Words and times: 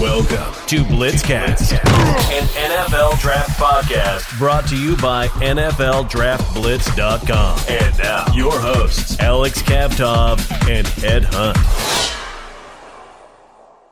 Welcome 0.00 0.52
to 0.66 0.84
Blitzcast, 0.84 1.72
an 1.72 2.46
NFL 2.48 3.18
draft 3.18 3.58
podcast 3.58 4.38
brought 4.38 4.68
to 4.68 4.76
you 4.76 4.94
by 4.98 5.28
NFLDraftBlitz.com. 5.28 7.58
And 7.66 7.98
now, 7.98 8.26
your 8.34 8.60
hosts, 8.60 9.18
Alex 9.20 9.62
Kavtov 9.62 10.38
and 10.68 10.86
Ed 11.02 11.24
Hunt. 11.30 11.56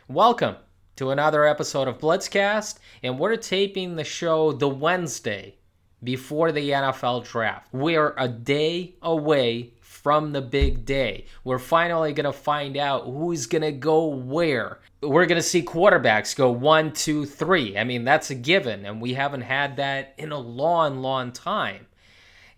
Welcome 0.07 0.57
to 0.97 1.09
another 1.09 1.47
episode 1.47 1.89
of 1.89 1.99
Blitzcast, 1.99 2.81
and 3.03 3.19
we're 3.19 3.37
taping 3.37 3.97
the 3.97 4.05
show 4.05 4.53
the 4.53 4.69
Wednesday 4.69 5.57
before 6.03 6.53
the 6.53 6.69
NFL 6.69 7.25
draft. 7.25 7.73
We're 7.73 8.13
a 8.19 8.29
day 8.29 8.97
away 9.01 9.73
from 10.05 10.33
the 10.33 10.43
big 10.43 10.85
day. 10.85 11.25
We're 11.45 11.59
finally 11.59 12.13
going 12.13 12.27
to 12.27 12.33
find 12.33 12.77
out 12.77 13.07
who's 13.07 13.47
going 13.47 13.63
to 13.63 13.73
go 13.73 14.05
where. 14.05 14.81
We're 15.01 15.25
going 15.25 15.41
to 15.41 15.43
see 15.43 15.63
quarterbacks 15.63 16.37
go 16.37 16.51
one, 16.51 16.93
two, 16.93 17.25
three. 17.25 17.77
I 17.77 17.85
mean, 17.85 18.05
that's 18.05 18.29
a 18.29 18.35
given, 18.35 18.85
and 18.85 19.01
we 19.01 19.15
haven't 19.15 19.41
had 19.41 19.79
that 19.79 20.15
in 20.19 20.31
a 20.31 20.39
long, 20.39 20.99
long 20.99 21.33
time. 21.33 21.87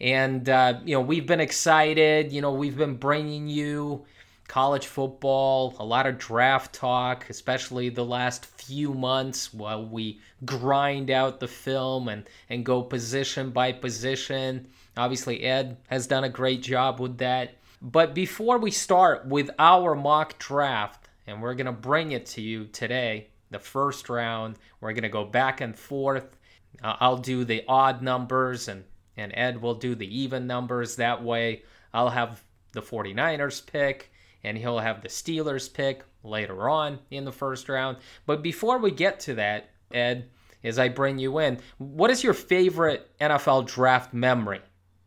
And, 0.00 0.48
uh, 0.48 0.80
you 0.84 0.96
know, 0.96 1.00
we've 1.00 1.26
been 1.26 1.40
excited. 1.40 2.32
You 2.32 2.42
know, 2.42 2.52
we've 2.52 2.76
been 2.76 2.96
bringing 2.96 3.46
you 3.46 4.04
college 4.48 4.88
football, 4.88 5.76
a 5.78 5.84
lot 5.84 6.06
of 6.06 6.18
draft 6.18 6.74
talk, 6.74 7.30
especially 7.30 7.90
the 7.90 8.04
last 8.04 8.44
few 8.46 8.92
months 8.92 9.54
while 9.54 9.86
we 9.86 10.20
grind 10.44 11.10
out 11.10 11.38
the 11.38 11.48
film 11.48 12.08
and, 12.08 12.28
and 12.50 12.66
go 12.66 12.82
position 12.82 13.50
by 13.50 13.70
position. 13.70 14.66
Obviously, 14.96 15.42
Ed 15.42 15.76
has 15.88 16.06
done 16.06 16.24
a 16.24 16.28
great 16.28 16.62
job 16.62 17.00
with 17.00 17.18
that. 17.18 17.56
But 17.82 18.14
before 18.14 18.58
we 18.58 18.70
start 18.70 19.26
with 19.26 19.50
our 19.58 19.94
mock 19.94 20.38
draft, 20.38 21.08
and 21.26 21.42
we're 21.42 21.54
going 21.54 21.66
to 21.66 21.72
bring 21.72 22.12
it 22.12 22.26
to 22.26 22.40
you 22.40 22.66
today, 22.66 23.28
the 23.50 23.58
first 23.58 24.08
round, 24.08 24.56
we're 24.80 24.92
going 24.92 25.02
to 25.02 25.08
go 25.08 25.24
back 25.24 25.60
and 25.60 25.76
forth. 25.76 26.36
Uh, 26.82 26.96
I'll 27.00 27.18
do 27.18 27.44
the 27.44 27.64
odd 27.68 28.02
numbers, 28.02 28.68
and, 28.68 28.84
and 29.16 29.32
Ed 29.36 29.60
will 29.60 29.74
do 29.74 29.94
the 29.94 30.20
even 30.20 30.46
numbers. 30.46 30.96
That 30.96 31.22
way, 31.22 31.62
I'll 31.92 32.10
have 32.10 32.42
the 32.72 32.82
49ers 32.82 33.64
pick 33.66 34.12
and 34.46 34.56
he'll 34.56 34.78
have 34.78 35.02
the 35.02 35.08
Steelers 35.08 35.72
pick 35.72 36.04
later 36.22 36.68
on 36.68 37.00
in 37.10 37.24
the 37.24 37.32
first 37.32 37.68
round. 37.68 37.96
But 38.26 38.42
before 38.42 38.78
we 38.78 38.92
get 38.92 39.18
to 39.20 39.34
that, 39.34 39.70
Ed, 39.92 40.28
as 40.62 40.78
I 40.78 40.88
bring 40.88 41.18
you 41.18 41.38
in, 41.38 41.58
what 41.78 42.10
is 42.10 42.22
your 42.22 42.34
favorite 42.34 43.10
NFL 43.20 43.66
draft 43.66 44.14
memory? 44.14 44.60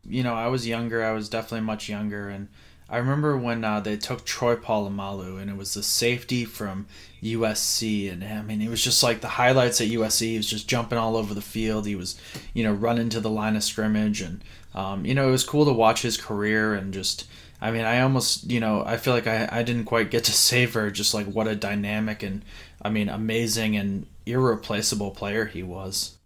You 0.07 0.23
know, 0.23 0.33
I 0.33 0.47
was 0.47 0.67
younger. 0.67 1.03
I 1.03 1.11
was 1.11 1.29
definitely 1.29 1.65
much 1.65 1.89
younger, 1.89 2.29
and 2.29 2.47
I 2.89 2.97
remember 2.97 3.37
when 3.37 3.63
uh, 3.63 3.79
they 3.79 3.97
took 3.97 4.25
Troy 4.25 4.55
Polamalu, 4.55 5.39
and 5.39 5.49
it 5.49 5.57
was 5.57 5.73
the 5.73 5.83
safety 5.83 6.45
from 6.45 6.87
USC, 7.21 8.11
and 8.11 8.23
I 8.23 8.41
mean, 8.41 8.61
it 8.61 8.69
was 8.69 8.83
just 8.83 9.03
like 9.03 9.21
the 9.21 9.27
highlights 9.27 9.81
at 9.81 9.89
USC. 9.89 10.21
He 10.21 10.37
was 10.37 10.49
just 10.49 10.67
jumping 10.67 10.97
all 10.97 11.15
over 11.15 11.33
the 11.33 11.41
field. 11.41 11.85
He 11.85 11.95
was, 11.95 12.19
you 12.53 12.63
know, 12.63 12.73
running 12.73 13.09
to 13.09 13.19
the 13.19 13.29
line 13.29 13.55
of 13.55 13.63
scrimmage, 13.63 14.21
and 14.21 14.43
um, 14.73 15.05
you 15.05 15.13
know, 15.13 15.27
it 15.27 15.31
was 15.31 15.43
cool 15.43 15.65
to 15.65 15.73
watch 15.73 16.01
his 16.01 16.17
career 16.17 16.73
and 16.73 16.93
just 16.93 17.25
I 17.61 17.71
mean, 17.71 17.83
I 17.83 18.01
almost, 18.01 18.49
you 18.49 18.59
know, 18.59 18.83
I 18.85 18.97
feel 18.97 19.13
like 19.13 19.27
I, 19.27 19.49
I 19.51 19.63
didn't 19.63 19.85
quite 19.85 20.11
get 20.11 20.23
to 20.25 20.31
savor 20.33 20.89
just 20.91 21.13
like 21.13 21.27
what 21.27 21.47
a 21.47 21.55
dynamic 21.55 22.23
and, 22.23 22.43
I 22.81 22.89
mean, 22.89 23.09
amazing 23.09 23.75
and 23.75 24.05
irreplaceable 24.25 25.11
player 25.11 25.45
he 25.45 25.63
was. 25.63 26.17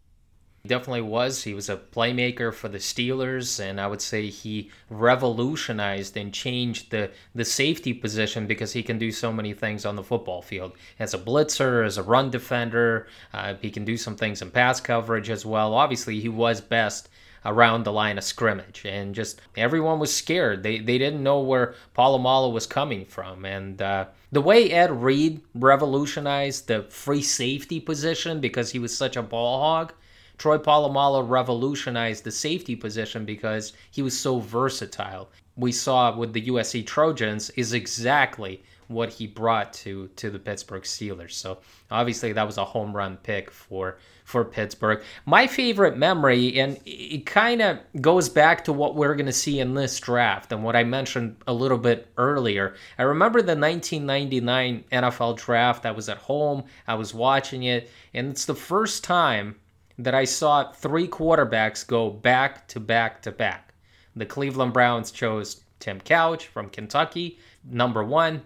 Definitely 0.66 1.02
was. 1.02 1.44
He 1.44 1.53
was 1.53 1.67
a 1.67 1.75
playmaker 1.75 2.53
for 2.53 2.69
the 2.69 2.78
Steelers, 2.78 3.59
and 3.59 3.81
I 3.81 3.88
would 3.88 4.02
say 4.02 4.28
he 4.28 4.72
revolutionized 4.89 6.16
and 6.16 6.33
changed 6.33 6.89
the, 6.89 7.11
the 7.36 7.44
safety 7.44 7.92
position 7.92 8.47
because 8.47 8.72
he 8.72 8.81
can 8.81 8.97
do 8.97 9.11
so 9.11 9.34
many 9.34 9.53
things 9.53 9.86
on 9.86 9.97
the 9.97 10.03
football 10.03 10.41
field. 10.41 10.72
As 11.00 11.14
a 11.14 11.17
blitzer, 11.17 11.86
as 11.86 11.97
a 11.97 12.03
run 12.03 12.30
defender, 12.30 13.08
uh, 13.34 13.56
he 13.61 13.72
can 13.72 13.84
do 13.84 13.97
some 13.97 14.16
things 14.16 14.41
in 14.41 14.52
pass 14.52 14.80
coverage 14.80 15.30
as 15.30 15.45
well. 15.45 15.73
Obviously, 15.73 16.22
he 16.22 16.30
was 16.30 16.61
best 16.61 17.09
around 17.44 17.84
the 17.84 17.91
line 17.91 18.17
of 18.17 18.23
scrimmage, 18.23 18.86
and 18.86 19.14
just 19.14 19.41
everyone 19.57 20.00
was 20.00 20.16
scared. 20.16 20.63
They 20.63 20.79
they 20.79 20.97
didn't 20.97 21.23
know 21.23 21.41
where 21.41 21.75
Polamalu 21.94 22.53
was 22.53 22.68
coming 22.68 23.03
from, 23.03 23.44
and 23.44 23.81
uh, 23.81 24.06
the 24.31 24.40
way 24.40 24.72
Ed 24.72 24.91
Reed 24.91 25.41
revolutionized 25.53 26.69
the 26.69 26.84
free 26.84 27.22
safety 27.22 27.81
position 27.81 28.40
because 28.40 28.72
he 28.72 28.79
was 28.79 28.96
such 28.96 29.18
a 29.18 29.22
ball 29.22 29.59
hog. 29.59 29.94
Troy 30.38 30.58
Polamalu 30.58 31.28
revolutionized 31.28 32.24
the 32.24 32.32
safety 32.32 32.76
position 32.76 33.26
because 33.26 33.74
he 33.92 34.02
was 34.02 34.18
so 34.18 34.40
versatile. 34.40 35.30
We 35.56 35.72
saw 35.72 36.16
with 36.16 36.34
the 36.34 36.48
USC 36.48 36.86
Trojans 36.86 37.50
is 37.52 37.74
exactly 37.74 38.64
what 38.88 39.10
he 39.10 39.28
brought 39.28 39.74
to 39.74 40.08
to 40.16 40.30
the 40.30 40.40
Pittsburgh 40.40 40.84
Steelers. 40.84 41.32
So 41.32 41.60
obviously 41.92 42.34
that 42.34 42.46
was 42.46 42.58
a 42.58 42.66
home 42.66 42.96
run 42.96 43.18
pick 43.18 43.52
for 43.52 43.98
for 44.24 44.46
Pittsburgh. 44.46 45.04
My 45.26 45.48
favorite 45.48 45.98
memory, 45.98 46.60
and 46.60 46.80
it 46.86 47.26
kind 47.26 47.62
of 47.62 47.80
goes 48.00 48.30
back 48.30 48.64
to 48.66 48.74
what 48.74 48.96
we're 48.96 49.16
going 49.16 49.26
to 49.26 49.34
see 49.34 49.60
in 49.60 49.74
this 49.74 50.00
draft 50.00 50.52
and 50.52 50.64
what 50.64 50.76
I 50.78 50.84
mentioned 50.84 51.36
a 51.46 51.54
little 51.54 51.78
bit 51.78 52.08
earlier. 52.18 52.76
I 52.98 53.04
remember 53.04 53.42
the 53.42 53.56
1999 53.56 54.86
NFL 54.92 55.38
draft. 55.38 55.86
I 55.86 55.92
was 55.92 56.08
at 56.08 56.18
home, 56.18 56.64
I 56.88 56.96
was 56.96 57.14
watching 57.14 57.64
it, 57.64 57.90
and 58.14 58.30
it's 58.30 58.46
the 58.46 58.56
first 58.56 59.04
time 59.04 59.56
that 59.98 60.16
I 60.16 60.26
saw 60.26 60.72
three 60.72 61.08
quarterbacks 61.08 61.86
go 61.86 62.09
back 62.09 62.68
to 62.70 62.80
back 62.80 63.22
to 63.24 63.31
back. 63.31 63.74
The 64.16 64.26
Cleveland 64.26 64.74
Browns 64.74 65.12
chose 65.12 65.64
Tim 65.80 66.00
Couch 66.00 66.48
from 66.48 66.70
Kentucky, 66.70 67.40
number 67.64 68.03
one. 68.03 68.42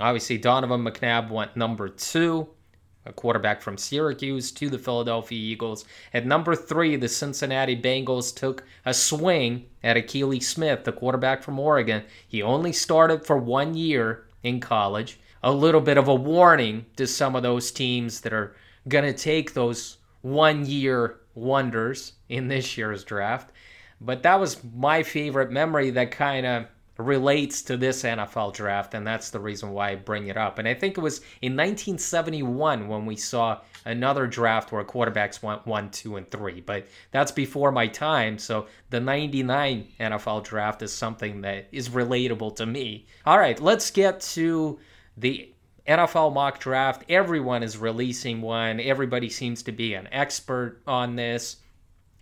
Obviously, 0.00 0.38
Donovan 0.38 0.84
McNabb 0.84 1.30
went 1.30 1.56
number 1.56 1.88
two 1.88 2.48
a 3.08 3.12
quarterback 3.12 3.62
from 3.62 3.78
Syracuse 3.78 4.52
to 4.52 4.68
the 4.68 4.78
Philadelphia 4.78 5.38
Eagles. 5.38 5.84
At 6.12 6.26
number 6.26 6.54
three, 6.54 6.96
the 6.96 7.08
Cincinnati 7.08 7.80
Bengals 7.80 8.34
took 8.34 8.64
a 8.84 8.92
swing 8.92 9.66
at 9.82 9.96
Akili 9.96 10.42
Smith, 10.42 10.84
the 10.84 10.92
quarterback 10.92 11.42
from 11.42 11.58
Oregon. 11.58 12.04
He 12.26 12.42
only 12.42 12.72
started 12.72 13.24
for 13.24 13.38
one 13.38 13.74
year 13.74 14.26
in 14.42 14.60
college. 14.60 15.18
A 15.42 15.52
little 15.52 15.80
bit 15.80 15.96
of 15.96 16.08
a 16.08 16.14
warning 16.14 16.86
to 16.96 17.06
some 17.06 17.34
of 17.34 17.42
those 17.42 17.70
teams 17.70 18.20
that 18.20 18.32
are 18.32 18.54
going 18.88 19.04
to 19.04 19.12
take 19.12 19.54
those 19.54 19.97
one 20.22 20.66
year 20.66 21.20
wonders 21.34 22.14
in 22.28 22.48
this 22.48 22.76
year's 22.76 23.04
draft. 23.04 23.52
But 24.00 24.22
that 24.22 24.38
was 24.38 24.62
my 24.74 25.02
favorite 25.02 25.50
memory 25.50 25.90
that 25.90 26.10
kind 26.10 26.46
of 26.46 26.66
relates 26.98 27.62
to 27.62 27.76
this 27.76 28.02
NFL 28.02 28.52
draft, 28.54 28.92
and 28.92 29.06
that's 29.06 29.30
the 29.30 29.38
reason 29.38 29.70
why 29.70 29.90
I 29.90 29.94
bring 29.94 30.26
it 30.26 30.36
up. 30.36 30.58
And 30.58 30.66
I 30.66 30.74
think 30.74 30.98
it 30.98 31.00
was 31.00 31.18
in 31.40 31.52
1971 31.52 32.88
when 32.88 33.06
we 33.06 33.14
saw 33.14 33.60
another 33.84 34.26
draft 34.26 34.72
where 34.72 34.84
quarterbacks 34.84 35.40
went 35.40 35.64
one, 35.64 35.90
two, 35.90 36.16
and 36.16 36.28
three. 36.28 36.60
But 36.60 36.88
that's 37.12 37.30
before 37.30 37.70
my 37.70 37.86
time, 37.86 38.36
so 38.36 38.66
the 38.90 38.98
99 38.98 39.86
NFL 40.00 40.44
draft 40.44 40.82
is 40.82 40.92
something 40.92 41.40
that 41.42 41.68
is 41.70 41.88
relatable 41.88 42.56
to 42.56 42.66
me. 42.66 43.06
All 43.24 43.38
right, 43.38 43.60
let's 43.60 43.92
get 43.92 44.20
to 44.20 44.80
the 45.16 45.52
NFL 45.88 46.34
mock 46.34 46.60
draft. 46.60 47.04
Everyone 47.08 47.62
is 47.62 47.78
releasing 47.78 48.42
one, 48.42 48.78
everybody 48.78 49.28
seems 49.30 49.62
to 49.64 49.72
be 49.72 49.94
an 49.94 50.08
expert 50.12 50.82
on 50.86 51.16
this 51.16 51.56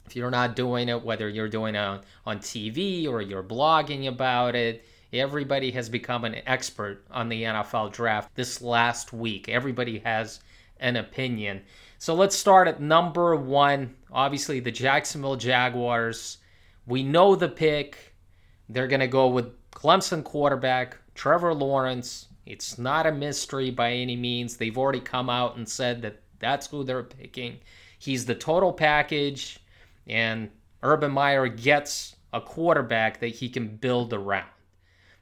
if 0.07 0.15
you're 0.15 0.31
not 0.31 0.55
doing 0.55 0.89
it, 0.89 1.03
whether 1.03 1.29
you're 1.29 1.49
doing 1.49 1.75
it 1.75 2.01
on, 2.27 2.39
TV 2.39 3.09
or 3.09 3.21
you're 3.21 3.43
blogging 3.43 4.07
about 4.07 4.55
it, 4.55 4.85
everybody 5.13 5.71
has 5.73 5.89
become 5.89 6.25
an 6.25 6.37
expert 6.47 7.05
on 7.11 7.29
the 7.29 7.43
NFL 7.43 7.93
draft 7.93 8.35
this 8.35 8.63
last 8.63 9.13
week. 9.13 9.49
Everybody 9.49 9.99
has 10.01 10.41
an 10.79 10.97
opinion. 10.97 11.63
So 11.99 12.15
let's 12.15 12.37
start 12.37 12.69
at 12.69 12.81
number 12.81 13.35
one. 13.35 13.97
Obviously, 14.13 14.61
the 14.61 14.71
Jacksonville 14.71 15.37
Jaguars. 15.37 16.39
We 16.87 17.03
know 17.03 17.35
the 17.35 17.49
pick. 17.49 18.15
They're 18.69 18.87
going 18.87 19.01
to 19.01 19.09
go 19.09 19.27
with 19.29 19.53
Clemson 19.73 20.23
quarterback 20.23 20.99
Trevor 21.15 21.55
Lawrence. 21.55 22.27
It's 22.47 22.79
not 22.79 23.07
a 23.07 23.13
mystery 23.13 23.71
by 23.71 23.93
any 23.93 24.17
means. 24.17 24.57
They've 24.57 24.79
already 24.79 25.01
come 25.01 25.29
out 25.29 25.57
and 25.57 25.69
said 25.69 26.01
that 26.03 26.23
that's 26.39 26.69
who 26.69 26.85
they're 26.85 27.03
picking. 27.03 27.59
He's 27.99 28.25
the 28.25 28.35
total 28.35 28.73
package 28.73 29.59
and 30.07 30.51
Urban 30.83 31.11
Meyer 31.11 31.49
gets 31.49 32.17
a 32.33 32.41
quarterback 32.41 33.21
that 33.21 33.29
he 33.29 33.49
can 33.49 33.69
build 33.69 34.13
around. 34.13 34.49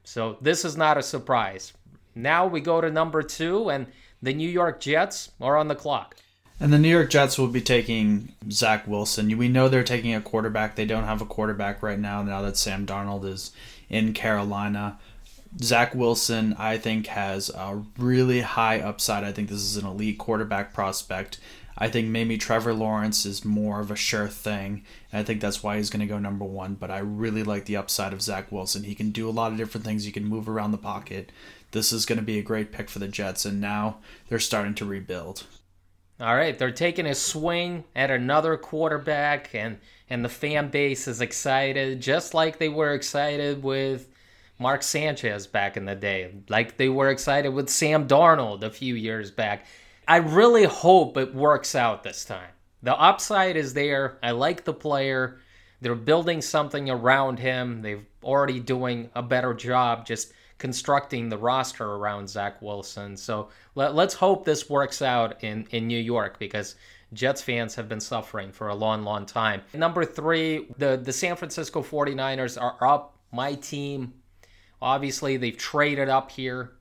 So 0.03 0.37
this 0.41 0.63
is 0.63 0.77
not 0.77 0.97
a 0.97 1.03
surprise. 1.03 1.73
Now 2.13 2.45
we 2.45 2.61
go 2.61 2.79
to 2.79 2.91
number 2.91 3.23
two, 3.23 3.69
and 3.69 3.87
the 4.21 4.33
New 4.33 4.49
York 4.49 4.79
Jets 4.79 5.31
are 5.41 5.57
on 5.57 5.67
the 5.67 5.75
clock. 5.75 6.15
And 6.59 6.71
the 6.71 6.77
New 6.77 6.89
York 6.89 7.09
Jets 7.09 7.37
will 7.37 7.47
be 7.47 7.61
taking 7.61 8.33
Zach 8.49 8.87
Wilson. 8.87 9.37
We 9.37 9.49
know 9.49 9.67
they're 9.67 9.83
taking 9.83 10.13
a 10.13 10.21
quarterback. 10.21 10.75
They 10.75 10.85
don't 10.85 11.03
have 11.03 11.21
a 11.21 11.25
quarterback 11.25 11.83
right 11.83 11.99
now, 11.99 12.21
now 12.21 12.41
that 12.43 12.55
Sam 12.55 12.85
Darnold 12.85 13.25
is 13.25 13.51
in 13.89 14.13
Carolina. 14.13 14.99
Zach 15.61 15.95
Wilson, 15.95 16.55
I 16.57 16.77
think, 16.77 17.07
has 17.07 17.49
a 17.49 17.83
really 17.97 18.41
high 18.41 18.79
upside. 18.79 19.23
I 19.23 19.31
think 19.31 19.49
this 19.49 19.61
is 19.61 19.77
an 19.77 19.85
elite 19.85 20.17
quarterback 20.17 20.73
prospect. 20.73 21.39
I 21.77 21.89
think 21.89 22.07
maybe 22.07 22.37
Trevor 22.37 22.73
Lawrence 22.73 23.25
is 23.25 23.43
more 23.43 23.81
of 23.81 23.91
a 23.91 23.95
sure 23.95 24.27
thing. 24.27 24.83
And 25.11 25.19
I 25.19 25.23
think 25.23 25.41
that's 25.41 25.61
why 25.61 25.77
he's 25.77 25.89
going 25.89 26.01
to 26.01 26.05
go 26.05 26.19
number 26.19 26.45
one. 26.45 26.75
But 26.75 26.91
I 26.91 26.99
really 26.99 27.43
like 27.43 27.65
the 27.65 27.77
upside 27.77 28.13
of 28.13 28.21
Zach 28.21 28.51
Wilson. 28.51 28.83
He 28.83 28.95
can 28.95 29.11
do 29.11 29.29
a 29.29 29.31
lot 29.31 29.51
of 29.51 29.57
different 29.57 29.85
things. 29.85 30.05
He 30.05 30.11
can 30.11 30.25
move 30.25 30.47
around 30.47 30.71
the 30.71 30.77
pocket. 30.77 31.31
This 31.71 31.91
is 31.91 32.05
going 32.05 32.19
to 32.19 32.25
be 32.25 32.39
a 32.39 32.43
great 32.43 32.71
pick 32.71 32.89
for 32.89 32.99
the 32.99 33.07
Jets. 33.07 33.45
And 33.45 33.59
now 33.59 33.97
they're 34.29 34.39
starting 34.39 34.75
to 34.75 34.85
rebuild. 34.85 35.45
All 36.17 36.35
right, 36.35 36.57
they're 36.57 36.71
taking 36.71 37.05
a 37.05 37.13
swing 37.13 37.83
at 37.93 38.09
another 38.09 38.55
quarterback, 38.55 39.53
and 39.53 39.79
and 40.09 40.23
the 40.23 40.29
fan 40.29 40.69
base 40.69 41.09
is 41.09 41.19
excited, 41.19 41.99
just 41.99 42.33
like 42.33 42.57
they 42.57 42.69
were 42.69 42.93
excited 42.93 43.61
with 43.61 44.07
Mark 44.57 44.83
Sanchez 44.83 45.47
back 45.47 45.75
in 45.75 45.85
the 45.85 45.95
day, 45.95 46.33
like 46.49 46.77
they 46.77 46.89
were 46.89 47.09
excited 47.09 47.49
with 47.49 47.69
Sam 47.69 48.07
Darnold 48.07 48.63
a 48.63 48.69
few 48.69 48.95
years 48.95 49.31
back. 49.31 49.65
I 50.07 50.17
really 50.17 50.63
hope 50.63 51.17
it 51.17 51.33
works 51.33 51.75
out 51.75 52.03
this 52.03 52.23
time. 52.25 52.49
The 52.83 52.95
upside 52.95 53.57
is 53.57 53.73
there. 53.73 54.17
I 54.21 54.31
like 54.31 54.63
the 54.63 54.73
player. 54.73 55.39
They're 55.81 55.95
building 55.95 56.41
something 56.41 56.89
around 56.89 57.39
him. 57.39 57.81
They've 57.81 58.05
already 58.23 58.59
doing 58.59 59.09
a 59.15 59.23
better 59.23 59.53
job 59.53 60.05
just 60.05 60.31
constructing 60.57 61.27
the 61.27 61.37
roster 61.37 61.85
around 61.85 62.29
Zach 62.29 62.61
Wilson. 62.61 63.17
So 63.17 63.49
let, 63.75 63.91
us 63.91 64.13
hope 64.13 64.45
this 64.45 64.69
works 64.69 65.01
out 65.01 65.43
in, 65.43 65.67
in 65.71 65.87
New 65.87 65.99
York 65.99 66.39
because 66.39 66.75
Jets 67.13 67.41
fans 67.41 67.75
have 67.75 67.89
been 67.89 67.99
suffering 67.99 68.51
for 68.51 68.69
a 68.69 68.75
long, 68.75 69.03
long 69.03 69.25
time. 69.25 69.61
Number 69.73 70.05
three, 70.05 70.67
the, 70.77 70.97
the 70.97 71.11
San 71.11 71.35
Francisco 71.35 71.81
49ers 71.81 72.61
are 72.61 72.77
up. 72.87 73.17
My 73.31 73.55
team 73.55 74.13
Obviously, 74.81 75.37
they've 75.37 75.57
traded 75.57 76.09
up 76.09 76.31
here 76.31 76.73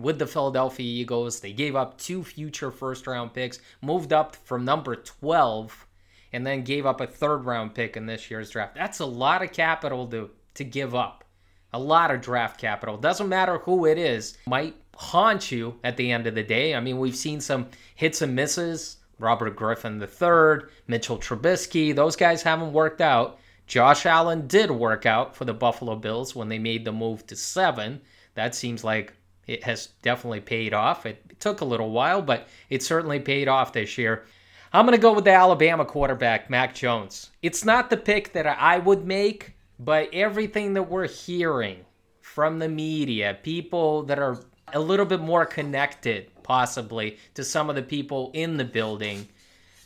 with 0.00 0.18
the 0.18 0.26
Philadelphia 0.26 0.86
Eagles. 0.86 1.40
They 1.40 1.52
gave 1.52 1.76
up 1.76 1.98
two 1.98 2.22
future 2.22 2.70
first 2.70 3.06
round 3.06 3.32
picks, 3.32 3.60
moved 3.82 4.12
up 4.12 4.36
from 4.36 4.64
number 4.64 4.96
12, 4.96 5.86
and 6.32 6.46
then 6.46 6.64
gave 6.64 6.86
up 6.86 7.00
a 7.00 7.06
third 7.06 7.44
round 7.44 7.74
pick 7.74 7.96
in 7.96 8.06
this 8.06 8.30
year's 8.30 8.50
draft. 8.50 8.74
That's 8.74 9.00
a 9.00 9.06
lot 9.06 9.42
of 9.42 9.52
capital 9.52 10.06
to, 10.08 10.30
to 10.54 10.64
give 10.64 10.94
up. 10.94 11.24
A 11.72 11.78
lot 11.78 12.10
of 12.10 12.20
draft 12.20 12.60
capital. 12.60 12.96
Doesn't 12.96 13.28
matter 13.28 13.58
who 13.58 13.86
it 13.86 13.98
is, 13.98 14.38
might 14.46 14.76
haunt 14.94 15.50
you 15.50 15.78
at 15.84 15.96
the 15.96 16.10
end 16.10 16.26
of 16.26 16.34
the 16.34 16.42
day. 16.42 16.74
I 16.74 16.80
mean, 16.80 16.98
we've 16.98 17.16
seen 17.16 17.40
some 17.40 17.68
hits 17.94 18.22
and 18.22 18.34
misses. 18.34 18.98
Robert 19.18 19.56
Griffin 19.56 20.00
III, 20.00 20.68
Mitchell 20.88 21.16
Trubisky, 21.18 21.94
those 21.94 22.16
guys 22.16 22.42
haven't 22.42 22.72
worked 22.72 23.00
out. 23.00 23.38
Josh 23.66 24.06
Allen 24.06 24.46
did 24.46 24.70
work 24.70 25.06
out 25.06 25.34
for 25.34 25.44
the 25.44 25.54
Buffalo 25.54 25.96
Bills 25.96 26.34
when 26.34 26.48
they 26.48 26.58
made 26.58 26.84
the 26.84 26.92
move 26.92 27.26
to 27.26 27.36
seven. 27.36 28.00
That 28.34 28.54
seems 28.54 28.84
like 28.84 29.12
it 29.46 29.64
has 29.64 29.88
definitely 30.02 30.40
paid 30.40 30.72
off. 30.72 31.06
It 31.06 31.40
took 31.40 31.60
a 31.60 31.64
little 31.64 31.90
while, 31.90 32.22
but 32.22 32.48
it 32.70 32.82
certainly 32.82 33.20
paid 33.20 33.48
off 33.48 33.72
this 33.72 33.98
year. 33.98 34.24
I'm 34.72 34.84
going 34.84 34.96
to 34.96 35.02
go 35.02 35.12
with 35.12 35.24
the 35.24 35.32
Alabama 35.32 35.84
quarterback, 35.84 36.50
Mac 36.50 36.74
Jones. 36.74 37.30
It's 37.42 37.64
not 37.64 37.88
the 37.90 37.96
pick 37.96 38.32
that 38.32 38.46
I 38.46 38.78
would 38.78 39.06
make, 39.06 39.54
but 39.78 40.10
everything 40.12 40.74
that 40.74 40.90
we're 40.90 41.08
hearing 41.08 41.84
from 42.20 42.58
the 42.58 42.68
media, 42.68 43.38
people 43.42 44.02
that 44.04 44.18
are 44.18 44.38
a 44.72 44.80
little 44.80 45.06
bit 45.06 45.20
more 45.20 45.46
connected, 45.46 46.30
possibly, 46.42 47.18
to 47.34 47.44
some 47.44 47.70
of 47.70 47.76
the 47.76 47.82
people 47.82 48.30
in 48.34 48.56
the 48.56 48.64
building, 48.64 49.28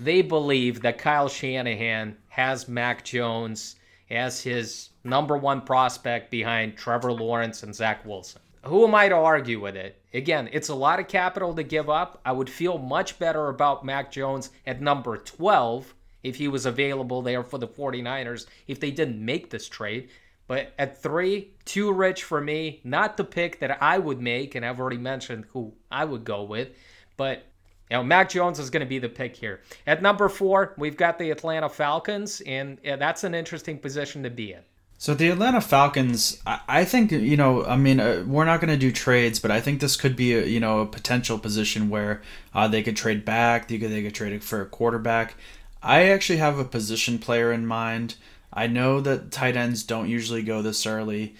they 0.00 0.22
believe 0.22 0.80
that 0.80 0.98
Kyle 0.98 1.28
Shanahan 1.28 2.16
has 2.40 2.68
Mac 2.68 3.04
Jones 3.04 3.76
as 4.10 4.42
his 4.42 4.88
number 5.04 5.36
one 5.36 5.60
prospect 5.60 6.30
behind 6.30 6.74
Trevor 6.74 7.12
Lawrence 7.12 7.62
and 7.62 7.74
Zach 7.74 8.06
Wilson. 8.06 8.40
Who 8.64 8.86
am 8.86 8.94
I 8.94 9.10
to 9.10 9.14
argue 9.14 9.60
with 9.60 9.76
it? 9.76 10.00
Again, 10.14 10.48
it's 10.50 10.70
a 10.70 10.74
lot 10.74 11.00
of 11.00 11.06
capital 11.06 11.54
to 11.54 11.62
give 11.62 11.90
up. 11.90 12.18
I 12.24 12.32
would 12.32 12.48
feel 12.48 12.78
much 12.78 13.18
better 13.18 13.48
about 13.48 13.84
Mac 13.84 14.10
Jones 14.10 14.48
at 14.66 14.80
number 14.80 15.18
12 15.18 15.94
if 16.22 16.36
he 16.36 16.48
was 16.48 16.64
available 16.64 17.20
there 17.20 17.44
for 17.44 17.58
the 17.58 17.68
49ers 17.68 18.46
if 18.66 18.80
they 18.80 18.90
didn't 18.90 19.22
make 19.22 19.50
this 19.50 19.68
trade. 19.68 20.08
But 20.46 20.72
at 20.78 21.00
three, 21.00 21.50
too 21.66 21.92
rich 21.92 22.24
for 22.24 22.40
me. 22.40 22.80
Not 22.84 23.18
the 23.18 23.24
pick 23.24 23.60
that 23.60 23.82
I 23.82 23.98
would 23.98 24.20
make, 24.20 24.54
and 24.54 24.64
I've 24.64 24.80
already 24.80 24.96
mentioned 24.96 25.44
who 25.52 25.74
I 25.92 26.06
would 26.06 26.24
go 26.24 26.42
with. 26.42 26.70
But 27.18 27.44
you 27.90 27.96
know, 27.96 28.04
Mac 28.04 28.28
Jones 28.28 28.58
is 28.58 28.70
going 28.70 28.80
to 28.80 28.86
be 28.86 28.98
the 28.98 29.08
pick 29.08 29.34
here. 29.36 29.60
At 29.86 30.00
number 30.00 30.28
four, 30.28 30.74
we've 30.78 30.96
got 30.96 31.18
the 31.18 31.30
Atlanta 31.30 31.68
Falcons, 31.68 32.40
and 32.42 32.78
that's 32.84 33.24
an 33.24 33.34
interesting 33.34 33.78
position 33.78 34.22
to 34.22 34.30
be 34.30 34.52
in. 34.52 34.60
So 34.96 35.14
the 35.14 35.30
Atlanta 35.30 35.62
Falcons, 35.62 36.42
I 36.46 36.84
think 36.84 37.10
you 37.10 37.36
know, 37.36 37.64
I 37.64 37.76
mean, 37.76 38.00
uh, 38.00 38.22
we're 38.26 38.44
not 38.44 38.60
going 38.60 38.68
to 38.68 38.76
do 38.76 38.92
trades, 38.92 39.38
but 39.38 39.50
I 39.50 39.58
think 39.58 39.80
this 39.80 39.96
could 39.96 40.14
be 40.14 40.34
a 40.34 40.44
you 40.44 40.60
know 40.60 40.80
a 40.80 40.86
potential 40.86 41.38
position 41.38 41.88
where 41.88 42.20
uh, 42.54 42.68
they 42.68 42.82
could 42.82 42.98
trade 42.98 43.24
back. 43.24 43.68
They 43.68 43.78
could 43.78 43.90
they 43.90 44.02
could 44.02 44.14
trade 44.14 44.44
for 44.44 44.60
a 44.60 44.66
quarterback. 44.66 45.36
I 45.82 46.10
actually 46.10 46.38
have 46.38 46.58
a 46.58 46.64
position 46.64 47.18
player 47.18 47.50
in 47.50 47.66
mind. 47.66 48.16
I 48.52 48.66
know 48.66 49.00
that 49.00 49.32
tight 49.32 49.56
ends 49.56 49.82
don't 49.82 50.10
usually 50.10 50.42
go 50.42 50.60
this 50.60 50.84
early, 50.84 51.34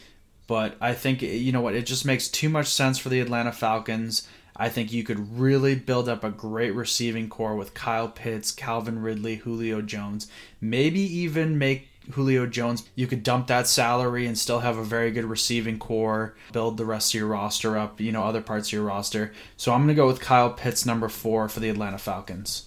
but 0.47 0.77
I 0.81 0.95
think 0.95 1.21
you 1.21 1.53
know 1.53 1.61
what 1.61 1.75
it 1.75 1.85
just 1.85 2.07
makes 2.07 2.29
too 2.29 2.49
much 2.49 2.69
sense 2.69 2.99
for 2.99 3.11
the 3.11 3.21
Atlanta 3.21 3.53
Falcons. 3.53 4.27
I 4.61 4.69
think 4.69 4.93
you 4.93 5.05
could 5.05 5.41
really 5.41 5.75
build 5.75 6.07
up 6.07 6.23
a 6.23 6.29
great 6.29 6.75
receiving 6.75 7.31
corps 7.31 7.57
with 7.57 7.73
Kyle 7.73 8.09
Pitts, 8.09 8.53
Calvin 8.53 9.01
Ridley, 9.01 9.37
Julio 9.37 9.81
Jones. 9.81 10.31
Maybe 10.61 11.01
even 11.01 11.57
make 11.57 11.89
Julio 12.11 12.45
Jones, 12.45 12.87
you 12.95 13.07
could 13.07 13.23
dump 13.23 13.47
that 13.47 13.67
salary 13.67 14.27
and 14.27 14.37
still 14.37 14.61
have 14.61 14.77
a 14.77 14.85
very 14.85 15.13
good 15.13 15.25
receiving 15.25 15.79
corps, 15.79 16.37
build 16.53 16.77
the 16.77 16.85
rest 16.85 17.15
of 17.15 17.21
your 17.21 17.29
roster 17.29 17.79
up, 17.79 18.03
you 18.03 18.13
know, 18.13 18.23
other 18.23 18.43
parts 18.43 18.69
of 18.69 18.75
your 18.75 18.83
roster. 18.83 19.33
So 19.57 19.73
I'm 19.73 19.81
going 19.81 19.89
to 19.89 19.95
go 19.95 20.07
with 20.07 20.21
Kyle 20.21 20.51
Pitts, 20.51 20.85
number 20.85 21.09
four 21.09 21.49
for 21.49 21.61
the 21.61 21.71
Atlanta 21.71 21.97
Falcons. 21.99 22.67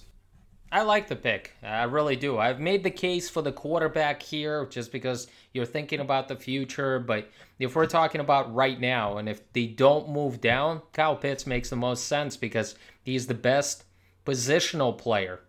I 0.72 0.82
like 0.82 1.06
the 1.06 1.14
pick. 1.14 1.52
I 1.62 1.84
really 1.84 2.16
do. 2.16 2.38
I've 2.38 2.58
made 2.58 2.82
the 2.82 2.90
case 2.90 3.30
for 3.30 3.40
the 3.40 3.52
quarterback 3.52 4.20
here 4.20 4.66
just 4.66 4.90
because 4.90 5.28
you're 5.52 5.64
thinking 5.64 6.00
about 6.00 6.26
the 6.26 6.34
future. 6.34 6.98
But 6.98 7.30
if 7.58 7.76
we're 7.76 7.86
talking 7.86 8.20
about 8.20 8.54
right 8.54 8.80
now, 8.80 9.18
and 9.18 9.28
if 9.28 9.52
they 9.52 9.66
don't 9.66 10.08
move 10.08 10.40
down, 10.40 10.82
Kyle 10.92 11.16
Pitts 11.16 11.46
makes 11.46 11.70
the 11.70 11.76
most 11.76 12.06
sense 12.06 12.36
because 12.36 12.74
he's 13.02 13.26
the 13.26 13.34
best 13.34 13.84
positional 14.26 14.96
player 14.96 15.40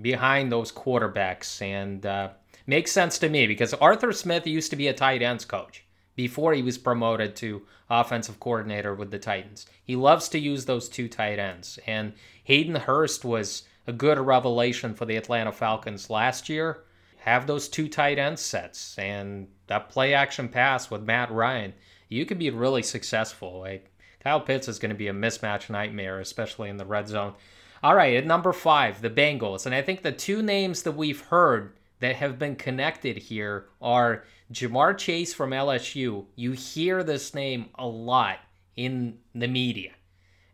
behind 0.00 0.52
those 0.52 0.70
quarterbacks. 0.70 1.60
And 1.60 2.04
uh, 2.06 2.30
makes 2.66 2.92
sense 2.92 3.18
to 3.18 3.28
me 3.28 3.46
because 3.46 3.74
Arthur 3.74 4.12
Smith 4.12 4.46
used 4.46 4.70
to 4.70 4.76
be 4.76 4.88
a 4.88 4.94
tight 4.94 5.22
ends 5.22 5.44
coach 5.44 5.84
before 6.14 6.52
he 6.52 6.62
was 6.62 6.78
promoted 6.78 7.34
to 7.36 7.62
offensive 7.90 8.38
coordinator 8.38 8.94
with 8.94 9.10
the 9.10 9.18
Titans. 9.18 9.66
He 9.82 9.96
loves 9.96 10.28
to 10.30 10.38
use 10.38 10.64
those 10.64 10.88
two 10.88 11.08
tight 11.08 11.38
ends. 11.38 11.78
And 11.86 12.12
Hayden 12.44 12.74
Hurst 12.74 13.24
was 13.24 13.64
a 13.86 13.92
good 13.92 14.18
revelation 14.18 14.94
for 14.94 15.06
the 15.06 15.16
Atlanta 15.16 15.52
Falcons 15.52 16.10
last 16.10 16.48
year. 16.48 16.84
Have 17.18 17.46
those 17.46 17.68
two 17.68 17.88
tight 17.88 18.18
end 18.18 18.38
sets 18.38 18.96
and 18.98 19.48
that 19.66 19.90
play 19.90 20.14
action 20.14 20.48
pass 20.48 20.90
with 20.90 21.02
Matt 21.02 21.30
Ryan. 21.30 21.74
You 22.08 22.24
could 22.24 22.38
be 22.38 22.50
really 22.50 22.82
successful. 22.82 23.60
Like 23.60 23.92
Kyle 24.20 24.40
Pitts 24.40 24.68
is 24.68 24.78
going 24.78 24.90
to 24.90 24.96
be 24.96 25.08
a 25.08 25.12
mismatch 25.12 25.70
nightmare, 25.70 26.20
especially 26.20 26.70
in 26.70 26.76
the 26.76 26.84
red 26.84 27.08
zone. 27.08 27.34
All 27.82 27.94
right, 27.94 28.16
at 28.16 28.26
number 28.26 28.52
five, 28.52 29.02
the 29.02 29.10
Bengals. 29.10 29.66
And 29.66 29.74
I 29.74 29.82
think 29.82 30.02
the 30.02 30.12
two 30.12 30.42
names 30.42 30.82
that 30.82 30.92
we've 30.92 31.20
heard 31.20 31.74
that 32.00 32.16
have 32.16 32.38
been 32.38 32.56
connected 32.56 33.16
here 33.18 33.66
are 33.80 34.24
Ja'Marr 34.52 34.96
Chase 34.96 35.34
from 35.34 35.50
LSU. 35.50 36.24
You 36.34 36.52
hear 36.52 37.02
this 37.02 37.34
name 37.34 37.66
a 37.76 37.86
lot 37.86 38.38
in 38.76 39.18
the 39.34 39.48
media. 39.48 39.92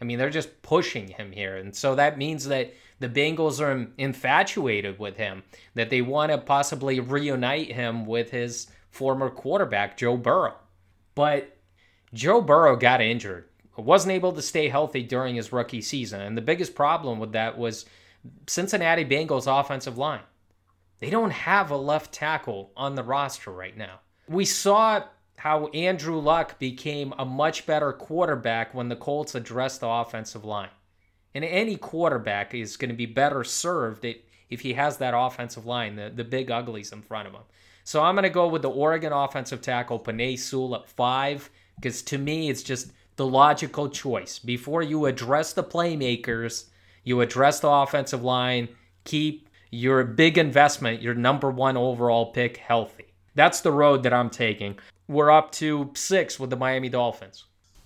I 0.01 0.05
mean, 0.05 0.19
they're 0.19 0.31
just 0.31 0.63
pushing 0.63 1.09
him 1.09 1.33
here. 1.33 1.57
And 1.57 1.75
so 1.75 1.95
that 1.95 2.19
means 2.19 2.47
that 2.47 2.75
the 3.01 3.09
Bengals 3.09 3.61
are 3.61 3.91
infatuated 3.99 4.99
with 4.99 5.17
him, 5.17 5.43
that 5.75 5.91
they 5.91 6.03
want 6.03 6.33
to 6.33 6.39
possibly 6.39 7.01
reunite 7.01 7.73
him 7.73 8.07
with 8.07 8.31
his 8.31 8.69
former 8.91 9.31
quarterback, 9.31 9.97
Joe 9.97 10.17
Burrow. 10.17 10.55
But 11.15 11.57
Joe 12.13 12.41
Burrow 12.41 12.77
got 12.77 13.01
injured, 13.01 13.49
wasn't 13.77 14.13
able 14.13 14.33
to 14.33 14.43
stay 14.43 14.69
healthy 14.69 15.03
during 15.03 15.35
his 15.35 15.53
rookie 15.53 15.83
season. 15.83 16.21
And 16.21 16.37
the 16.37 16.43
biggest 16.43 16.75
problem 16.75 17.19
with 17.19 17.33
that 17.33 17.59
was 17.59 17.87
Cincinnati 18.47 19.05
Bengals 19.05 19.47
offensive 19.49 19.99
line. 19.99 20.23
They 21.01 21.11
don't 21.11 21.33
have 21.33 21.71
a 21.71 21.77
left 21.77 22.13
tackle 22.13 22.71
on 22.77 22.95
the 22.95 23.03
roster 23.03 23.51
right 23.51 23.77
now. 23.77 24.01
We 24.29 24.45
saw 24.45 25.05
how 25.37 25.67
Andrew 25.69 26.19
Luck 26.19 26.59
became 26.59 27.13
a 27.19 27.25
much 27.25 27.67
better 27.67 27.93
quarterback 27.93 28.73
when 28.73 28.89
the 28.89 28.97
Colts 28.97 29.35
addressed 29.35 29.81
the 29.81 29.89
offensive 29.89 30.45
line. 30.45 30.71
And 31.35 31.45
any 31.45 31.77
quarterback 31.77 32.55
is 32.55 32.77
going 32.77 32.91
to 32.91 32.97
be 32.97 33.07
better 33.07 33.43
served 33.43 34.07
if 34.51 34.61
he 34.61 34.75
has 34.75 34.99
that 34.99 35.15
offensive 35.17 35.67
line, 35.67 35.97
the, 35.97 36.13
the 36.15 36.25
big 36.25 36.51
uglies 36.51 36.93
in 36.93 37.03
front 37.03 37.27
of 37.27 37.35
him. 37.35 37.43
So 37.83 38.03
I'm 38.03 38.15
going 38.15 38.23
to 38.23 38.31
go 38.31 38.49
with 38.49 38.63
the 38.63 38.71
Oregon 38.71 39.13
offensive 39.13 39.61
tackle, 39.61 39.99
Penei 39.99 40.39
Sewell, 40.39 40.77
at 40.77 40.89
five, 40.89 41.51
because 41.77 42.03
to 42.03 42.19
me, 42.19 42.49
it's 42.49 42.63
just 42.63 42.93
the 43.17 43.27
logical 43.27 43.89
choice. 43.89 44.39
Before 44.39 44.83
you 44.83 45.07
address 45.07 45.53
the 45.53 45.65
playmakers, 45.65 46.67
you 47.03 47.21
address 47.21 47.61
the 47.61 47.69
offensive 47.69 48.23
line, 48.23 48.69
keep 49.05 49.49
your 49.71 50.05
big 50.05 50.39
investment, 50.39 51.03
your 51.03 51.15
number 51.15 51.51
one 51.51 51.77
overall 51.77 52.33
pick, 52.33 52.57
healthy. 52.57 53.13
That's 53.35 53.61
the 53.61 53.73
road 53.73 54.05
that 54.05 54.13
I'm 54.13 54.31
taking. 54.31 54.79
We're 55.09 55.31
up 55.31 55.53
to 55.53 55.91
six 55.95 56.39
with 56.39 56.51
the 56.51 56.57
Miami 56.57 56.89
Dolphins. 56.89 57.45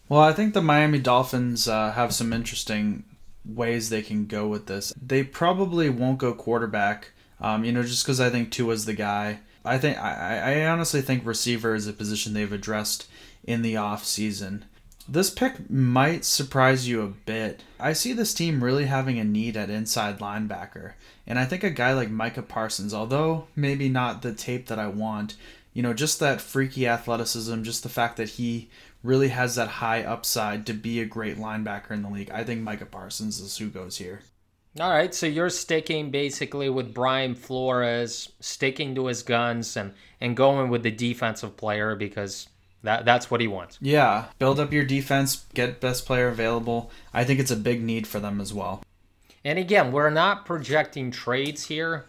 Well, 0.09 0.21
I 0.21 0.33
think 0.33 0.55
the 0.55 0.63
Miami 0.63 0.99
Dolphins 0.99 1.67
uh, 1.67 1.93
have 1.93 2.15
some 2.15 2.33
interesting 2.33 3.05
ways 3.49 3.89
they 3.89 4.03
can 4.03 4.27
go 4.27 4.47
with 4.47 4.67
this. 4.67 4.93
They 5.01 5.25
probably 5.25 5.89
won't 5.89 6.19
go 6.19 6.35
quarterback, 6.35 7.13
um, 7.41 7.65
you 7.65 7.73
know, 7.73 7.83
just 7.83 8.05
because 8.05 8.21
I 8.21 8.31
think 8.31 8.51
Tua's 8.51 8.85
the 8.85 8.95
guy. 8.95 9.41
I 9.65 9.79
think 9.79 9.99
I, 9.99 10.63
I 10.63 10.67
honestly 10.67 11.01
think 11.01 11.27
receiver 11.27 11.75
is 11.75 11.87
a 11.87 11.93
position 11.93 12.33
they've 12.33 12.53
addressed 12.53 13.09
in 13.45 13.63
the 13.63 13.77
off 13.77 14.05
season. 14.05 14.65
This 15.11 15.31
pick 15.31 15.71
might 15.71 16.27
surprise 16.27 16.87
you 16.87 17.01
a 17.01 17.09
bit. 17.09 17.63
I 17.81 17.95
see 17.95 18.13
this 18.13 18.35
team 18.35 18.63
really 18.63 18.85
having 18.85 19.19
a 19.19 19.25
need 19.25 19.57
at 19.57 19.71
inside 19.71 20.19
linebacker. 20.19 20.93
And 21.27 21.39
I 21.39 21.47
think 21.47 21.65
a 21.65 21.71
guy 21.71 21.95
like 21.95 22.11
Micah 22.11 22.43
Parsons, 22.43 22.93
although 22.93 23.47
maybe 23.57 23.89
not 23.89 24.21
the 24.21 24.35
tape 24.35 24.67
that 24.67 24.79
I 24.79 24.89
want, 24.89 25.37
you 25.79 25.83
know, 25.83 25.95
just 25.95 26.19
that 26.19 26.41
freaky 26.41 26.89
athleticism, 26.89 27.63
just 27.63 27.85
the 27.85 27.89
fact 27.89 28.17
that 28.17 28.31
he 28.31 28.69
really 29.05 29.29
has 29.29 29.55
that 29.55 29.69
high 29.69 30.03
upside 30.03 30.67
to 30.67 30.73
be 30.73 30.99
a 30.99 31.05
great 31.05 31.37
linebacker 31.37 31.93
in 31.93 32.03
the 32.03 32.09
league. 32.09 32.33
I 32.33 32.43
think 32.43 32.63
Micah 32.63 32.85
Parsons 32.85 33.39
is 33.39 33.59
who 33.59 33.69
goes 33.69 33.97
here. 33.99 34.23
All 34.81 34.91
right, 34.91 35.15
so 35.15 35.27
you're 35.27 35.51
sticking 35.51 36.11
basically 36.11 36.69
with 36.69 36.93
Brian 36.93 37.37
Flores, 37.37 38.33
sticking 38.41 38.97
to 38.97 39.07
his 39.07 39.23
guns 39.23 39.77
and 39.77 39.95
and 40.21 40.37
going 40.37 40.69
with 40.69 40.83
the 40.83 40.91
defensive 40.91 41.57
player 41.57 41.95
because 41.95 42.49
that 42.83 43.05
that's 43.05 43.31
what 43.31 43.41
he 43.41 43.47
wants. 43.47 43.79
Yeah, 43.81 44.25
build 44.41 44.59
up 44.59 44.73
your 44.73 44.85
defense, 44.85 45.47
get 45.55 45.81
best 45.81 46.07
player 46.07 46.27
available. 46.27 46.91
I 47.15 47.23
think 47.23 47.39
it's 47.39 47.53
a 47.53 47.57
big 47.57 47.85
need 47.85 48.09
for 48.09 48.19
them 48.19 48.41
as 48.41 48.53
well. 48.53 48.83
And 49.45 49.61
again, 49.61 49.93
we're 49.93 50.11
not 50.11 50.45
projecting 50.45 51.13
trades 51.13 51.67
here, 51.67 52.07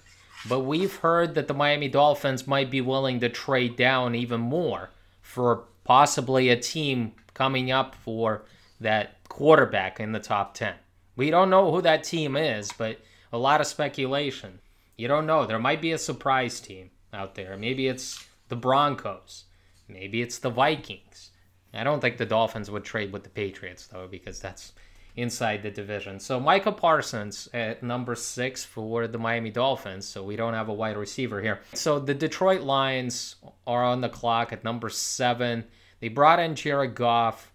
but 0.48 0.62
we've 0.62 0.96
heard 0.98 1.36
that 1.36 1.48
the 1.48 1.54
Miami 1.54 1.88
Dolphins 1.88 2.48
might 2.48 2.72
be 2.72 2.82
willing 2.82 3.20
to 3.20 3.30
trade 3.30 3.76
down 3.76 4.16
even 4.16 4.40
more 4.40 4.90
for 5.22 5.66
possibly 5.84 6.50
a 6.50 6.56
team 6.56 7.14
coming 7.34 7.72
up 7.72 7.96
for 7.96 8.44
that 8.80 9.18
quarterback 9.28 10.00
in 10.00 10.12
the 10.12 10.20
top 10.20 10.54
10. 10.54 10.74
We 11.16 11.30
don't 11.30 11.50
know 11.50 11.72
who 11.72 11.82
that 11.82 12.04
team 12.04 12.38
is, 12.38 12.72
but 12.72 13.00
a 13.32 13.38
lot 13.38 13.62
of 13.62 13.68
speculation. 13.68 14.60
You 14.98 15.08
don't 15.08 15.26
know. 15.26 15.46
There 15.46 15.60
might 15.60 15.82
be 15.82 15.92
a 15.92 15.98
surprise 15.98 16.60
team 16.60 16.92
out 17.14 17.36
there. 17.36 17.58
Maybe 17.58 17.88
it's 17.88 18.26
the 18.48 18.56
Broncos. 18.56 19.46
Maybe 19.88 20.22
it's 20.22 20.40
the 20.40 20.50
Vikings. 20.50 21.32
I 21.74 21.84
don't 21.84 22.00
think 22.00 22.18
the 22.18 22.26
Dolphins 22.26 22.72
would 22.72 22.84
trade 22.84 23.12
with 23.12 23.24
the 23.24 23.30
Patriots, 23.30 23.88
though, 23.88 24.08
because 24.08 24.40
that's 24.40 24.74
inside 25.16 25.64
the 25.64 25.72
division. 25.72 26.20
So 26.20 26.40
Micah 26.40 26.72
Parsons 26.72 27.50
at 27.54 27.84
number 27.84 28.16
six 28.16 28.64
for 28.64 29.08
the 29.08 29.18
Miami 29.18 29.50
Dolphins. 29.50 30.06
So 30.06 30.24
we 30.24 30.36
don't 30.36 30.54
have 30.54 30.70
a 30.70 30.74
wide 30.74 30.98
receiver 30.98 31.42
here. 31.42 31.62
So 31.74 32.00
the 32.00 32.14
Detroit 32.14 32.62
Lions 32.62 33.36
are 33.68 33.84
on 33.84 34.02
the 34.02 34.10
clock 34.10 34.54
at 34.54 34.64
number 34.64 34.90
seven. 34.90 35.66
They 36.00 36.08
brought 36.08 36.40
in 36.40 36.56
Jared 36.56 36.96
Goff. 36.96 37.52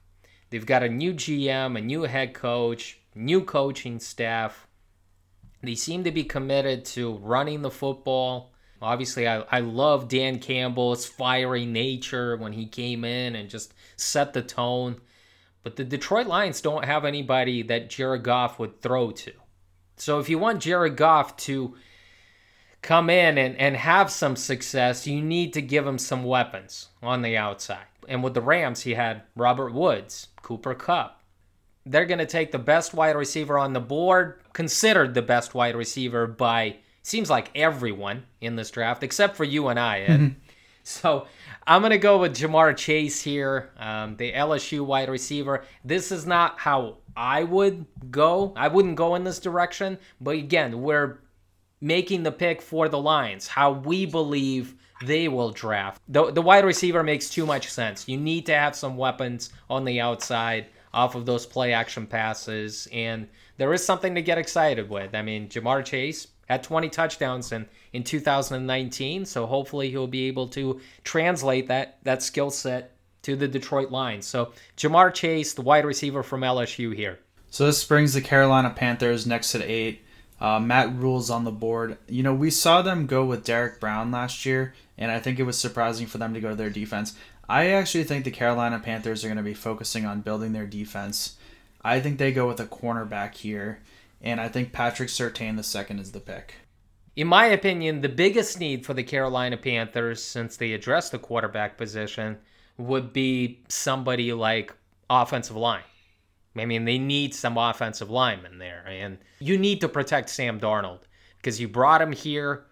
They've 0.50 0.66
got 0.66 0.82
a 0.82 0.88
new 0.88 1.14
GM, 1.14 1.78
a 1.78 1.80
new 1.80 2.02
head 2.02 2.34
coach, 2.34 3.00
new 3.14 3.42
coaching 3.42 3.98
staff. 3.98 4.66
They 5.62 5.74
seem 5.74 6.04
to 6.04 6.12
be 6.12 6.24
committed 6.24 6.84
to 6.86 7.14
running 7.16 7.62
the 7.62 7.70
football. 7.70 8.52
Obviously, 8.82 9.26
I, 9.26 9.40
I 9.50 9.60
love 9.60 10.08
Dan 10.08 10.38
Campbell's 10.38 11.06
fiery 11.06 11.64
nature 11.64 12.36
when 12.36 12.52
he 12.52 12.66
came 12.66 13.04
in 13.04 13.34
and 13.34 13.48
just 13.48 13.72
set 13.96 14.34
the 14.34 14.42
tone. 14.42 15.00
But 15.64 15.76
the 15.76 15.84
Detroit 15.84 16.26
Lions 16.26 16.60
don't 16.60 16.84
have 16.84 17.04
anybody 17.04 17.62
that 17.62 17.90
Jared 17.90 18.22
Goff 18.22 18.58
would 18.58 18.80
throw 18.80 19.10
to. 19.10 19.32
So 19.96 20.20
if 20.20 20.28
you 20.28 20.38
want 20.38 20.62
Jared 20.62 20.96
Goff 20.96 21.36
to 21.38 21.74
come 22.82 23.08
in 23.08 23.38
and, 23.38 23.56
and 23.56 23.74
have 23.74 24.10
some 24.10 24.36
success, 24.36 25.06
you 25.06 25.22
need 25.22 25.54
to 25.54 25.62
give 25.62 25.86
him 25.86 25.98
some 25.98 26.22
weapons 26.22 26.88
on 27.02 27.22
the 27.22 27.36
outside. 27.36 27.86
And 28.06 28.22
with 28.22 28.34
the 28.34 28.42
Rams, 28.42 28.82
he 28.82 28.92
had 28.92 29.22
Robert 29.34 29.72
Woods, 29.72 30.28
Cooper 30.42 30.74
Kupp. 30.74 31.22
They're 31.86 32.04
going 32.04 32.18
to 32.18 32.26
take 32.26 32.52
the 32.52 32.58
best 32.58 32.92
wide 32.92 33.16
receiver 33.16 33.58
on 33.58 33.72
the 33.72 33.80
board, 33.80 34.40
considered 34.52 35.14
the 35.14 35.22
best 35.22 35.54
wide 35.54 35.76
receiver 35.76 36.26
by 36.26 36.76
seems 37.02 37.30
like 37.30 37.50
everyone 37.54 38.24
in 38.40 38.56
this 38.56 38.70
draft, 38.70 39.02
except 39.02 39.36
for 39.36 39.44
you 39.44 39.68
and 39.68 39.78
I, 39.78 40.00
Ed. 40.00 40.20
Mm-hmm. 40.20 40.40
so 40.86 41.26
I'm 41.66 41.80
going 41.80 41.90
to 41.90 41.98
go 41.98 42.18
with 42.18 42.36
Ja'Marr 42.36 42.76
Chase 42.76 43.22
here, 43.22 43.70
um, 43.78 44.16
the 44.16 44.32
LSU 44.32 44.84
wide 44.84 45.08
receiver. 45.08 45.64
This 45.82 46.12
is 46.12 46.26
not 46.26 46.58
how 46.58 46.98
I 47.16 47.44
would 47.44 47.86
go. 48.10 48.52
I 48.54 48.68
wouldn't 48.68 48.96
go 48.96 49.14
in 49.14 49.24
this 49.24 49.38
direction. 49.38 49.98
But 50.20 50.36
again, 50.36 50.82
we're 50.82 51.20
making 51.80 52.22
the 52.22 52.32
pick 52.32 52.60
for 52.60 52.88
the 52.88 53.00
Lions, 53.00 53.48
how 53.48 53.72
we 53.72 54.04
believe 54.04 54.74
they 55.04 55.26
will 55.28 55.50
draft. 55.50 56.02
The, 56.08 56.30
the 56.30 56.42
wide 56.42 56.64
receiver 56.64 57.02
makes 57.02 57.30
too 57.30 57.46
much 57.46 57.70
sense. 57.70 58.06
You 58.06 58.18
need 58.18 58.46
to 58.46 58.54
have 58.54 58.76
some 58.76 58.96
weapons 58.96 59.50
on 59.70 59.84
the 59.84 60.00
outside 60.00 60.66
off 60.92 61.14
of 61.14 61.26
those 61.26 61.46
play 61.46 61.72
action 61.72 62.06
passes. 62.06 62.88
And 62.92 63.28
there 63.56 63.72
is 63.72 63.84
something 63.84 64.14
to 64.14 64.22
get 64.22 64.38
excited 64.38 64.88
with. 64.88 65.14
I 65.14 65.22
mean, 65.22 65.48
Ja'Marr 65.48 65.84
Chase 65.84 66.28
had 66.48 66.62
20 66.62 66.88
touchdowns 66.88 67.52
in, 67.52 67.66
in 67.92 68.04
2019. 68.04 69.24
So 69.24 69.46
hopefully 69.46 69.90
he'll 69.90 70.06
be 70.06 70.28
able 70.28 70.48
to 70.48 70.80
translate 71.02 71.68
that, 71.68 71.98
that 72.02 72.22
skill 72.22 72.50
set 72.50 72.96
to 73.22 73.36
the 73.36 73.48
Detroit 73.48 73.90
Lions. 73.90 74.26
So 74.26 74.52
Ja'Marr 74.76 75.12
Chase, 75.12 75.54
the 75.54 75.62
wide 75.62 75.84
receiver 75.84 76.22
from 76.22 76.42
LSU 76.42 76.94
here. 76.94 77.20
So 77.50 77.66
this 77.66 77.84
brings 77.84 78.14
the 78.14 78.20
Carolina 78.20 78.70
Panthers 78.70 79.26
next 79.26 79.54
at 79.54 79.62
eight. 79.62 80.04
Uh, 80.40 80.58
Matt 80.58 80.94
Rhule's 80.96 81.30
on 81.30 81.44
the 81.44 81.52
board. 81.52 81.96
You 82.08 82.22
know, 82.22 82.34
we 82.34 82.50
saw 82.50 82.82
them 82.82 83.06
go 83.06 83.24
with 83.24 83.44
Derrick 83.44 83.80
Brown 83.80 84.10
last 84.10 84.44
year, 84.44 84.74
and 84.98 85.10
I 85.10 85.20
think 85.20 85.38
it 85.38 85.44
was 85.44 85.56
surprising 85.56 86.06
for 86.06 86.18
them 86.18 86.34
to 86.34 86.40
go 86.40 86.50
to 86.50 86.56
their 86.56 86.68
defense. 86.68 87.14
I 87.48 87.70
actually 87.70 88.04
think 88.04 88.24
the 88.24 88.30
Carolina 88.30 88.80
Panthers 88.80 89.24
are 89.24 89.28
going 89.28 89.36
to 89.36 89.42
be 89.42 89.54
focusing 89.54 90.04
on 90.04 90.22
building 90.22 90.52
their 90.52 90.66
defense. 90.66 91.36
I 91.84 92.00
think 92.00 92.18
they 92.18 92.32
go 92.32 92.48
with 92.48 92.58
a 92.60 92.66
cornerback 92.66 93.34
here 93.34 93.80
and 94.24 94.40
I 94.40 94.48
think 94.48 94.72
Patrick 94.72 95.10
Surtain 95.10 95.56
the 95.56 95.62
second 95.62 95.98
is 95.98 96.12
the 96.12 96.20
pick. 96.20 96.54
In 97.14 97.28
my 97.28 97.44
opinion, 97.46 98.00
the 98.00 98.08
biggest 98.08 98.58
need 98.58 98.84
for 98.84 98.94
the 98.94 99.04
Carolina 99.04 99.56
Panthers, 99.56 100.22
since 100.22 100.56
they 100.56 100.72
addressed 100.72 101.12
the 101.12 101.18
quarterback 101.18 101.76
position, 101.76 102.38
would 102.76 103.12
be 103.12 103.62
somebody 103.68 104.32
like 104.32 104.74
offensive 105.08 105.54
line. 105.54 105.84
I 106.56 106.64
mean, 106.64 106.86
they 106.86 106.98
need 106.98 107.34
some 107.34 107.58
offensive 107.58 108.10
linemen 108.10 108.58
there, 108.58 108.84
and 108.88 109.18
you 109.38 109.58
need 109.58 109.80
to 109.82 109.88
protect 109.88 110.30
Sam 110.30 110.58
Darnold 110.58 111.00
because 111.36 111.60
you 111.60 111.68
brought 111.68 112.02
him 112.02 112.12
here. 112.12 112.64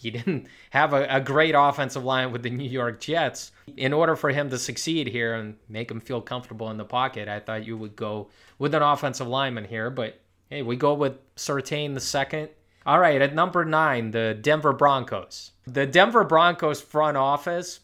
You 0.00 0.10
didn't 0.10 0.46
have 0.70 0.94
a, 0.94 1.06
a, 1.10 1.20
great 1.20 1.54
offensive 1.54 2.02
line 2.02 2.32
with 2.32 2.42
the 2.42 2.48
New 2.48 2.68
York 2.68 3.00
Jets. 3.00 3.52
In 3.76 3.92
order 3.92 4.16
for 4.16 4.30
him 4.30 4.48
to 4.48 4.58
succeed 4.58 5.08
here 5.08 5.34
and 5.34 5.56
make 5.68 5.90
him 5.90 6.00
feel 6.00 6.22
comfortable 6.22 6.70
in 6.70 6.78
the 6.78 6.86
pocket, 6.86 7.28
I 7.28 7.38
thought 7.38 7.66
you 7.66 7.76
would 7.76 7.96
go 7.96 8.30
with 8.58 8.74
an 8.74 8.80
offensive 8.80 9.28
lineman 9.28 9.66
here, 9.66 9.90
but 9.90 10.18
Hey, 10.52 10.62
we 10.62 10.74
go 10.74 10.94
with 10.94 11.16
Surtain 11.36 11.94
the 11.94 12.00
second. 12.00 12.48
All 12.84 12.98
right, 12.98 13.22
at 13.22 13.36
number 13.36 13.64
nine, 13.64 14.10
the 14.10 14.36
Denver 14.40 14.72
Broncos. 14.72 15.52
The 15.64 15.86
Denver 15.86 16.24
Broncos 16.24 16.80
front 16.80 17.16
office 17.16 17.78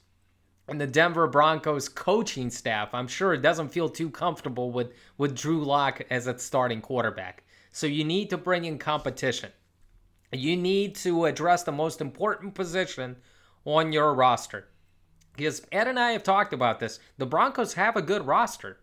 and 0.67 0.81
the 0.81 0.87
Denver 0.89 1.29
Broncos 1.29 1.89
coaching 1.89 2.51
staff, 2.51 2.93
I'm 2.93 3.07
sure 3.07 3.33
it 3.33 3.41
doesn't 3.41 3.69
feel 3.69 3.89
too 3.89 4.11
comfortable 4.11 4.73
with, 4.73 4.91
with 5.17 5.37
Drew 5.37 5.65
Lock 5.65 6.03
as 6.11 6.27
its 6.27 6.43
starting 6.43 6.81
quarterback. 6.81 7.45
So 7.71 7.87
you 7.87 8.03
need 8.03 8.31
to 8.31 8.37
bring 8.37 8.65
in 8.65 8.79
competition. 8.79 9.53
You 10.33 10.57
need 10.57 10.95
to 10.97 11.25
address 11.27 11.63
the 11.63 11.73
most 11.73 12.01
important 12.01 12.55
position 12.55 13.17
on 13.65 13.93
your 13.93 14.15
roster. 14.15 14.69
Because 15.37 15.67
Ed 15.71 15.89
and 15.89 15.99
I 15.99 16.13
have 16.13 16.23
talked 16.23 16.53
about 16.53 16.81
this. 16.81 16.99
The 17.19 17.27
Broncos 17.27 17.75
have 17.75 17.97
a 17.97 18.03
good 18.03 18.27
roster. 18.27 18.79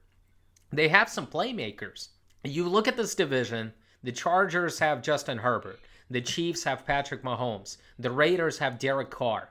They 0.72 0.88
have 0.88 1.10
some 1.10 1.28
playmakers 1.28 2.10
you 2.44 2.68
look 2.68 2.90
at 2.90 2.98
this 2.98 3.16
division, 3.16 3.74
the 4.04 4.12
Chargers 4.12 4.80
have 4.80 5.02
Justin 5.02 5.38
Herbert, 5.38 5.80
the 6.10 6.20
Chiefs 6.20 6.66
have 6.66 6.86
Patrick 6.86 7.24
Mahomes, 7.24 7.78
the 7.98 8.12
Raiders 8.12 8.58
have 8.58 8.80
Derek 8.80 9.10
Carr, 9.10 9.50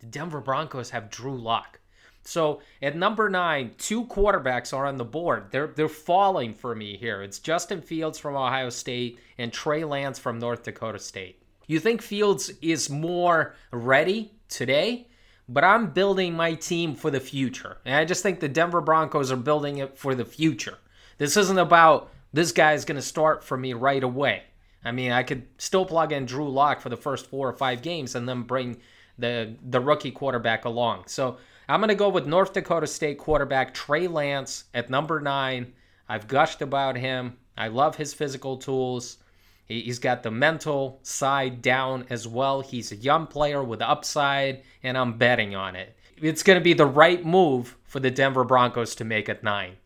the 0.00 0.06
Denver 0.06 0.40
Broncos 0.40 0.90
have 0.90 1.08
Drew 1.08 1.36
Lock. 1.36 1.80
So 2.24 2.60
at 2.82 2.96
number 2.96 3.28
nine, 3.28 3.72
two 3.78 4.06
quarterbacks 4.06 4.72
are 4.72 4.86
on 4.86 4.96
the 4.96 5.04
board. 5.04 5.46
They're 5.50 5.68
they're 5.68 5.88
falling 5.88 6.54
for 6.54 6.74
me 6.74 6.96
here. 6.96 7.22
It's 7.22 7.38
Justin 7.38 7.82
Fields 7.82 8.18
from 8.18 8.34
Ohio 8.34 8.70
State 8.70 9.18
and 9.38 9.52
Trey 9.52 9.84
Lance 9.84 10.18
from 10.18 10.38
North 10.38 10.62
Dakota 10.62 10.98
State. 10.98 11.42
You 11.66 11.80
think 11.80 12.02
Fields 12.02 12.50
is 12.60 12.90
more 12.90 13.54
ready 13.70 14.32
today? 14.48 15.08
But 15.46 15.64
I'm 15.64 15.90
building 15.90 16.34
my 16.34 16.54
team 16.54 16.94
for 16.94 17.10
the 17.10 17.20
future. 17.20 17.76
And 17.84 17.94
I 17.94 18.06
just 18.06 18.22
think 18.22 18.40
the 18.40 18.48
Denver 18.48 18.80
Broncos 18.80 19.30
are 19.30 19.36
building 19.36 19.78
it 19.78 19.98
for 19.98 20.14
the 20.14 20.24
future. 20.24 20.78
This 21.18 21.36
isn't 21.36 21.58
about 21.58 22.10
this 22.32 22.50
guy 22.50 22.72
is 22.72 22.86
going 22.86 22.96
to 22.96 23.02
start 23.02 23.44
for 23.44 23.56
me 23.56 23.74
right 23.74 24.02
away. 24.02 24.44
I 24.84 24.92
mean, 24.92 25.12
I 25.12 25.22
could 25.22 25.46
still 25.58 25.84
plug 25.84 26.12
in 26.12 26.26
Drew 26.26 26.48
Lock 26.48 26.80
for 26.80 26.88
the 26.88 26.96
first 26.96 27.26
four 27.26 27.48
or 27.48 27.52
five 27.52 27.82
games 27.82 28.14
and 28.14 28.28
then 28.28 28.42
bring 28.42 28.78
the 29.18 29.54
the 29.62 29.80
rookie 29.80 30.10
quarterback 30.10 30.64
along. 30.64 31.04
So 31.06 31.38
I'm 31.68 31.80
going 31.80 31.88
to 31.88 31.94
go 31.94 32.10
with 32.10 32.26
North 32.26 32.52
Dakota 32.52 32.86
State 32.86 33.18
quarterback 33.18 33.72
Trey 33.72 34.06
Lance 34.06 34.64
at 34.74 34.90
number 34.90 35.20
nine. 35.20 35.72
I've 36.08 36.28
gushed 36.28 36.60
about 36.60 36.96
him. 36.96 37.38
I 37.56 37.68
love 37.68 37.96
his 37.96 38.12
physical 38.12 38.58
tools. 38.58 39.18
He's 39.66 39.98
got 39.98 40.22
the 40.22 40.30
mental 40.30 41.00
side 41.02 41.62
down 41.62 42.04
as 42.10 42.28
well. 42.28 42.60
He's 42.60 42.92
a 42.92 42.96
young 42.96 43.26
player 43.26 43.64
with 43.64 43.80
upside, 43.80 44.62
and 44.82 44.98
I'm 44.98 45.16
betting 45.16 45.54
on 45.54 45.74
it. 45.74 45.96
It's 46.18 46.42
going 46.42 46.58
to 46.58 46.64
be 46.64 46.74
the 46.74 46.84
right 46.84 47.24
move 47.24 47.76
for 47.84 47.98
the 47.98 48.10
Denver 48.10 48.44
Broncos 48.44 48.94
to 48.96 49.04
make 49.04 49.30
at 49.30 49.42
nine. 49.42 49.76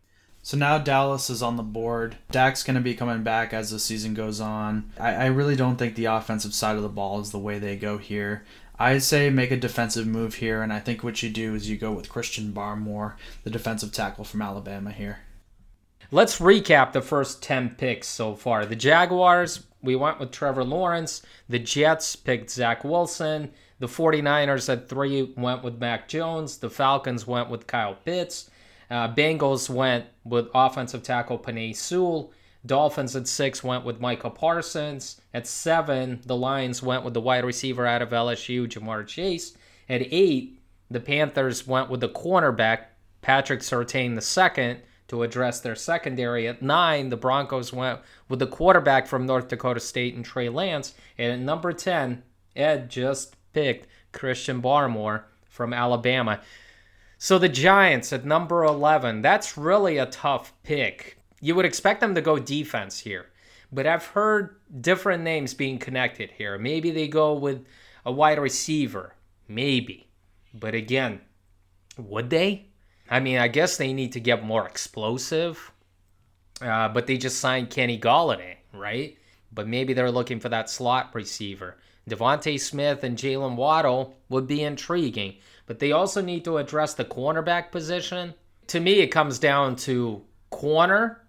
So 0.43 0.57
now 0.57 0.79
Dallas 0.79 1.31
is 1.31 1.43
on 1.43 1.57
the 1.57 1.63
board. 1.63 2.17
Dak's 2.31 2.63
going 2.63 2.75
to 2.75 2.81
be 2.81 2.95
coming 2.95 3.23
back 3.23 3.53
as 3.53 3.71
the 3.71 3.79
season 3.79 4.15
goes 4.15 4.41
on. 4.41 4.91
I, 4.99 5.15
I 5.15 5.27
really 5.27 5.57
don't 5.57 5.77
think 5.77 5.95
the 5.95 6.07
offensive 6.07 6.55
side 6.55 6.77
of 6.77 6.83
the 6.83 6.89
ball 6.89 7.21
is 7.21 7.31
the 7.31 7.39
way 7.39 7.59
they 7.59 7.77
go 7.77 7.99
here. 7.99 8.45
I 8.79 8.99
say 8.99 9.29
make 9.31 9.51
a 9.51 9.57
defensive 9.57 10.07
move 10.07 10.35
here, 10.37 10.63
and 10.63 10.73
I 10.73 10.79
think 10.79 11.03
what 11.03 11.23
you 11.23 11.31
do 11.31 11.55
is 11.55 11.69
you 11.69 11.77
go 11.77 11.91
with 11.91 12.09
Christian 12.09 12.53
Barmore, 12.53 13.15
the 13.43 13.51
defensive 13.51 13.93
tackle 13.93 14.25
from 14.25 14.41
Alabama 14.41 14.93
here. 14.93 15.19
Let's 16.11 16.39
recap 16.39 16.93
the 16.93 17.03
first 17.03 17.43
10 17.43 17.75
picks 17.77 18.07
so 18.07 18.35
far. 18.35 18.65
The 18.65 18.77
Jaguars, 18.77 19.67
we 19.83 19.97
went 19.97 20.21
with 20.21 20.31
Trevor 20.31 20.65
Lawrence. 20.65 21.23
The 21.49 21.59
Jets 21.59 22.15
picked 22.17 22.51
Zach 22.51 22.85
Wilson. 22.85 23.51
The 23.81 23.89
49ers 23.89 24.73
at 24.73 24.89
three 24.89 25.35
went 25.37 25.63
with 25.63 25.79
Mac 25.79 26.09
Jones. 26.09 26.59
The 26.59 26.71
Falcons 26.71 27.27
went 27.27 27.51
with 27.51 27.67
Kyle 27.67 27.95
Pitts. 27.95 28.49
Uh, 28.91 29.13
Bengals 29.13 29.69
went 29.69 30.07
with 30.25 30.49
offensive 30.55 31.03
tackle 31.03 31.39
Penei 31.39 31.77
Sewell. 31.77 32.33
Dolphins 32.69 33.17
at 33.17 33.27
six 33.27 33.65
went 33.65 33.85
with 33.85 34.01
Michael 34.01 34.31
Parsons. 34.31 35.21
At 35.35 35.49
seven, 35.49 36.21
the 36.25 36.37
Lions 36.37 36.83
went 36.83 37.03
with 37.03 37.15
the 37.15 37.21
wide 37.21 37.45
receiver 37.45 37.87
out 37.87 38.03
of 38.03 38.11
LSU, 38.11 38.69
Ja'Marr 38.69 39.07
Chase. 39.07 39.57
At 39.89 40.03
eight, 40.13 40.61
the 40.91 41.01
Panthers 41.01 41.67
went 41.67 41.91
with 41.91 42.01
the 42.01 42.09
cornerback, 42.09 42.85
Patrick 43.23 43.61
Surtain 43.61 44.15
II, 44.15 44.83
to 45.09 45.23
address 45.23 45.61
their 45.61 45.75
secondary. 45.75 46.47
At 46.47 46.63
nine, 46.63 47.09
the 47.09 47.17
Broncos 47.17 47.73
went 47.73 48.01
with 48.29 48.39
the 48.39 48.47
quarterback 48.47 49.07
from 49.07 49.27
North 49.27 49.49
Dakota 49.49 49.81
State 49.81 50.15
and 50.15 50.25
Trey 50.25 50.49
Lance. 50.49 50.95
And 51.17 51.33
at 51.33 51.41
number 51.41 51.73
10, 51.73 52.23
Ed 52.55 52.91
just 52.91 53.35
picked 53.53 53.89
Christian 54.13 54.63
Barmore 54.63 55.25
from 55.45 55.73
Alabama. 55.73 56.41
So 57.17 57.39
the 57.39 57.49
Giants 57.49 58.13
at 58.13 58.25
number 58.25 58.63
11, 58.65 59.23
that's 59.23 59.57
really 59.57 59.99
a 59.99 60.07
tough 60.07 60.53
pick. 60.63 61.18
You 61.41 61.55
would 61.55 61.65
expect 61.65 62.01
them 62.01 62.15
to 62.15 62.21
go 62.21 62.39
defense 62.39 62.99
here, 62.99 63.27
but 63.73 63.87
I've 63.87 64.07
heard 64.07 64.57
different 64.81 65.23
names 65.23 65.55
being 65.55 65.79
connected 65.79 66.31
here. 66.33 66.59
Maybe 66.59 66.91
they 66.91 67.09
go 67.09 67.35
with 67.35 67.65
a 68.05 68.13
wide 68.13 68.39
receiver, 68.39 69.15
maybe. 69.47 70.09
But 70.53 70.75
again, 70.75 71.21
would 71.97 72.31
they? 72.31 72.67
I 73.11 73.21
mean, 73.21 73.39
I 73.39 73.49
guess 73.49 73.77
they 73.77 73.93
need 73.93 74.13
to 74.13 74.21
get 74.21 74.45
more 74.45 74.67
explosive. 74.67 75.73
Uh, 76.61 76.89
but 76.89 77.07
they 77.07 77.17
just 77.17 77.39
signed 77.39 77.71
Kenny 77.71 77.99
Golladay, 77.99 78.57
right? 78.73 79.17
But 79.53 79.69
maybe 79.69 79.93
they're 79.93 80.11
looking 80.11 80.41
for 80.41 80.49
that 80.49 80.69
slot 80.69 81.15
receiver. 81.15 81.77
DeVonta 82.09 82.59
Smith 82.59 83.05
and 83.05 83.17
Jalen 83.17 83.55
Waddle 83.55 84.17
would 84.29 84.47
be 84.47 84.63
intriguing, 84.63 85.37
but 85.67 85.79
they 85.79 85.93
also 85.93 86.21
need 86.21 86.45
to 86.45 86.57
address 86.57 86.95
the 86.95 87.05
cornerback 87.05 87.71
position. 87.71 88.35
To 88.69 88.81
me, 88.81 89.01
it 89.01 89.09
comes 89.09 89.39
down 89.39 89.77
to 89.77 90.23
corner 90.51 91.23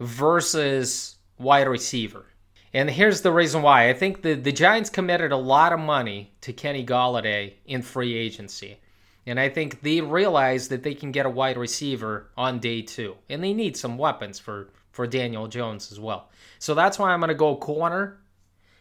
versus 0.00 1.16
wide 1.38 1.68
receiver. 1.68 2.26
And 2.72 2.90
here's 2.90 3.20
the 3.20 3.32
reason 3.32 3.62
why. 3.62 3.88
I 3.88 3.92
think 3.92 4.22
the, 4.22 4.34
the 4.34 4.50
Giants 4.50 4.90
committed 4.90 5.30
a 5.30 5.36
lot 5.36 5.72
of 5.72 5.78
money 5.78 6.32
to 6.40 6.52
Kenny 6.52 6.84
Golladay 6.84 7.54
in 7.66 7.82
free 7.82 8.14
agency. 8.14 8.78
And 9.26 9.38
I 9.38 9.48
think 9.48 9.80
they 9.82 10.00
realize 10.00 10.68
that 10.68 10.82
they 10.82 10.94
can 10.94 11.12
get 11.12 11.24
a 11.24 11.30
wide 11.30 11.56
receiver 11.56 12.30
on 12.36 12.58
day 12.58 12.82
two. 12.82 13.14
And 13.28 13.42
they 13.42 13.54
need 13.54 13.76
some 13.76 13.96
weapons 13.96 14.38
for, 14.38 14.70
for 14.90 15.06
Daniel 15.06 15.46
Jones 15.46 15.92
as 15.92 16.00
well. 16.00 16.30
So 16.58 16.74
that's 16.74 16.98
why 16.98 17.10
I'm 17.10 17.20
going 17.20 17.28
to 17.28 17.34
go 17.34 17.56
corner. 17.56 18.18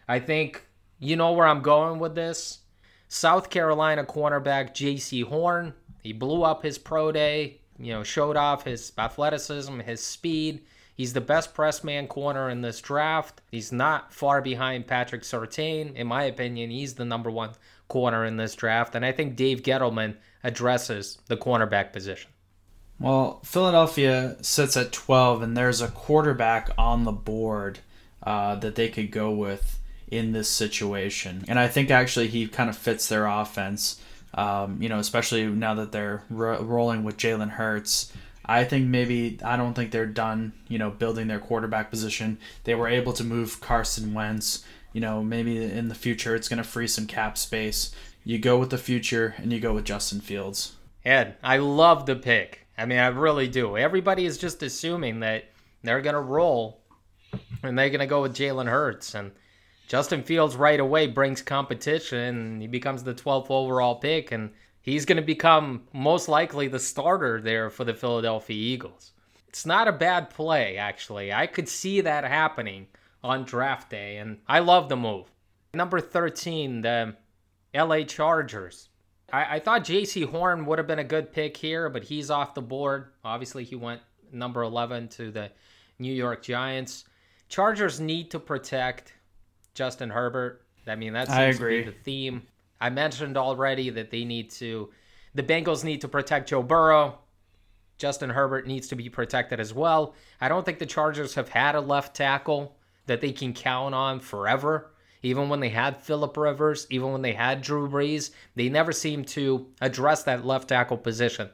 I 0.07 0.19
think 0.19 0.65
you 0.99 1.15
know 1.15 1.33
where 1.33 1.47
I'm 1.47 1.61
going 1.61 1.99
with 1.99 2.15
this. 2.15 2.59
South 3.07 3.51
Carolina 3.51 4.03
cornerback 4.03 4.71
Jaycee 4.71 5.23
Horn. 5.23 5.73
He 6.01 6.13
blew 6.13 6.43
up 6.43 6.63
his 6.63 6.77
pro 6.77 7.11
day, 7.11 7.61
you 7.77 7.93
know, 7.93 8.03
showed 8.03 8.35
off 8.35 8.63
his 8.63 8.91
athleticism, 8.97 9.79
his 9.81 10.03
speed. 10.03 10.63
He's 10.95 11.13
the 11.13 11.21
best 11.21 11.53
press 11.53 11.83
man 11.83 12.07
corner 12.07 12.49
in 12.49 12.61
this 12.61 12.79
draft. 12.79 13.41
He's 13.49 13.71
not 13.71 14.13
far 14.13 14.41
behind 14.41 14.87
Patrick 14.87 15.23
Surtain. 15.23 15.95
In 15.95 16.07
my 16.07 16.23
opinion, 16.23 16.69
he's 16.69 16.93
the 16.93 17.05
number 17.05 17.31
one 17.31 17.51
corner 17.87 18.25
in 18.25 18.37
this 18.37 18.55
draft. 18.55 18.95
And 18.95 19.05
I 19.05 19.11
think 19.11 19.35
Dave 19.35 19.63
Gettleman 19.63 20.15
addresses 20.43 21.17
the 21.27 21.37
cornerback 21.37 21.93
position. 21.93 22.31
Well, 22.99 23.41
Philadelphia 23.43 24.37
sits 24.41 24.77
at 24.77 24.91
12, 24.91 25.41
and 25.41 25.57
there's 25.57 25.81
a 25.81 25.87
quarterback 25.89 26.69
on 26.77 27.03
the 27.03 27.11
board 27.11 27.79
uh, 28.21 28.55
that 28.55 28.75
they 28.75 28.89
could 28.89 29.11
go 29.11 29.31
with 29.31 29.79
in 30.07 30.31
this 30.31 30.47
situation. 30.47 31.43
And 31.47 31.57
I 31.57 31.67
think 31.67 31.89
actually 31.89 32.27
he 32.27 32.47
kind 32.47 32.69
of 32.69 32.77
fits 32.77 33.09
their 33.09 33.25
offense, 33.25 34.01
um, 34.35 34.81
you 34.81 34.89
know, 34.89 34.99
especially 34.99 35.45
now 35.47 35.73
that 35.73 35.91
they're 35.91 36.23
ro- 36.29 36.61
rolling 36.61 37.03
with 37.03 37.17
Jalen 37.17 37.49
Hurts. 37.49 38.13
I 38.45 38.63
think 38.63 38.87
maybe 38.87 39.39
I 39.43 39.55
don't 39.55 39.73
think 39.73 39.91
they're 39.91 40.05
done, 40.05 40.53
you 40.67 40.77
know, 40.77 40.89
building 40.89 41.27
their 41.27 41.39
quarterback 41.39 41.89
position. 41.89 42.37
They 42.65 42.75
were 42.75 42.87
able 42.87 43.13
to 43.13 43.23
move 43.23 43.61
Carson 43.61 44.13
Wentz. 44.13 44.63
You 44.91 45.01
know, 45.01 45.23
maybe 45.23 45.63
in 45.63 45.87
the 45.87 45.95
future 45.95 46.35
it's 46.35 46.47
going 46.47 46.57
to 46.57 46.63
free 46.63 46.87
some 46.87 47.07
cap 47.07 47.37
space. 47.37 47.91
You 48.23 48.37
go 48.39 48.57
with 48.57 48.69
the 48.69 48.77
future 48.77 49.35
and 49.37 49.51
you 49.51 49.59
go 49.59 49.73
with 49.73 49.85
Justin 49.85 50.21
Fields. 50.21 50.73
Ed, 51.03 51.35
I 51.43 51.57
love 51.57 52.05
the 52.05 52.15
pick. 52.15 52.67
I 52.77 52.85
mean, 52.85 52.99
I 52.99 53.07
really 53.07 53.47
do. 53.47 53.77
Everybody 53.77 54.25
is 54.25 54.37
just 54.37 54.63
assuming 54.63 55.19
that 55.21 55.45
they're 55.83 56.01
going 56.01 56.15
to 56.15 56.21
roll 56.21 56.81
and 57.63 57.77
they're 57.77 57.89
going 57.89 57.99
to 57.99 58.05
go 58.05 58.21
with 58.21 58.35
Jalen 58.35 58.69
Hurts. 58.69 59.15
And 59.15 59.31
Justin 59.87 60.23
Fields 60.23 60.55
right 60.55 60.79
away 60.79 61.07
brings 61.07 61.41
competition 61.41 62.19
and 62.19 62.61
he 62.61 62.67
becomes 62.67 63.03
the 63.03 63.13
12th 63.13 63.49
overall 63.49 63.95
pick. 63.95 64.31
And 64.31 64.51
he's 64.83 65.05
going 65.05 65.15
to 65.15 65.23
become 65.23 65.87
most 65.91 66.29
likely 66.29 66.67
the 66.67 66.77
starter 66.77 67.41
there 67.41 67.71
for 67.71 67.83
the 67.83 67.95
Philadelphia 67.95 68.55
Eagles. 68.55 69.13
It's 69.47 69.65
not 69.65 69.87
a 69.87 69.91
bad 69.91 70.29
play, 70.29 70.77
actually. 70.77 71.33
I 71.33 71.47
could 71.47 71.67
see 71.67 72.01
that 72.01 72.23
happening 72.23 72.87
on 73.23 73.45
draft 73.45 73.89
day, 73.89 74.17
and 74.17 74.39
I 74.47 74.59
love 74.59 74.89
the 74.89 74.95
move. 74.95 75.31
Number 75.73 75.99
13, 75.99 76.81
the 76.81 77.15
LA 77.73 78.03
Chargers. 78.03 78.89
I, 79.31 79.55
I 79.55 79.59
thought 79.59 79.83
Jaycee 79.83 80.29
Horn 80.29 80.65
would 80.65 80.77
have 80.77 80.87
been 80.87 80.99
a 80.99 81.03
good 81.03 81.31
pick 81.31 81.57
here, 81.57 81.89
but 81.89 82.03
he's 82.03 82.29
off 82.29 82.53
the 82.53 82.61
board. 82.61 83.07
Obviously, 83.23 83.63
he 83.63 83.75
went 83.75 84.01
number 84.31 84.61
11 84.61 85.07
to 85.09 85.31
the 85.31 85.51
New 85.99 86.13
York 86.13 86.43
Giants. 86.43 87.05
Chargers 87.49 87.99
need 87.99 88.31
to 88.31 88.39
protect 88.39 89.13
Justin 89.73 90.09
Herbert. 90.09 90.65
I 90.87 90.95
mean, 90.95 91.13
that 91.13 91.29
seems 91.29 91.57
to 91.59 91.67
be 91.67 91.83
the 91.83 91.91
theme. 91.91 92.43
I 92.83 92.89
mentioned 92.89 93.37
already 93.37 93.89
that 93.91 94.11
they 94.11 94.25
need 94.25 94.51
to, 94.51 94.89
the 95.33 95.41
Bengals 95.41 95.85
need 95.85 96.01
to 96.01 96.09
protect 96.09 96.49
Joe 96.49 96.61
Burrow. 96.61 97.17
Justin 97.97 98.29
Herbert 98.29 98.67
needs 98.67 98.89
to 98.89 98.97
be 98.97 99.07
protected 99.07 99.61
as 99.61 99.73
well. 99.73 100.15
I 100.41 100.49
don't 100.49 100.65
think 100.65 100.79
the 100.79 100.85
Chargers 100.85 101.35
have 101.35 101.47
had 101.47 101.75
a 101.75 101.79
left 101.79 102.13
tackle 102.13 102.75
that 103.05 103.21
they 103.21 103.31
can 103.31 103.53
count 103.53 103.95
on 103.95 104.19
forever. 104.19 104.91
Even 105.21 105.47
when 105.47 105.61
they 105.61 105.69
had 105.69 106.01
Philip 106.01 106.35
Rivers, 106.35 106.85
even 106.89 107.13
when 107.13 107.21
they 107.21 107.31
had 107.31 107.61
Drew 107.61 107.89
Brees, 107.89 108.31
they 108.55 108.67
never 108.67 108.91
seemed 108.91 109.29
to 109.29 109.65
address 109.79 110.23
that 110.23 110.45
left 110.45 110.67
tackle 110.67 110.97
position, 110.97 111.49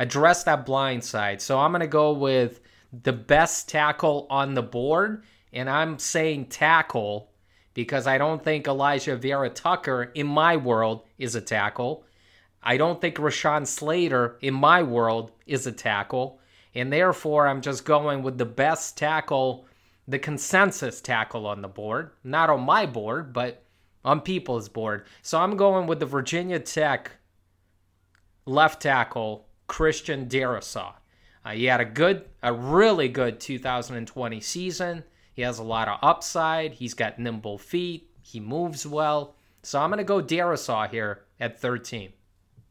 address 0.00 0.42
that 0.42 0.66
blind 0.66 1.04
side. 1.04 1.40
So 1.40 1.60
I'm 1.60 1.70
going 1.70 1.82
to 1.82 1.86
go 1.86 2.12
with 2.12 2.60
the 3.04 3.12
best 3.12 3.68
tackle 3.68 4.26
on 4.30 4.54
the 4.54 4.62
board, 4.62 5.22
and 5.52 5.70
I'm 5.70 6.00
saying 6.00 6.46
tackle 6.46 7.31
because 7.74 8.06
I 8.06 8.18
don't 8.18 8.42
think 8.42 8.66
Elijah 8.66 9.16
Vera-Tucker, 9.16 10.12
in 10.14 10.26
my 10.26 10.56
world, 10.56 11.04
is 11.18 11.34
a 11.34 11.40
tackle. 11.40 12.04
I 12.62 12.76
don't 12.76 13.00
think 13.00 13.16
Rashawn 13.16 13.66
Slater, 13.66 14.36
in 14.40 14.54
my 14.54 14.82
world, 14.82 15.32
is 15.46 15.66
a 15.66 15.72
tackle. 15.72 16.38
And 16.74 16.92
therefore, 16.92 17.46
I'm 17.46 17.60
just 17.60 17.84
going 17.84 18.22
with 18.22 18.38
the 18.38 18.46
best 18.46 18.96
tackle, 18.96 19.66
the 20.06 20.18
consensus 20.18 21.00
tackle 21.00 21.46
on 21.46 21.62
the 21.62 21.68
board. 21.68 22.10
Not 22.24 22.50
on 22.50 22.62
my 22.62 22.86
board, 22.86 23.32
but 23.32 23.64
on 24.04 24.20
people's 24.20 24.68
board. 24.68 25.06
So 25.22 25.40
I'm 25.40 25.56
going 25.56 25.86
with 25.86 26.00
the 26.00 26.06
Virginia 26.06 26.58
Tech 26.58 27.12
left 28.46 28.82
tackle, 28.82 29.46
Christian 29.66 30.28
Darrisaw. 30.28 30.94
Uh, 31.44 31.50
he 31.50 31.64
had 31.64 31.80
a 31.80 31.84
good, 31.84 32.24
a 32.42 32.52
really 32.52 33.08
good 33.08 33.40
2020 33.40 34.40
season. 34.40 35.04
He 35.32 35.42
has 35.42 35.58
a 35.58 35.64
lot 35.64 35.88
of 35.88 35.98
upside. 36.02 36.74
He's 36.74 36.94
got 36.94 37.18
nimble 37.18 37.58
feet. 37.58 38.08
He 38.22 38.40
moves 38.40 38.86
well. 38.86 39.34
So 39.62 39.80
I'm 39.80 39.90
going 39.90 39.98
to 39.98 40.04
go 40.04 40.22
Darrisaw 40.22 40.90
here 40.90 41.24
at 41.40 41.60
13. 41.60 42.12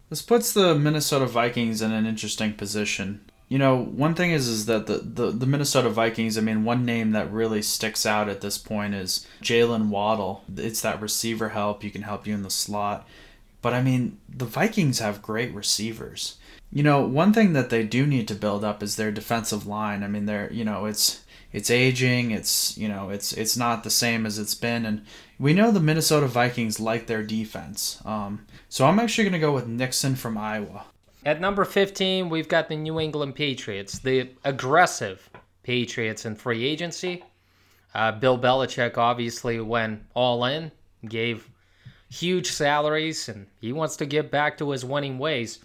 This 0.10 0.21
puts 0.21 0.54
the 0.54 0.76
Minnesota 0.76 1.26
Vikings 1.26 1.82
in 1.82 1.91
an 1.91 2.06
interesting 2.06 2.54
position. 2.54 3.32
You 3.47 3.58
know, 3.58 3.78
one 3.78 4.13
thing 4.13 4.32
is 4.32 4.47
is 4.47 4.65
that 4.67 4.88
the, 4.88 4.97
the, 4.97 5.32
the 5.32 5.45
Minnesota 5.45 5.89
Vikings, 5.89 6.38
I 6.38 6.41
mean, 6.41 6.63
one 6.63 6.86
name 6.86 7.12
that 7.12 7.32
really 7.32 7.62
sticks 7.62 8.06
out 8.06 8.30
at 8.30 8.41
this 8.41 8.58
point 8.58 8.93
is 8.93 9.28
Jalen 9.41 9.89
Waddle. 9.89 10.43
It's 10.56 10.82
that 10.82 11.02
receiver 11.02 11.50
help. 11.50 11.84
You 11.84 11.91
can 11.91 12.04
help 12.04 12.28
you 12.28 12.34
in 12.34 12.43
the 12.43 12.50
slot. 12.50 13.08
But 13.62 13.74
I 13.74 13.82
mean, 13.82 14.19
the 14.30 14.45
Vikings 14.45 15.00
have 15.00 15.21
great 15.21 15.54
receivers. 15.54 16.38
You 16.71 16.84
know, 16.84 17.02
one 17.02 17.34
thing 17.34 17.54
that 17.54 17.69
they 17.69 17.84
do 17.84 18.08
need 18.08 18.28
to 18.30 18.36
build 18.36 18.63
up 18.63 18.82
is 18.82 18.95
their 18.95 19.12
defensive 19.12 19.67
line. 19.67 20.04
I 20.04 20.08
mean, 20.08 20.26
they're, 20.26 20.52
you 20.52 20.63
know, 20.63 20.86
it's 20.86 21.24
it's 21.54 21.70
aging. 21.70 22.32
It's 22.32 22.78
you 22.78 22.88
know 22.88 23.10
it's 23.10 23.34
it's 23.34 23.58
not 23.58 23.84
the 23.84 23.90
same 23.90 24.26
as 24.26 24.40
it's 24.40 24.56
been, 24.56 24.86
and 24.86 25.06
we 25.40 25.54
know 25.54 25.72
the 25.72 25.80
Minnesota 25.80 26.28
Vikings 26.28 26.80
like 26.80 27.08
their 27.08 27.24
defense. 27.24 28.02
Um, 28.06 28.46
so 28.70 28.86
I'm 28.86 29.00
actually 29.00 29.26
going 29.26 29.34
to 29.34 29.40
go 29.40 29.54
with 29.54 29.68
Nixon 29.68 30.16
from 30.16 30.38
Iowa. 30.38 30.86
At 31.26 31.40
number 31.40 31.66
15, 31.66 32.30
we've 32.30 32.48
got 32.48 32.68
the 32.68 32.76
New 32.76 33.00
England 33.00 33.36
Patriots, 33.36 34.00
the 34.00 34.30
aggressive 34.44 35.30
Patriots 35.64 36.26
in 36.26 36.36
free 36.36 36.66
agency. 36.66 37.24
Uh, 37.94 38.12
Bill 38.12 38.40
Belichick 38.40 38.98
obviously 38.98 39.60
went 39.60 40.04
all 40.16 40.46
in, 40.46 40.72
gave 41.08 41.50
huge 42.10 42.52
salaries, 42.52 43.30
and 43.30 43.48
he 43.60 43.72
wants 43.72 43.96
to 43.98 44.06
get 44.06 44.32
back 44.32 44.58
to 44.58 44.72
his 44.72 44.84
winning 44.84 45.20
ways. 45.20 45.60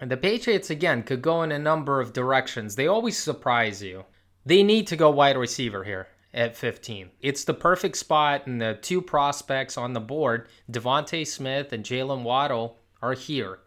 And 0.00 0.10
the 0.10 0.16
Patriots, 0.16 0.70
again, 0.70 1.02
could 1.02 1.22
go 1.22 1.42
in 1.42 1.50
a 1.50 1.58
number 1.58 2.00
of 2.00 2.12
directions. 2.12 2.76
They 2.76 2.86
always 2.86 3.16
surprise 3.16 3.82
you. 3.82 4.04
They 4.46 4.62
need 4.62 4.86
to 4.88 4.96
go 4.96 5.10
wide 5.10 5.38
receiver 5.38 5.84
here 5.84 6.08
at 6.34 6.56
15. 6.56 7.10
It's 7.20 7.44
the 7.44 7.54
perfect 7.54 7.96
spot, 7.96 8.46
and 8.46 8.60
the 8.60 8.78
two 8.82 9.00
prospects 9.00 9.78
on 9.78 9.92
the 9.94 10.00
board, 10.00 10.48
DeVonta 10.70 11.26
Smith 11.26 11.72
and 11.72 11.84
Jalen 11.84 12.22
Waddle, 12.22 12.78
are 13.00 13.14
here. 13.14 13.60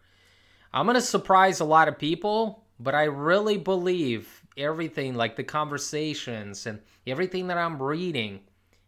I'm 0.73 0.85
going 0.85 0.95
to 0.95 1.01
surprise 1.01 1.59
a 1.59 1.65
lot 1.65 1.87
of 1.87 1.97
people, 1.97 2.63
but 2.79 2.93
I 2.93 3.05
really 3.05 3.57
believe 3.57 4.43
everything, 4.55 5.15
like 5.15 5.35
the 5.35 5.43
conversations 5.43 6.67
and 6.67 6.79
everything 7.07 7.47
that 7.47 7.57
I'm 7.57 7.81
reading, 7.81 8.41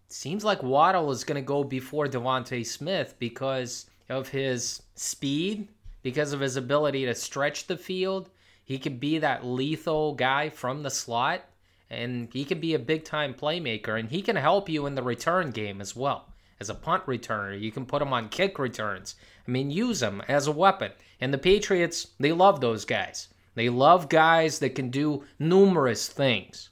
seems 0.09 0.43
like 0.43 0.61
Waddle 0.61 1.09
is 1.09 1.23
going 1.23 1.41
to 1.41 1.45
go 1.45 1.63
before 1.63 2.05
DeVonta 2.05 2.65
Smith 2.65 3.15
because 3.17 3.89
of 4.09 4.27
his 4.27 4.83
speed, 4.95 5.69
because 6.03 6.33
of 6.33 6.39
his 6.39 6.55
ability 6.55 7.05
to 7.05 7.15
stretch 7.15 7.65
the 7.65 7.77
field. 7.77 8.29
He 8.63 8.77
could 8.77 8.99
be 8.99 9.17
that 9.19 9.45
lethal 9.45 10.13
guy 10.13 10.49
from 10.49 10.83
the 10.83 10.91
slot 10.91 11.45
and 11.89 12.29
he 12.33 12.45
can 12.45 12.59
be 12.59 12.73
a 12.73 12.79
big 12.79 13.03
time 13.03 13.33
playmaker 13.33 13.99
and 13.99 14.09
he 14.09 14.21
can 14.21 14.35
help 14.35 14.69
you 14.69 14.85
in 14.85 14.95
the 14.95 15.03
return 15.03 15.51
game 15.51 15.81
as 15.81 15.95
well. 15.95 16.33
As 16.59 16.69
a 16.69 16.75
punt 16.75 17.05
returner, 17.05 17.59
you 17.59 17.71
can 17.71 17.85
put 17.85 18.01
him 18.01 18.13
on 18.13 18.29
kick 18.29 18.59
returns. 18.59 19.15
I 19.47 19.51
mean, 19.51 19.71
use 19.71 20.01
him 20.01 20.21
as 20.27 20.47
a 20.47 20.51
weapon. 20.51 20.91
And 21.21 21.33
the 21.33 21.37
Patriots, 21.37 22.07
they 22.19 22.31
love 22.31 22.59
those 22.59 22.85
guys. 22.85 23.29
They 23.55 23.69
love 23.69 24.09
guys 24.09 24.59
that 24.59 24.75
can 24.75 24.89
do 24.89 25.23
numerous 25.39 26.07
things 26.07 26.69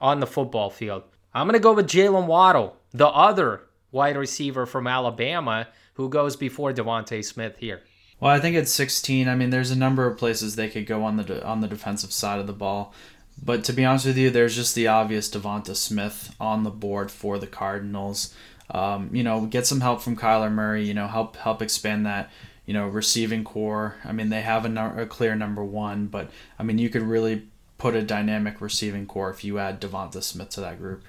on 0.00 0.20
the 0.20 0.26
football 0.26 0.70
field. 0.70 1.04
I'm 1.34 1.46
going 1.46 1.54
to 1.54 1.60
go 1.60 1.72
with 1.72 1.88
Jalen 1.88 2.26
Waddle, 2.26 2.76
the 2.92 3.08
other 3.08 3.62
wide 3.90 4.16
receiver 4.16 4.66
from 4.66 4.86
Alabama 4.86 5.68
who 5.94 6.08
goes 6.08 6.36
before 6.36 6.72
DeVonta 6.72 7.24
Smith 7.24 7.56
here. 7.58 7.82
Well, 8.20 8.30
I 8.30 8.40
think 8.40 8.56
at 8.56 8.68
16, 8.68 9.28
I 9.28 9.34
mean, 9.34 9.50
there's 9.50 9.70
a 9.70 9.76
number 9.76 10.06
of 10.06 10.16
places 10.16 10.56
they 10.56 10.68
could 10.68 10.86
go 10.86 11.04
on 11.04 11.16
the 11.16 11.24
de- 11.24 11.44
on 11.44 11.60
the 11.60 11.68
defensive 11.68 12.12
side 12.12 12.38
of 12.38 12.46
the 12.46 12.52
ball. 12.52 12.94
But 13.42 13.64
to 13.64 13.72
be 13.72 13.84
honest 13.84 14.06
with 14.06 14.18
you, 14.18 14.30
there's 14.30 14.56
just 14.56 14.74
the 14.74 14.88
obvious 14.88 15.28
DeVonta 15.28 15.76
Smith 15.76 16.34
on 16.40 16.64
the 16.64 16.70
board 16.70 17.10
for 17.10 17.38
the 17.38 17.46
Cardinals. 17.46 18.34
Um, 18.70 19.10
you 19.12 19.22
know, 19.22 19.46
get 19.46 19.66
some 19.66 19.80
help 19.80 20.00
from 20.02 20.16
Kyler 20.16 20.50
Murray. 20.50 20.84
You 20.84 20.94
know, 20.94 21.06
help 21.06 21.36
help 21.36 21.62
expand 21.62 22.06
that. 22.06 22.30
You 22.64 22.74
know, 22.74 22.88
receiving 22.88 23.44
corps. 23.44 23.96
I 24.04 24.10
mean, 24.10 24.28
they 24.28 24.40
have 24.40 24.64
a, 24.64 24.68
no- 24.68 24.94
a 24.96 25.06
clear 25.06 25.36
number 25.36 25.64
one, 25.64 26.06
but 26.06 26.30
I 26.58 26.64
mean, 26.64 26.78
you 26.78 26.88
could 26.88 27.02
really 27.02 27.46
put 27.78 27.94
a 27.94 28.02
dynamic 28.02 28.60
receiving 28.60 29.06
corps 29.06 29.30
if 29.30 29.44
you 29.44 29.60
add 29.60 29.80
DeVonta 29.80 30.20
Smith 30.22 30.48
to 30.50 30.60
that 30.62 30.78
group. 30.78 31.04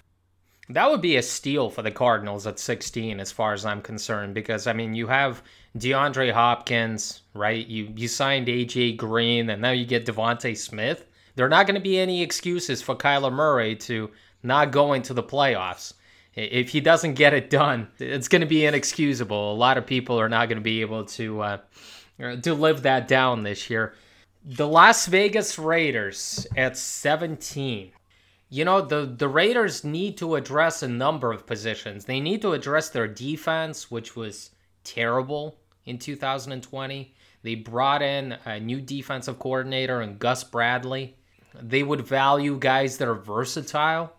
That 0.69 0.91
would 0.91 1.01
be 1.01 1.15
a 1.15 1.23
steal 1.23 1.69
for 1.69 1.81
the 1.81 1.91
Cardinals 1.91 2.45
at 2.45 2.59
16, 2.59 3.19
as 3.21 3.31
far 3.31 3.53
as 3.53 3.65
I'm 3.65 3.81
concerned, 3.81 4.35
because 4.35 4.67
I 4.67 4.73
mean, 4.73 4.93
you 4.93 5.07
have 5.07 5.41
DeAndre 5.77 6.31
Hopkins, 6.33 7.21
right? 7.33 7.65
You 7.65 7.91
you 7.95 8.07
signed 8.07 8.47
AJ 8.47 8.97
Green, 8.97 9.49
and 9.49 9.61
now 9.61 9.71
you 9.71 9.85
get 9.85 10.05
DeVonta 10.05 10.55
Smith 10.55 11.05
there 11.37 11.45
are 11.45 11.49
not 11.49 11.67
going 11.67 11.75
to 11.75 11.81
be 11.81 11.99
any 11.99 12.23
excuses 12.23 12.81
for 12.81 12.95
Kyler 12.95 13.31
Murray 13.31 13.75
to 13.75 14.09
not 14.41 14.71
go 14.71 14.93
into 14.93 15.13
the 15.13 15.21
playoffs. 15.21 15.93
If 16.33 16.69
he 16.69 16.81
doesn't 16.81 17.13
get 17.13 17.33
it 17.33 17.51
done, 17.51 17.89
it's 17.99 18.27
going 18.27 18.41
to 18.41 18.47
be 18.47 18.65
inexcusable. 18.65 19.53
A 19.53 19.55
lot 19.55 19.77
of 19.77 19.85
people 19.85 20.19
are 20.19 20.29
not 20.29 20.49
going 20.49 20.57
to 20.57 20.63
be 20.63 20.81
able 20.81 21.05
to 21.05 21.41
uh, 21.41 21.57
to 22.41 22.53
live 22.55 22.81
that 22.81 23.07
down 23.07 23.43
this 23.43 23.69
year. 23.69 23.93
The 24.43 24.67
Las 24.67 25.05
Vegas 25.05 25.59
Raiders 25.59 26.47
at 26.57 26.75
17. 26.75 27.91
You 28.49 28.65
know, 28.65 28.81
the, 28.81 29.05
the 29.05 29.27
Raiders 29.27 29.83
need 29.83 30.17
to 30.17 30.35
address 30.35 30.81
a 30.81 30.87
number 30.87 31.31
of 31.31 31.45
positions. 31.45 32.05
They 32.05 32.19
need 32.19 32.41
to 32.41 32.53
address 32.53 32.89
their 32.89 33.07
defense, 33.07 33.91
which 33.91 34.15
was 34.15 34.51
terrible 34.83 35.59
in 35.85 35.99
2020. 35.99 37.13
They 37.43 37.55
brought 37.55 38.01
in 38.01 38.37
a 38.45 38.59
new 38.59 38.81
defensive 38.81 39.37
coordinator 39.37 40.01
and 40.01 40.17
Gus 40.17 40.43
Bradley. 40.43 41.15
They 41.61 41.83
would 41.83 42.01
value 42.01 42.57
guys 42.57 42.97
that 42.97 43.07
are 43.07 43.15
versatile. 43.15 44.13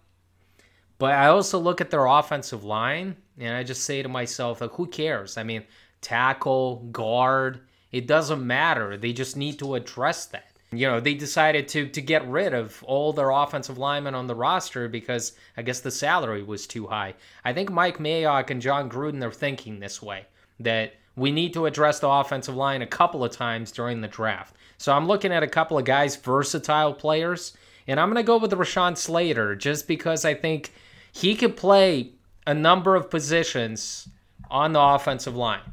But 0.98 1.12
I 1.12 1.28
also 1.28 1.58
look 1.58 1.80
at 1.80 1.90
their 1.90 2.06
offensive 2.06 2.64
line 2.64 3.16
and 3.38 3.54
I 3.54 3.62
just 3.62 3.84
say 3.84 4.02
to 4.02 4.08
myself, 4.08 4.60
like, 4.60 4.72
who 4.72 4.86
cares? 4.86 5.36
I 5.36 5.44
mean, 5.44 5.62
tackle, 6.00 6.88
guard, 6.90 7.60
it 7.92 8.06
doesn't 8.06 8.44
matter. 8.44 8.96
They 8.96 9.12
just 9.12 9.36
need 9.36 9.58
to 9.60 9.74
address 9.74 10.26
that. 10.26 10.44
You 10.70 10.86
know, 10.86 11.00
they 11.00 11.14
decided 11.14 11.66
to 11.68 11.88
to 11.88 12.02
get 12.02 12.28
rid 12.28 12.52
of 12.52 12.84
all 12.84 13.14
their 13.14 13.30
offensive 13.30 13.78
linemen 13.78 14.14
on 14.14 14.26
the 14.26 14.34
roster 14.34 14.86
because 14.86 15.32
I 15.56 15.62
guess 15.62 15.80
the 15.80 15.90
salary 15.90 16.42
was 16.42 16.66
too 16.66 16.86
high. 16.86 17.14
I 17.42 17.54
think 17.54 17.70
Mike 17.70 17.96
Mayock 17.98 18.50
and 18.50 18.60
Jon 18.60 18.90
Gruden 18.90 19.24
are 19.24 19.32
thinking 19.32 19.80
this 19.80 20.02
way 20.02 20.26
that 20.60 20.92
we 21.18 21.32
need 21.32 21.52
to 21.54 21.66
address 21.66 22.00
the 22.00 22.08
offensive 22.08 22.56
line 22.56 22.82
a 22.82 22.86
couple 22.86 23.24
of 23.24 23.32
times 23.32 23.72
during 23.72 24.00
the 24.00 24.08
draft. 24.08 24.54
So 24.78 24.92
I'm 24.92 25.06
looking 25.06 25.32
at 25.32 25.42
a 25.42 25.48
couple 25.48 25.76
of 25.76 25.84
guys, 25.84 26.16
versatile 26.16 26.94
players, 26.94 27.56
and 27.86 27.98
I'm 27.98 28.08
going 28.08 28.22
to 28.22 28.26
go 28.26 28.38
with 28.38 28.52
Rashawn 28.52 28.96
Slater 28.96 29.56
just 29.56 29.88
because 29.88 30.24
I 30.24 30.34
think 30.34 30.72
he 31.12 31.34
could 31.34 31.56
play 31.56 32.12
a 32.46 32.54
number 32.54 32.94
of 32.94 33.10
positions 33.10 34.08
on 34.50 34.72
the 34.72 34.80
offensive 34.80 35.36
line. 35.36 35.72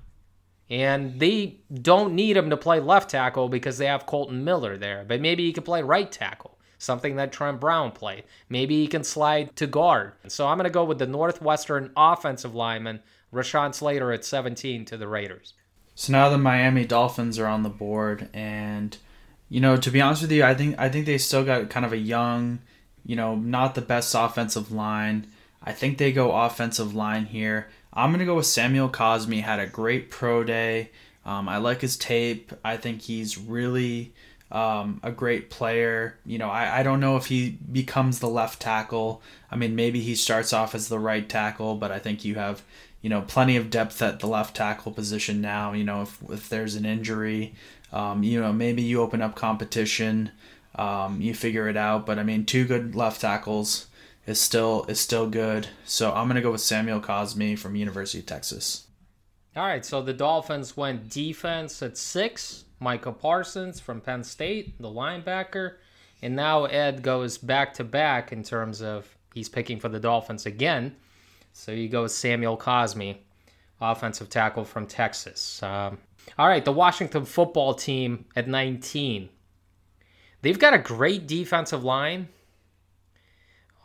And 0.69 1.19
they 1.19 1.59
don't 1.71 2.15
need 2.15 2.35
him 2.35 2.49
to 2.49 2.57
play 2.57 2.79
left 2.79 3.11
tackle 3.11 3.49
because 3.49 3.77
they 3.77 3.85
have 3.85 4.07
Kolton 4.07 4.43
Miller 4.43 4.77
there. 4.77 5.05
But 5.07 5.21
maybe 5.21 5.45
he 5.45 5.53
could 5.53 5.65
play 5.65 5.83
right 5.83 6.11
tackle, 6.11 6.57
something 6.79 7.17
that 7.17 7.31
Trent 7.31 7.59
Brown 7.59 7.91
played. 7.91 8.23
Maybe 8.49 8.81
he 8.81 8.87
can 8.87 9.03
slide 9.03 9.55
to 9.57 9.67
guard. 9.67 10.13
So 10.27 10.47
I'm 10.47 10.57
going 10.57 10.63
to 10.63 10.71
go 10.71 10.83
with 10.83 10.97
the 10.97 11.05
Northwestern 11.05 11.91
offensive 11.95 12.55
lineman, 12.55 13.01
Rashawn 13.35 13.75
Slater 13.75 14.11
at 14.11 14.25
17 14.25 14.85
to 14.85 14.97
the 14.97 15.07
Raiders. 15.07 15.53
So 15.93 16.11
now 16.11 16.29
the 16.29 16.37
Miami 16.37 16.85
Dolphins 16.85 17.37
are 17.37 17.47
on 17.47 17.63
the 17.63 17.69
board, 17.69 18.29
and 18.33 18.97
you 19.47 19.61
know, 19.61 19.77
to 19.77 19.91
be 19.91 20.01
honest 20.01 20.23
with 20.23 20.31
you, 20.31 20.43
I 20.43 20.53
think 20.53 20.77
I 20.79 20.89
think 20.89 21.05
they 21.05 21.17
still 21.17 21.45
got 21.45 21.69
kind 21.69 21.85
of 21.85 21.93
a 21.93 21.97
young, 21.97 22.59
you 23.05 23.15
know, 23.15 23.35
not 23.35 23.75
the 23.75 23.81
best 23.81 24.13
offensive 24.13 24.71
line. 24.71 25.27
I 25.63 25.71
think 25.71 25.97
they 25.97 26.11
go 26.11 26.31
offensive 26.31 26.93
line 26.93 27.25
here. 27.25 27.69
I'm 27.93 28.11
gonna 28.11 28.25
go 28.25 28.35
with 28.35 28.45
Samuel 28.45 28.89
Cosmi. 28.89 29.41
Had 29.41 29.59
a 29.59 29.67
great 29.67 30.11
pro 30.11 30.43
day. 30.43 30.91
Um, 31.25 31.47
I 31.47 31.57
like 31.57 31.81
his 31.81 31.97
tape. 31.97 32.51
I 32.63 32.77
think 32.77 33.01
he's 33.01 33.37
really 33.37 34.13
um, 34.51 34.99
a 35.01 35.11
great 35.11 35.49
player. 35.49 36.17
You 36.25 36.37
know, 36.37 36.49
I, 36.49 36.79
I 36.79 36.83
don't 36.83 36.99
know 36.99 37.15
if 37.15 37.27
he 37.27 37.51
becomes 37.71 38.19
the 38.19 38.29
left 38.29 38.61
tackle. 38.61 39.21
I 39.49 39.55
mean, 39.55 39.75
maybe 39.75 40.01
he 40.01 40.15
starts 40.15 40.53
off 40.53 40.75
as 40.75 40.89
the 40.89 40.99
right 40.99 41.27
tackle, 41.27 41.75
but 41.75 41.91
I 41.91 41.99
think 41.99 42.25
you 42.25 42.35
have 42.35 42.63
you 43.05 43.09
know, 43.09 43.21
plenty 43.21 43.55
of 43.55 43.69
depth 43.69 44.01
at 44.01 44.19
the 44.19 44.25
left 44.25 44.55
tackle 44.55 44.91
position 44.91 45.39
now. 45.39 45.73
You 45.73 45.83
know, 45.83 46.01
if, 46.01 46.17
if 46.27 46.49
there's 46.49 46.73
an 46.73 46.87
injury, 46.87 47.53
um, 47.93 48.23
you 48.23 48.41
know, 48.41 48.51
maybe 48.51 48.81
you 48.81 48.99
open 48.99 49.21
up 49.21 49.35
competition, 49.35 50.31
um, 50.73 51.21
you 51.21 51.35
figure 51.35 51.69
it 51.69 51.77
out. 51.77 52.07
But 52.07 52.17
I 52.17 52.23
mean, 52.23 52.47
two 52.47 52.65
good 52.65 52.95
left 52.95 53.21
tackles 53.21 53.85
is 54.25 54.41
still 54.41 54.85
is 54.89 54.99
still 54.99 55.29
good. 55.29 55.67
So 55.85 56.13
I'm 56.13 56.27
gonna 56.27 56.41
go 56.41 56.51
with 56.51 56.61
Samuel 56.61 56.99
Cosmi 56.99 57.59
from 57.59 57.75
University 57.75 58.17
of 58.21 58.25
Texas. 58.25 58.87
All 59.55 59.67
right, 59.67 59.85
so 59.85 60.01
the 60.01 60.11
Dolphins 60.11 60.75
went 60.75 61.07
defense 61.07 61.83
at 61.83 61.99
six. 61.99 62.63
Micah 62.79 63.11
Parsons 63.11 63.79
from 63.79 64.01
Penn 64.01 64.23
State, 64.23 64.81
the 64.81 64.89
linebacker, 64.89 65.75
and 66.23 66.35
now 66.35 66.65
Ed 66.65 67.03
goes 67.03 67.37
back 67.37 67.75
to 67.75 67.83
back 67.83 68.31
in 68.31 68.41
terms 68.41 68.81
of 68.81 69.15
he's 69.35 69.47
picking 69.47 69.79
for 69.79 69.89
the 69.89 69.99
Dolphins 69.99 70.47
again. 70.47 70.95
So 71.57 71.71
you 71.71 71.87
go 71.87 72.03
with 72.03 72.11
Samuel 72.11 72.57
Cosmi, 72.57 73.15
offensive 73.79 74.29
tackle 74.29 74.65
from 74.65 74.87
Texas. 74.87 75.63
Um, 75.63 75.99
all 76.37 76.49
right, 76.49 76.63
the 76.63 76.73
Washington 76.73 77.23
football 77.23 77.73
team 77.73 78.25
at 78.35 78.49
19. 78.49 79.29
They've 80.41 80.59
got 80.59 80.73
a 80.73 80.77
great 80.77 81.27
defensive 81.27 81.81
line. 81.81 82.27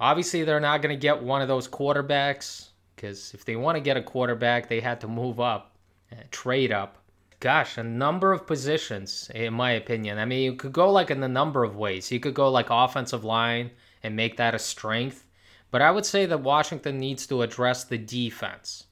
Obviously, 0.01 0.43
they're 0.43 0.59
not 0.59 0.83
going 0.83 0.95
to 0.95 1.01
get 1.01 1.23
one 1.23 1.43
of 1.43 1.49
those 1.49 1.69
quarterbacks 1.69 2.71
because 2.97 3.33
if 3.35 3.45
they 3.45 3.55
want 3.55 3.77
to 3.77 3.81
get 3.81 3.97
a 3.97 4.03
quarterback, 4.03 4.69
they 4.69 4.81
had 4.81 5.01
to 5.03 5.07
move 5.07 5.39
up, 5.39 5.77
uh, 6.11 6.17
trade 6.33 6.73
up. 6.73 6.99
Gosh, 7.39 7.79
a 7.79 7.85
number 7.85 8.33
of 8.33 8.49
positions, 8.49 9.31
in 9.33 9.55
my 9.55 9.71
opinion. 9.71 10.19
I 10.19 10.25
mean, 10.25 10.43
you 10.43 10.55
could 10.55 10.73
go 10.73 10.91
like 10.91 11.13
in 11.13 11.23
a 11.23 11.29
number 11.29 11.63
of 11.63 11.77
ways. 11.77 12.11
You 12.11 12.19
could 12.19 12.35
go 12.35 12.51
like 12.51 12.67
offensive 12.69 13.25
line 13.25 13.71
and 14.03 14.17
make 14.17 14.39
that 14.39 14.57
a 14.57 14.59
strength. 14.59 15.25
But 15.71 15.83
I 15.83 15.91
would 15.91 16.07
say 16.07 16.27
that 16.27 16.41
Washington 16.41 16.99
needs 16.99 17.27
to 17.29 17.43
address 17.43 17.85
the 17.85 17.99
defense. 17.99 18.85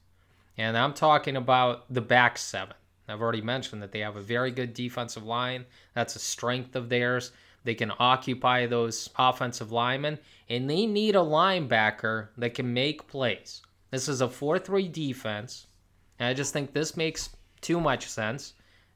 And 0.57 0.77
I'm 0.77 0.93
talking 0.93 1.35
about 1.35 1.91
the 1.93 2.01
back 2.01 2.37
seven. 2.37 2.75
I've 3.07 3.21
already 3.21 3.41
mentioned 3.41 3.81
that 3.81 3.91
they 3.91 3.99
have 3.99 4.15
a 4.15 4.21
very 4.21 4.51
good 4.51 4.73
defensive 4.73 5.23
line. 5.23 5.65
That's 5.95 6.15
a 6.15 6.19
strength 6.19 6.75
of 6.75 6.89
theirs. 6.89 7.31
They 7.63 7.75
can 7.75 7.91
occupy 7.99 8.65
those 8.67 9.09
offensive 9.17 9.71
linemen, 9.71 10.19
and 10.47 10.69
they 10.69 10.85
need 10.85 11.15
a 11.15 11.19
linebacker 11.19 12.29
that 12.37 12.53
can 12.53 12.73
make 12.73 13.07
plays. 13.07 13.61
This 13.91 14.07
is 14.07 14.21
a 14.21 14.29
4 14.29 14.59
3 14.59 14.87
defense. 14.87 15.67
And 16.19 16.27
I 16.27 16.33
just 16.33 16.53
think 16.53 16.73
this 16.73 16.95
makes 16.95 17.29
too 17.61 17.79
much 17.79 18.07
sense. 18.07 18.53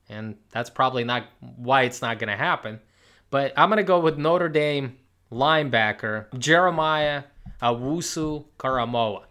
And 0.10 0.36
that's 0.52 0.70
probably 0.70 1.04
not 1.04 1.28
why 1.40 1.84
it's 1.84 2.02
not 2.02 2.20
going 2.20 2.30
to 2.30 2.38
happen. 2.38 2.80
But 3.30 3.54
I'm 3.58 3.70
going 3.70 3.78
to 3.78 3.84
go 3.84 4.00
with 4.00 4.18
Notre 4.18 4.50
Dame 4.50 4.98
linebacker 5.32 6.38
Jeremiah 6.38 7.24
Owusu 7.64 8.46
Koramoah. 8.60 9.24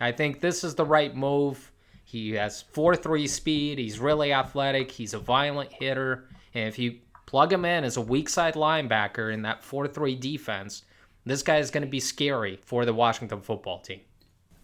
I 0.00 0.12
think 0.12 0.40
this 0.40 0.64
is 0.64 0.74
the 0.74 0.84
right 0.84 1.14
move. 1.14 1.70
He 2.04 2.32
has 2.32 2.62
4 2.62 2.96
3 2.96 3.26
speed. 3.26 3.78
He's 3.78 3.98
really 3.98 4.32
athletic. 4.32 4.90
He's 4.90 5.14
a 5.14 5.18
violent 5.18 5.72
hitter. 5.72 6.28
And 6.54 6.68
if 6.68 6.78
you 6.78 6.96
Plug 7.26 7.52
him 7.52 7.64
in 7.64 7.82
as 7.82 7.96
a 7.96 8.00
weak 8.00 8.28
side 8.28 8.54
linebacker 8.54 9.34
in 9.34 9.42
that 9.42 9.64
4 9.64 9.88
3 9.88 10.14
defense. 10.14 10.82
This 11.24 11.42
guy 11.42 11.58
is 11.58 11.72
going 11.72 11.82
to 11.82 11.90
be 11.90 11.98
scary 11.98 12.60
for 12.64 12.84
the 12.84 12.94
Washington 12.94 13.40
football 13.40 13.80
team. 13.80 14.00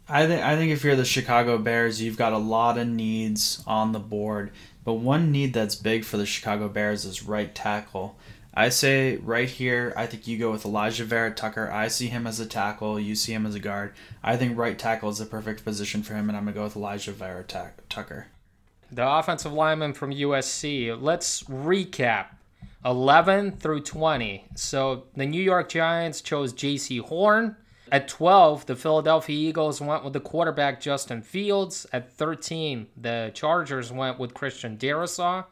I 0.08 0.26
think 0.26 0.42
I 0.42 0.56
think 0.56 0.70
if 0.70 0.84
you're 0.84 0.96
the 0.96 1.04
Chicago 1.04 1.58
Bears, 1.58 2.00
you've 2.00 2.16
got 2.16 2.32
a 2.32 2.38
lot 2.38 2.78
of 2.78 2.86
needs 2.86 3.62
on 3.66 3.90
the 3.90 3.98
board. 3.98 4.52
But 4.84 4.94
one 4.94 5.32
need 5.32 5.54
that's 5.54 5.74
big 5.74 6.04
for 6.04 6.16
the 6.16 6.26
Chicago 6.26 6.68
Bears 6.68 7.04
is 7.04 7.24
right 7.24 7.52
tackle. 7.52 8.16
I 8.54 8.68
say 8.68 9.16
right 9.16 9.48
here, 9.48 9.94
I 9.96 10.06
think 10.06 10.26
you 10.26 10.36
go 10.36 10.50
with 10.50 10.66
Elijah 10.66 11.04
Vera 11.04 11.30
Tucker. 11.30 11.70
I 11.70 11.88
see 11.88 12.08
him 12.08 12.26
as 12.26 12.38
a 12.38 12.46
tackle. 12.46 13.00
You 13.00 13.14
see 13.14 13.32
him 13.32 13.46
as 13.46 13.54
a 13.54 13.60
guard. 13.60 13.94
I 14.22 14.36
think 14.36 14.58
right 14.58 14.78
tackle 14.78 15.08
is 15.08 15.18
the 15.18 15.26
perfect 15.26 15.64
position 15.64 16.02
for 16.02 16.14
him, 16.14 16.28
and 16.28 16.36
I'm 16.36 16.44
going 16.44 16.54
to 16.54 16.58
go 16.60 16.64
with 16.64 16.76
Elijah 16.76 17.12
Vera 17.12 17.44
Tucker. 17.44 18.26
The 18.90 19.08
offensive 19.08 19.54
lineman 19.54 19.94
from 19.94 20.12
USC. 20.12 21.00
Let's 21.00 21.44
recap 21.44 22.26
11 22.84 23.52
through 23.52 23.80
20. 23.80 24.44
So 24.54 25.04
the 25.16 25.24
New 25.24 25.40
York 25.40 25.70
Giants 25.70 26.20
chose 26.20 26.52
Jaycee 26.52 27.00
Horn. 27.00 27.56
At 27.90 28.08
12, 28.08 28.66
the 28.66 28.76
Philadelphia 28.76 29.48
Eagles 29.48 29.80
went 29.80 30.04
with 30.04 30.12
the 30.12 30.20
quarterback 30.20 30.80
Justin 30.80 31.22
Fields. 31.22 31.86
At 31.92 32.12
13, 32.12 32.86
the 32.96 33.30
Chargers 33.34 33.92
went 33.92 34.18
with 34.18 34.34
Christian 34.34 34.76
Darrisaw. 34.76 35.44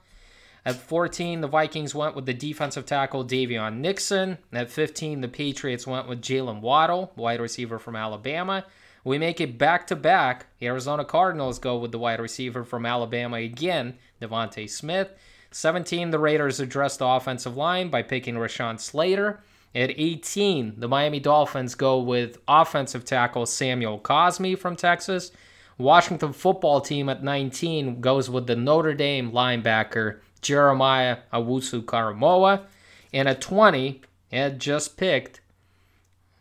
At 0.64 0.76
14, 0.76 1.40
the 1.40 1.48
Vikings 1.48 1.94
went 1.94 2.14
with 2.14 2.26
the 2.26 2.34
defensive 2.34 2.84
tackle 2.84 3.24
Daviyon 3.24 3.78
Nixon. 3.78 4.38
At 4.52 4.70
15, 4.70 5.22
the 5.22 5.28
Patriots 5.28 5.86
went 5.86 6.08
with 6.08 6.20
Jalen 6.20 6.60
Waddle, 6.60 7.12
wide 7.16 7.40
receiver 7.40 7.78
from 7.78 7.96
Alabama. 7.96 8.64
We 9.02 9.16
make 9.16 9.40
it 9.40 9.56
back 9.56 9.86
to 9.86 9.96
back. 9.96 10.46
The 10.58 10.66
Arizona 10.66 11.04
Cardinals 11.04 11.58
go 11.58 11.78
with 11.78 11.92
the 11.92 11.98
wide 11.98 12.20
receiver 12.20 12.64
from 12.64 12.84
Alabama 12.84 13.38
again, 13.38 13.96
DeVonta 14.20 14.68
Smith. 14.68 15.10
17, 15.52 16.10
the 16.10 16.18
Raiders 16.18 16.60
address 16.60 16.96
the 16.96 17.06
offensive 17.06 17.56
line 17.56 17.88
by 17.88 18.02
picking 18.02 18.34
Rashawn 18.34 18.78
Slater. 18.78 19.40
At 19.74 19.90
18, 19.90 20.74
the 20.78 20.88
Miami 20.88 21.20
Dolphins 21.20 21.74
go 21.74 21.98
with 22.00 22.38
offensive 22.46 23.04
tackle 23.04 23.46
Samuel 23.46 23.98
Cosmi 23.98 24.58
from 24.58 24.76
Texas. 24.76 25.32
Washington 25.78 26.32
football 26.32 26.80
team 26.80 27.08
at 27.08 27.24
19 27.24 28.00
goes 28.00 28.28
with 28.28 28.46
the 28.46 28.56
Notre 28.56 28.94
Dame 28.94 29.32
linebacker 29.32 30.18
Jeremiah 30.42 31.18
Owusu 31.32 31.82
Koramoah. 31.84 32.64
And 33.12 33.28
at 33.28 33.40
20, 33.40 34.02
had 34.30 34.60
just 34.60 34.96
picked, 34.96 35.40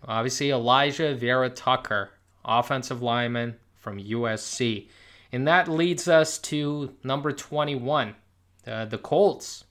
obviously, 0.07 0.51
Elijah 0.51 1.15
Vera 1.15 1.49
Tucker, 1.49 2.11
offensive 2.45 3.01
lineman 3.01 3.55
from 3.77 3.99
USC. 3.99 4.87
And 5.31 5.47
that 5.47 5.67
leads 5.67 6.07
us 6.07 6.37
to 6.39 6.95
number 7.03 7.31
21, 7.31 8.15
uh, 8.67 8.85
the 8.85 8.97
Colts. 8.97 9.65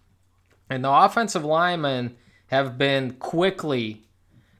And 0.71 0.85
the 0.85 0.91
offensive 0.91 1.45
linemen 1.45 2.17
have 2.49 2.79
been 2.79 3.13
quickly 3.15 4.03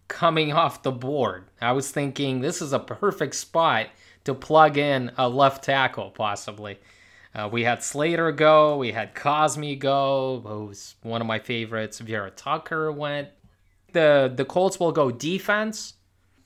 coming 0.09 0.53
off 0.53 0.83
the 0.83 0.93
board. 0.93 1.45
I 1.61 1.73
was 1.73 1.91
thinking 1.91 2.41
this 2.41 2.63
is 2.63 2.73
a 2.73 2.79
perfect 2.79 3.35
spot 3.35 3.89
to 4.25 4.35
plug 4.35 4.77
in 4.77 5.13
a 5.17 5.29
left 5.29 5.65
tackle, 5.65 6.11
possibly. 6.11 6.79
Uh, 7.39 7.47
we 7.47 7.63
had 7.63 7.85
Slater 7.85 8.33
go, 8.33 8.79
we 8.79 8.91
had 8.91 9.15
Cosmi 9.15 9.79
go, 9.79 10.43
who's 10.45 10.97
one 11.03 11.21
of 11.21 11.27
my 11.29 11.39
favorites. 11.39 12.01
Vera 12.01 12.33
Tucker 12.33 12.91
went. 12.91 13.29
The 13.93 14.33
the 14.35 14.45
Colts 14.45 14.81
will 14.81 14.91
go 14.91 15.13
defense. 15.13 15.95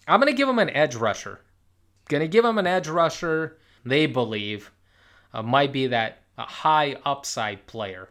I'm 0.07 0.21
gonna 0.21 0.35
give 0.35 0.49
them 0.49 0.59
an 0.59 0.69
edge 0.69 0.95
rusher. 0.95 1.41
Gonna 2.11 2.29
give 2.29 2.45
them 2.45 2.59
an 2.59 2.67
edge 2.67 2.89
rusher. 2.89 3.57
They 3.87 4.05
believe 4.05 4.71
uh, 5.33 5.43
might 5.43 5.73
be 5.73 5.87
that 5.87 6.25
a 6.37 6.43
high 6.43 6.97
upside 7.07 7.67
player. 7.67 8.11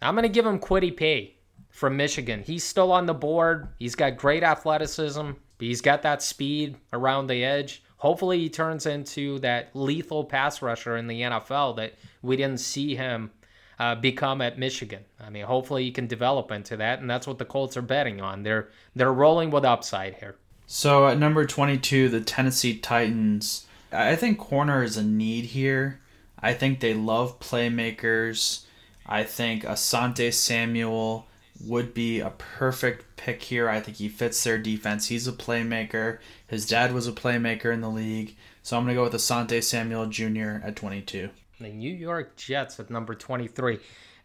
I'm 0.00 0.16
gonna 0.16 0.28
give 0.28 0.44
him 0.44 0.58
Kwity 0.58 0.96
Paye 0.96 1.36
from 1.70 1.96
Michigan. 1.96 2.42
He's 2.42 2.64
still 2.64 2.90
on 2.90 3.06
the 3.06 3.14
board. 3.14 3.68
He's 3.78 3.94
got 3.94 4.16
great 4.16 4.42
athleticism. 4.42 5.30
He's 5.60 5.80
got 5.80 6.02
that 6.02 6.20
speed 6.20 6.78
around 6.92 7.28
the 7.28 7.44
edge 7.44 7.84
hopefully 8.02 8.40
he 8.40 8.48
turns 8.48 8.84
into 8.84 9.38
that 9.38 9.70
lethal 9.74 10.24
pass 10.24 10.60
rusher 10.60 10.96
in 10.96 11.06
the 11.06 11.20
NFL 11.20 11.76
that 11.76 11.94
we 12.20 12.36
didn't 12.36 12.58
see 12.58 12.96
him 12.96 13.30
uh, 13.78 13.94
become 13.94 14.40
at 14.40 14.58
Michigan. 14.58 15.04
I 15.20 15.30
mean, 15.30 15.44
hopefully 15.44 15.84
he 15.84 15.92
can 15.92 16.08
develop 16.08 16.50
into 16.50 16.76
that, 16.78 16.98
and 16.98 17.08
that's 17.08 17.28
what 17.28 17.38
the 17.38 17.44
Colts 17.44 17.76
are 17.76 17.82
betting 17.82 18.20
on. 18.20 18.42
They're 18.42 18.68
they're 18.96 19.12
rolling 19.12 19.52
with 19.52 19.64
upside 19.64 20.16
here. 20.16 20.34
So 20.66 21.06
at 21.06 21.16
number 21.16 21.46
22, 21.46 22.08
the 22.08 22.20
Tennessee 22.20 22.76
Titans. 22.76 23.66
I 23.92 24.16
think 24.16 24.36
corner 24.36 24.82
is 24.82 24.96
a 24.96 25.04
need 25.04 25.44
here. 25.44 26.00
I 26.40 26.54
think 26.54 26.80
they 26.80 26.94
love 26.94 27.38
playmakers. 27.38 28.64
I 29.06 29.22
think 29.22 29.62
Asante 29.62 30.32
Samuel 30.32 31.28
would 31.64 31.94
be 31.94 32.20
a 32.20 32.30
perfect 32.30 33.16
pick 33.16 33.42
here. 33.42 33.68
I 33.68 33.80
think 33.80 33.98
he 33.98 34.08
fits 34.08 34.42
their 34.42 34.58
defense. 34.58 35.08
He's 35.08 35.28
a 35.28 35.32
playmaker. 35.32 36.18
His 36.46 36.66
dad 36.66 36.92
was 36.92 37.06
a 37.06 37.12
playmaker 37.12 37.72
in 37.72 37.80
the 37.80 37.90
league. 37.90 38.36
So 38.62 38.76
I'm 38.76 38.84
going 38.84 38.94
to 38.94 38.98
go 38.98 39.04
with 39.04 39.12
Asante 39.12 39.62
Samuel 39.62 40.06
Jr. 40.06 40.64
at 40.66 40.76
22. 40.76 41.30
The 41.60 41.68
New 41.68 41.94
York 41.94 42.36
Jets 42.36 42.78
at 42.80 42.90
number 42.90 43.14
23. 43.14 43.78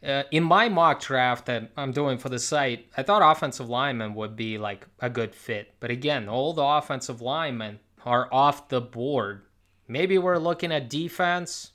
Uh, 0.06 0.24
in 0.32 0.44
my 0.44 0.70
mock 0.70 1.02
draft 1.02 1.48
that 1.48 1.72
I'm 1.76 1.92
doing 1.92 2.18
for 2.18 2.30
the 2.30 2.40
site, 2.40 2.88
I 2.96 3.04
thought 3.04 3.24
offensive 3.24 3.68
linemen 3.68 4.14
would 4.16 4.36
be 4.36 4.58
like 4.58 4.88
a 5.00 5.10
good 5.10 5.34
fit. 5.34 5.74
But 5.80 5.90
again, 5.90 6.30
all 6.30 6.54
the 6.54 6.64
offensive 6.64 7.22
linemen 7.22 7.80
are 8.06 8.32
off 8.32 8.70
the 8.70 8.82
board. 8.82 9.42
Maybe 9.88 10.18
we're 10.18 10.38
looking 10.38 10.72
at 10.72 10.90
defense. 10.90 11.72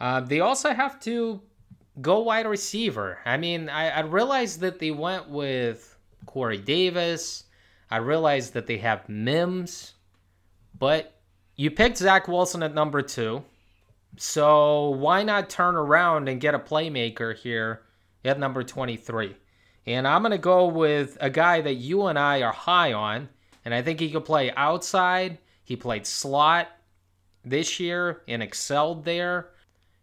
Uh, 0.00 0.20
they 0.20 0.40
also 0.40 0.72
have 0.72 0.98
to 1.00 1.42
go 2.00 2.20
wide 2.20 2.46
receiver. 2.46 3.18
I 3.24 3.36
mean, 3.36 3.68
I, 3.68 3.88
I 3.90 4.00
realized 4.00 4.60
that 4.60 4.78
they 4.78 4.90
went 4.90 5.28
with 5.28 5.96
Corey 6.26 6.58
Davis. 6.58 7.44
I 7.90 7.96
realized 7.96 8.52
that 8.52 8.66
they 8.66 8.78
have 8.78 9.08
Mims, 9.08 9.94
but 10.78 11.14
you 11.56 11.70
picked 11.70 11.98
Zach 11.98 12.28
Wilson 12.28 12.62
at 12.62 12.74
number 12.74 13.02
two. 13.02 13.44
So 14.16 14.90
why 14.90 15.22
not 15.22 15.48
turn 15.48 15.74
around 15.74 16.28
and 16.28 16.40
get 16.40 16.54
a 16.54 16.58
playmaker 16.58 17.36
here 17.36 17.82
at 18.24 18.38
number 18.38 18.62
23? 18.62 19.36
And 19.86 20.06
I'm 20.06 20.22
going 20.22 20.32
to 20.32 20.38
go 20.38 20.66
with 20.66 21.16
a 21.20 21.30
guy 21.30 21.60
that 21.62 21.74
you 21.74 22.06
and 22.06 22.18
I 22.18 22.42
are 22.42 22.52
high 22.52 22.92
on, 22.92 23.28
and 23.64 23.72
I 23.72 23.80
think 23.80 24.00
he 24.00 24.10
could 24.10 24.24
play 24.24 24.52
outside. 24.52 25.38
He 25.64 25.76
played 25.76 26.06
slot 26.06 26.68
this 27.44 27.80
year 27.80 28.22
and 28.28 28.42
excelled 28.42 29.04
there. 29.04 29.50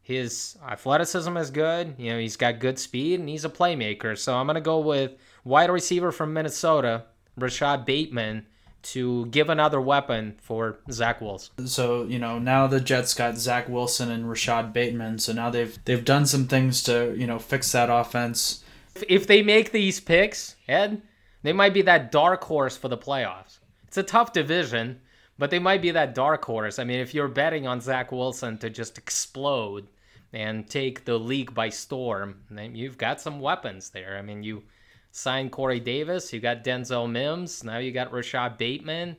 His 0.06 0.56
athleticism 0.64 1.36
is 1.36 1.50
good. 1.50 1.96
You 1.98 2.14
know, 2.14 2.20
he's 2.20 2.38
got 2.38 2.60
good 2.60 2.78
speed 2.78 3.20
and 3.20 3.28
he's 3.28 3.44
a 3.44 3.50
playmaker. 3.50 4.16
So 4.16 4.36
I'm 4.36 4.46
going 4.46 4.54
to 4.54 4.62
go 4.62 4.78
with 4.78 5.14
wide 5.44 5.72
receiver 5.72 6.12
from 6.12 6.32
Minnesota, 6.32 7.06
Rashod 7.36 7.88
Bateman, 7.88 8.46
to 8.84 9.26
give 9.26 9.50
another 9.50 9.82
weapon 9.82 10.36
for 10.40 10.78
Zach 10.92 11.22
Wilson. 11.22 11.66
So 11.66 12.04
you 12.04 12.20
know 12.20 12.38
now 12.38 12.68
the 12.68 12.80
Jets 12.80 13.16
got 13.16 13.36
Zach 13.36 13.68
Wilson 13.68 14.12
and 14.12 14.30
Rashod 14.30 14.74
Bateman. 14.74 15.18
So 15.18 15.34
now 15.34 15.50
they've 15.50 15.76
they've 15.86 16.06
done 16.06 16.28
some 16.28 16.46
things 16.46 16.84
to 16.84 17.16
you 17.18 17.26
know 17.26 17.40
fix 17.40 17.72
that 17.72 17.90
offense. 17.90 18.64
If 19.10 19.26
they 19.26 19.42
make 19.42 19.72
these 19.72 20.00
picks, 20.00 20.56
Ed, 20.68 21.02
they 21.42 21.52
might 21.52 21.74
be 21.74 21.82
that 21.82 22.12
dark 22.12 22.44
horse 22.44 22.78
for 22.78 22.90
the 22.90 22.98
playoffs. 22.98 23.58
It's 23.88 23.98
a 23.98 24.04
tough 24.04 24.34
division, 24.34 25.02
but 25.40 25.50
they 25.50 25.58
might 25.58 25.82
be 25.82 25.90
that 25.90 26.14
dark 26.14 26.46
horse. 26.46 26.78
I 26.78 26.84
mean, 26.84 27.00
if 27.00 27.16
you're 27.16 27.28
betting 27.28 27.66
on 27.66 27.82
Zach 27.82 28.12
Wilson 28.12 28.60
to 28.60 28.70
just 28.70 29.00
explode, 29.00 29.88
and 30.36 30.70
take 30.70 31.06
the 31.06 31.18
league 31.18 31.54
by 31.54 31.70
storm. 31.70 32.42
And 32.56 32.78
you've 32.78 32.98
got 32.98 33.22
some 33.22 33.40
weapons 33.40 33.90
there. 33.90 34.18
I 34.18 34.22
mean, 34.22 34.44
you 34.44 34.64
signed 35.12 35.54
Corey 35.54 35.80
Davis, 35.80 36.34
you 36.34 36.42
got 36.42 36.64
Denzel 36.64 37.10
Mims, 37.10 37.64
now 37.64 37.78
you 37.78 37.92
got 37.92 38.12
Rashod 38.12 38.58
Bateman. 38.58 39.16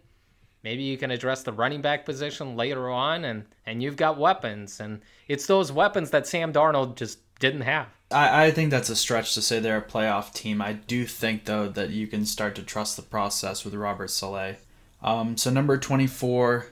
Maybe 0.63 0.83
you 0.83 0.99
can 0.99 1.11
address 1.11 1.43
the 1.43 1.53
running 1.53 1.81
back 1.81 2.05
position 2.05 2.57
later 2.57 2.91
on, 2.91 3.25
and 3.25 3.45
and 3.67 3.83
you've 3.83 3.97
got 3.97 4.19
weapons, 4.19 4.81
and 4.81 5.01
it's 5.29 5.47
those 5.47 5.71
weapons 5.71 6.11
that 6.11 6.27
Sam 6.27 6.53
Darnold 6.53 6.97
just 6.97 7.21
didn't 7.39 7.61
have. 7.63 7.87
I, 8.11 8.47
I 8.47 8.51
think 8.51 8.71
that's 8.71 8.91
a 8.91 8.97
stretch 8.97 9.33
to 9.35 9.43
say 9.43 9.61
they're 9.61 9.79
a 9.79 9.83
playoff 9.83 10.35
team. 10.35 10.61
I 10.61 10.73
do 10.73 11.07
think 11.07 11.45
though 11.45 11.69
that 11.69 11.91
you 11.91 12.09
can 12.09 12.27
start 12.27 12.57
to 12.57 12.63
trust 12.63 12.97
the 12.97 13.03
process 13.03 13.65
with 13.65 13.75
Robert 13.75 14.11
Saleh. 14.11 14.57
Um, 15.03 15.37
so 15.37 15.51
number 15.51 15.79
twenty 15.79 16.09
four, 16.09 16.67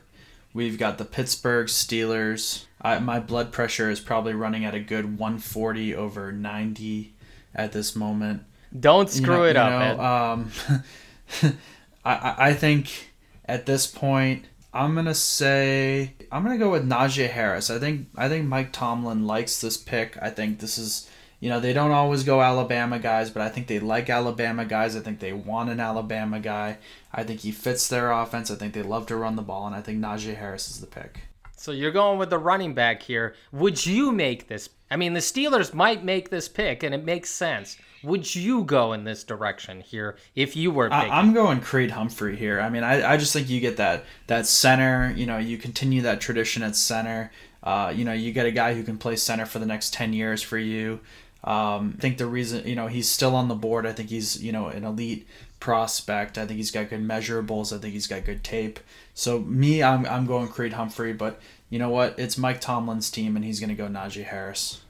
we've 0.53 0.79
got 0.79 0.99
the 0.99 1.05
Pittsburgh 1.05 1.69
Steelers. 1.69 2.65
I, 2.85 2.99
my 2.99 3.19
blood 3.19 3.51
pressure 3.51 3.91
is 3.91 3.99
probably 3.99 4.35
running 4.35 4.65
at 4.65 4.75
a 4.75 4.81
good 4.81 5.19
140 5.19 5.95
over 5.95 6.31
90 6.31 7.15
at 7.55 7.73
this 7.73 7.97
moment. 7.97 8.43
Don't 8.79 9.09
screw 9.09 9.35
you 9.35 9.41
know, 9.41 9.45
it 9.45 9.57
up. 9.57 9.97
Know, 9.97 10.05
um, 10.05 11.55
I 12.05 12.35
I 12.51 12.55
think 12.55 13.11
at 13.47 13.67
this 13.67 13.87
point 13.87 14.45
I'm 14.73 14.95
gonna 14.95 15.15
say 15.15 16.15
I'm 16.33 16.43
gonna 16.43 16.59
go 16.59 16.71
with 16.71 16.87
Najee 16.89 17.31
Harris. 17.31 17.71
I 17.71 17.79
think 17.79 18.09
I 18.17 18.29
think 18.29 18.47
Mike 18.47 18.73
Tomlin 18.73 19.27
likes 19.27 19.61
this 19.61 19.77
pick. 19.77 20.19
I 20.21 20.31
think 20.31 20.59
this 20.59 20.77
is 20.77 21.09
you 21.39 21.49
know 21.49 21.61
they 21.61 21.73
don't 21.73 21.93
always 21.93 22.25
go 22.25 22.43
Alabama 22.43 22.99
guys, 22.99 23.31
but 23.31 23.43
I 23.43 23.49
think 23.49 23.69
they 23.69 23.79
like 23.79 24.11
Alabama 24.11 24.65
guys. 24.65 24.97
I 24.97 25.01
think 25.01 25.21
they 25.21 25.33
want 25.33 25.71
an 25.71 25.79
Alabama 25.79 26.41
guy. 26.41 26.79
I 27.13 27.23
think 27.23 27.41
he 27.41 27.53
fits 27.53 27.87
their 27.87 28.11
offense. 28.11 28.51
I 28.51 28.57
think 28.57 28.75
they 28.75 28.83
love 28.83 29.07
to 29.07 29.17
run 29.17 29.37
the 29.37 29.43
ball, 29.43 29.67
and 29.67 29.77
I 29.77 29.81
think 29.81 30.01
Najee 30.01 30.37
Harris 30.37 30.69
is 30.69 30.81
the 30.81 30.89
pick. 30.89 31.21
So 31.65 31.73
you're 31.73 31.93
going 31.93 32.19
with 32.19 32.29
the 32.29 32.37
running 32.37 32.75
back 32.75 33.03
here. 33.03 33.35
Would 33.51 33.87
you 33.87 34.13
make 34.13 34.49
this? 34.49 34.69
I 34.91 34.97
mean, 34.97 35.15
the 35.15 35.21
Steelers 35.21 35.73
might 35.73 36.05
make 36.05 36.29
this 36.29 36.47
pick, 36.47 36.83
and 36.83 36.95
it 36.95 37.07
makes 37.07 37.31
sense. 37.31 37.79
Would 38.03 38.35
you 38.35 38.65
go 38.65 38.93
in 38.93 39.05
this 39.05 39.25
direction 39.25 39.81
here 39.81 40.19
if 40.35 40.57
you 40.57 40.71
were? 40.71 40.93
I, 40.93 41.19
am 41.19 41.33
going 41.33 41.63
Creed 41.63 41.93
Humphrey 41.93 42.37
here. 42.37 42.61
I 42.61 42.69
mean, 42.69 42.85
I, 42.85 43.13
I 43.13 43.17
just 43.17 43.33
think 43.33 43.49
you 43.49 43.61
get 43.61 43.79
that 43.79 44.05
that 44.27 44.47
center. 44.47 45.15
You 45.17 45.25
know, 45.25 45.39
you 45.39 45.57
continue 45.57 46.03
that 46.03 46.21
tradition 46.21 46.63
at 46.63 46.77
center. 46.77 47.33
Uh, 47.63 47.91
you 47.97 48.05
know, 48.05 48.13
you 48.13 48.31
get 48.33 48.45
a 48.45 48.53
guy 48.53 48.75
who 48.75 48.83
can 48.83 48.99
play 48.99 49.17
center 49.17 49.47
for 49.47 49.59
the 49.59 49.65
next 49.65 49.95
ten 49.95 50.13
years 50.13 50.43
for 50.43 50.59
you. 50.59 51.01
Um, 51.45 51.95
I 51.97 52.01
think 52.03 52.19
the 52.19 52.27
reason 52.27 52.69
you 52.69 52.75
know 52.75 52.89
he's 52.89 53.09
still 53.09 53.35
on 53.35 53.49
the 53.49 53.55
board. 53.55 53.87
I 53.87 53.93
think 53.93 54.11
he's 54.11 54.43
you 54.43 54.53
know 54.53 54.67
an 54.67 54.85
elite 54.85 55.27
prospect. 55.65 56.37
I 56.37 56.45
think 56.45 56.59
he's 56.59 56.71
got 56.71 56.91
good 56.91 57.01
measurables. 57.01 57.75
I 57.75 57.81
think 57.81 57.95
he's 57.95 58.07
got 58.07 58.27
good 58.27 58.45
tape. 58.45 58.79
So 59.15 59.39
me, 59.39 59.83
I'm 59.83 60.05
I'm 60.05 60.27
going 60.27 60.49
Creed 60.49 60.75
Humphrey, 60.75 61.15
but 61.15 61.41
you 61.71 61.79
know 61.79 61.89
what? 61.89 62.19
It's 62.19 62.37
Mike 62.37 62.61
Tomlin's 62.61 63.11
team, 63.11 63.35
and 63.35 63.43
he's 63.43 63.61
going 63.61 63.71
to 63.71 63.75
go 63.75 63.89
Najee 63.89 64.25
Harris. 64.25 64.83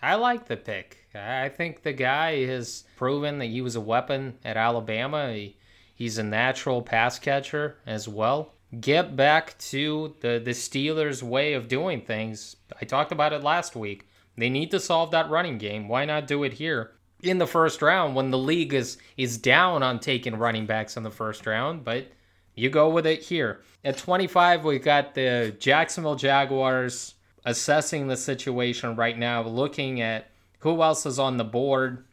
I 0.00 0.14
like 0.14 0.48
the 0.48 0.56
pick. 0.56 1.10
I 1.14 1.50
think 1.50 1.82
the 1.82 1.92
guy 1.92 2.46
has 2.46 2.84
proven 2.96 3.38
that 3.40 3.50
he 3.50 3.60
was 3.60 3.76
a 3.76 3.82
weapon 3.82 4.38
at 4.46 4.56
Alabama. 4.56 5.30
He, 5.30 5.58
he's 5.94 6.16
a 6.16 6.22
natural 6.22 6.80
pass 6.80 7.18
catcher 7.18 7.76
as 7.84 8.08
well. 8.08 8.54
Get 8.80 9.16
back 9.16 9.58
to 9.58 10.16
the, 10.20 10.40
the 10.42 10.52
Steelers' 10.52 11.22
way 11.22 11.52
of 11.52 11.68
doing 11.68 12.00
things. 12.00 12.56
I 12.80 12.86
talked 12.86 13.12
about 13.12 13.34
it 13.34 13.42
last 13.42 13.76
week. 13.76 14.08
They 14.38 14.48
need 14.48 14.70
to 14.70 14.80
solve 14.80 15.10
that 15.10 15.28
running 15.28 15.58
game. 15.58 15.86
Why 15.86 16.06
not 16.06 16.26
do 16.26 16.44
it 16.44 16.54
here 16.54 16.92
in 17.26 17.38
the 17.38 17.46
first 17.46 17.82
round 17.82 18.14
when 18.14 18.30
the 18.30 18.38
league 18.38 18.74
is 18.74 18.98
is 19.16 19.38
down 19.38 19.82
on 19.82 20.00
taking 20.00 20.36
running 20.36 20.66
backs 20.66 20.96
in 20.96 21.02
the 21.02 21.10
first 21.10 21.46
round? 21.46 21.84
But 21.84 22.08
you 22.54 22.70
go 22.70 22.88
with 22.88 23.06
it 23.06 23.22
here. 23.22 23.62
At 23.84 23.98
25, 23.98 24.64
we've 24.64 24.82
got 24.82 25.14
the 25.14 25.54
Jacksonville 25.58 26.16
Jaguars 26.16 27.14
assessing 27.44 28.06
the 28.06 28.16
situation 28.16 28.96
right 28.96 29.18
now, 29.18 29.42
looking 29.42 30.00
at 30.00 30.30
who 30.60 30.82
else 30.82 31.04
is 31.04 31.18
on 31.18 31.36
the 31.36 31.44
board. 31.44 32.04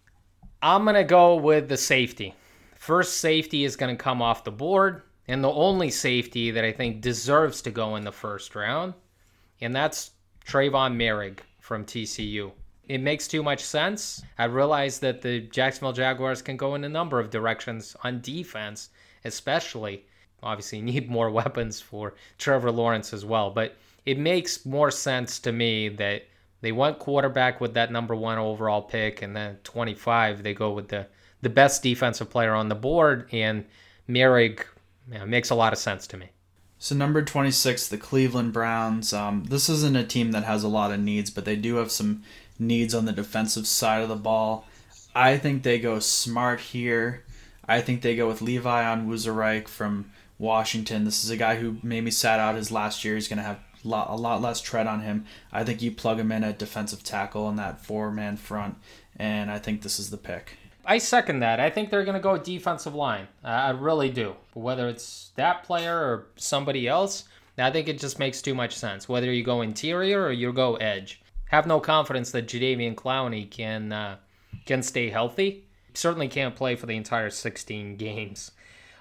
I'm 0.62 0.84
going 0.84 0.96
to 0.96 1.04
go 1.04 1.36
with 1.36 1.70
the 1.70 1.78
safety. 1.78 2.36
First 2.76 3.18
safety 3.18 3.64
is 3.64 3.76
going 3.76 3.96
to 3.96 4.04
come 4.04 4.22
off 4.22 4.44
the 4.44 4.52
board, 4.52 5.04
and 5.28 5.44
the 5.44 5.52
only 5.52 5.90
safety 5.90 6.52
that 6.52 6.66
I 6.66 6.72
think 6.72 7.02
deserves 7.02 7.62
to 7.62 7.72
go 7.72 7.96
in 7.96 8.04
the 8.04 8.12
first 8.12 8.56
round, 8.56 8.94
and 9.62 9.76
that's 9.76 10.12
Trevon 10.46 10.96
Moehrig 10.96 11.40
from 11.60 11.86
TCU. 11.86 12.52
It 12.88 13.00
makes 13.00 13.28
too 13.28 13.44
much 13.44 13.64
sense. 13.64 14.24
I 14.38 14.46
realize 14.46 15.00
that 15.00 15.22
the 15.22 15.42
Jacksonville 15.42 15.94
Jaguars 15.94 16.42
can 16.42 16.58
go 16.58 16.76
in 16.76 16.84
a 16.84 16.90
number 16.90 17.20
of 17.20 17.30
directions 17.30 17.96
on 18.04 18.22
defense, 18.22 18.90
especially. 19.24 20.06
Obviously, 20.44 20.82
need 20.82 21.10
more 21.10 21.30
weapons 21.30 21.80
for 21.80 22.16
Trevor 22.38 22.72
Lawrence 22.72 23.14
as 23.14 23.24
well, 23.24 23.52
but 23.52 23.76
it 24.06 24.18
makes 24.18 24.66
more 24.66 24.92
sense 24.92 25.40
to 25.40 25.52
me 25.52 25.90
that 25.90 26.24
they 26.62 26.72
went 26.72 27.00
quarterback 27.00 27.62
with 27.62 27.74
that 27.74 27.92
number 27.92 28.16
one 28.16 28.38
overall 28.38 28.82
pick, 28.82 29.22
and 29.22 29.36
then 29.36 29.58
25 29.64 30.44
they 30.44 30.54
go 30.54 30.72
with 30.72 30.88
the 30.90 31.08
the 31.42 31.50
best 31.50 31.82
defensive 31.82 32.30
player 32.30 32.54
on 32.54 32.70
the 32.70 32.76
board, 32.76 33.28
and 33.32 33.66
Moehrig 34.08 34.64
yeah, 35.12 35.26
makes 35.26 35.50
a 35.50 35.56
lot 35.56 35.74
of 35.74 35.80
sense 35.80 36.06
to 36.08 36.18
me. 36.18 36.30
So 36.78 36.96
number 36.96 37.24
26, 37.24 37.90
the 37.90 37.98
Cleveland 37.98 38.54
Browns. 38.54 39.14
Um, 39.14 39.44
this 39.44 39.70
isn't 39.70 39.96
a 39.96 40.04
team 40.04 40.32
that 40.32 40.44
has 40.46 40.64
a 40.64 40.68
lot 40.68 40.92
of 40.92 41.00
needs, 41.00 41.30
but 41.30 41.46
they 41.46 41.56
do 41.56 41.76
have 41.76 41.92
some 41.92 42.24
needs 42.62 42.94
on 42.94 43.06
the 43.06 43.12
defensive 43.12 43.68
side 43.68 44.04
of 44.04 44.10
the 44.10 44.16
ball. 44.16 44.68
I 45.14 45.38
think 45.38 45.64
they 45.64 45.80
go 45.80 46.00
smart 46.00 46.60
here. 46.60 47.26
I 47.68 47.82
think 47.82 48.02
they 48.02 48.16
go 48.16 48.28
with 48.28 48.42
Levi 48.42 48.84
Onwuzurike 48.84 49.68
from 49.68 50.12
Washington. 50.38 51.04
This 51.04 51.24
is 51.24 51.30
a 51.30 51.38
guy 51.38 51.56
who 51.58 51.78
maybe 51.84 52.12
sat 52.12 52.40
out 52.40 52.56
his 52.56 52.72
last 52.72 53.04
year. 53.04 53.16
He's 53.16 53.28
going 53.28 53.38
to 53.38 53.44
have 53.44 53.60
lot, 53.84 54.10
a 54.10 54.16
lot 54.16 54.42
less 54.42 54.62
tread 54.62 54.88
on 54.88 55.02
him. 55.02 55.26
I 55.52 55.64
think 55.64 55.82
you 55.82 55.92
plug 55.92 56.20
him 56.20 56.32
in 56.32 56.44
at 56.44 56.60
defensive 56.60 57.04
tackle 57.04 57.50
in 57.50 57.56
that 57.58 57.84
four 57.84 58.12
man 58.12 58.38
front, 58.38 58.76
and 59.18 59.52
I 59.52 59.60
think 59.60 59.82
this 59.82 60.00
is 60.00 60.10
the 60.10 60.18
pick. 60.18 60.58
I 60.86 60.98
second 60.98 61.42
that. 61.42 61.60
I 61.60 61.70
think 61.70 61.90
they're 61.90 62.04
going 62.06 62.16
to 62.16 62.22
go 62.22 62.38
defensive 62.38 62.96
line. 62.96 63.28
I 63.44 63.70
really 63.70 64.10
do. 64.10 64.36
Whether 64.54 64.88
it's 64.88 65.32
that 65.36 65.64
player 65.64 65.96
or 65.96 66.28
somebody 66.38 66.88
else, 66.88 67.26
I 67.58 67.70
think 67.70 67.88
it 67.88 68.00
just 68.00 68.18
makes 68.18 68.42
too 68.42 68.56
much 68.56 68.76
sense. 68.76 69.08
Whether 69.08 69.32
you 69.32 69.44
go 69.44 69.62
interior 69.62 70.24
or 70.24 70.32
you 70.32 70.52
go 70.52 70.76
edge, 70.78 71.21
have 71.52 71.68
no 71.68 71.80
confidence 71.80 72.32
that 72.32 72.48
Jadeveon 72.48 72.96
Clowney 72.96 73.50
can 73.50 73.92
uh, 73.92 74.18
can 74.66 74.82
stay 74.82 75.10
healthy. 75.10 75.66
Certainly 75.94 76.30
can't 76.30 76.56
play 76.56 76.76
for 76.76 76.86
the 76.86 76.96
entire 76.96 77.30
16 77.30 77.96
games. 77.98 78.52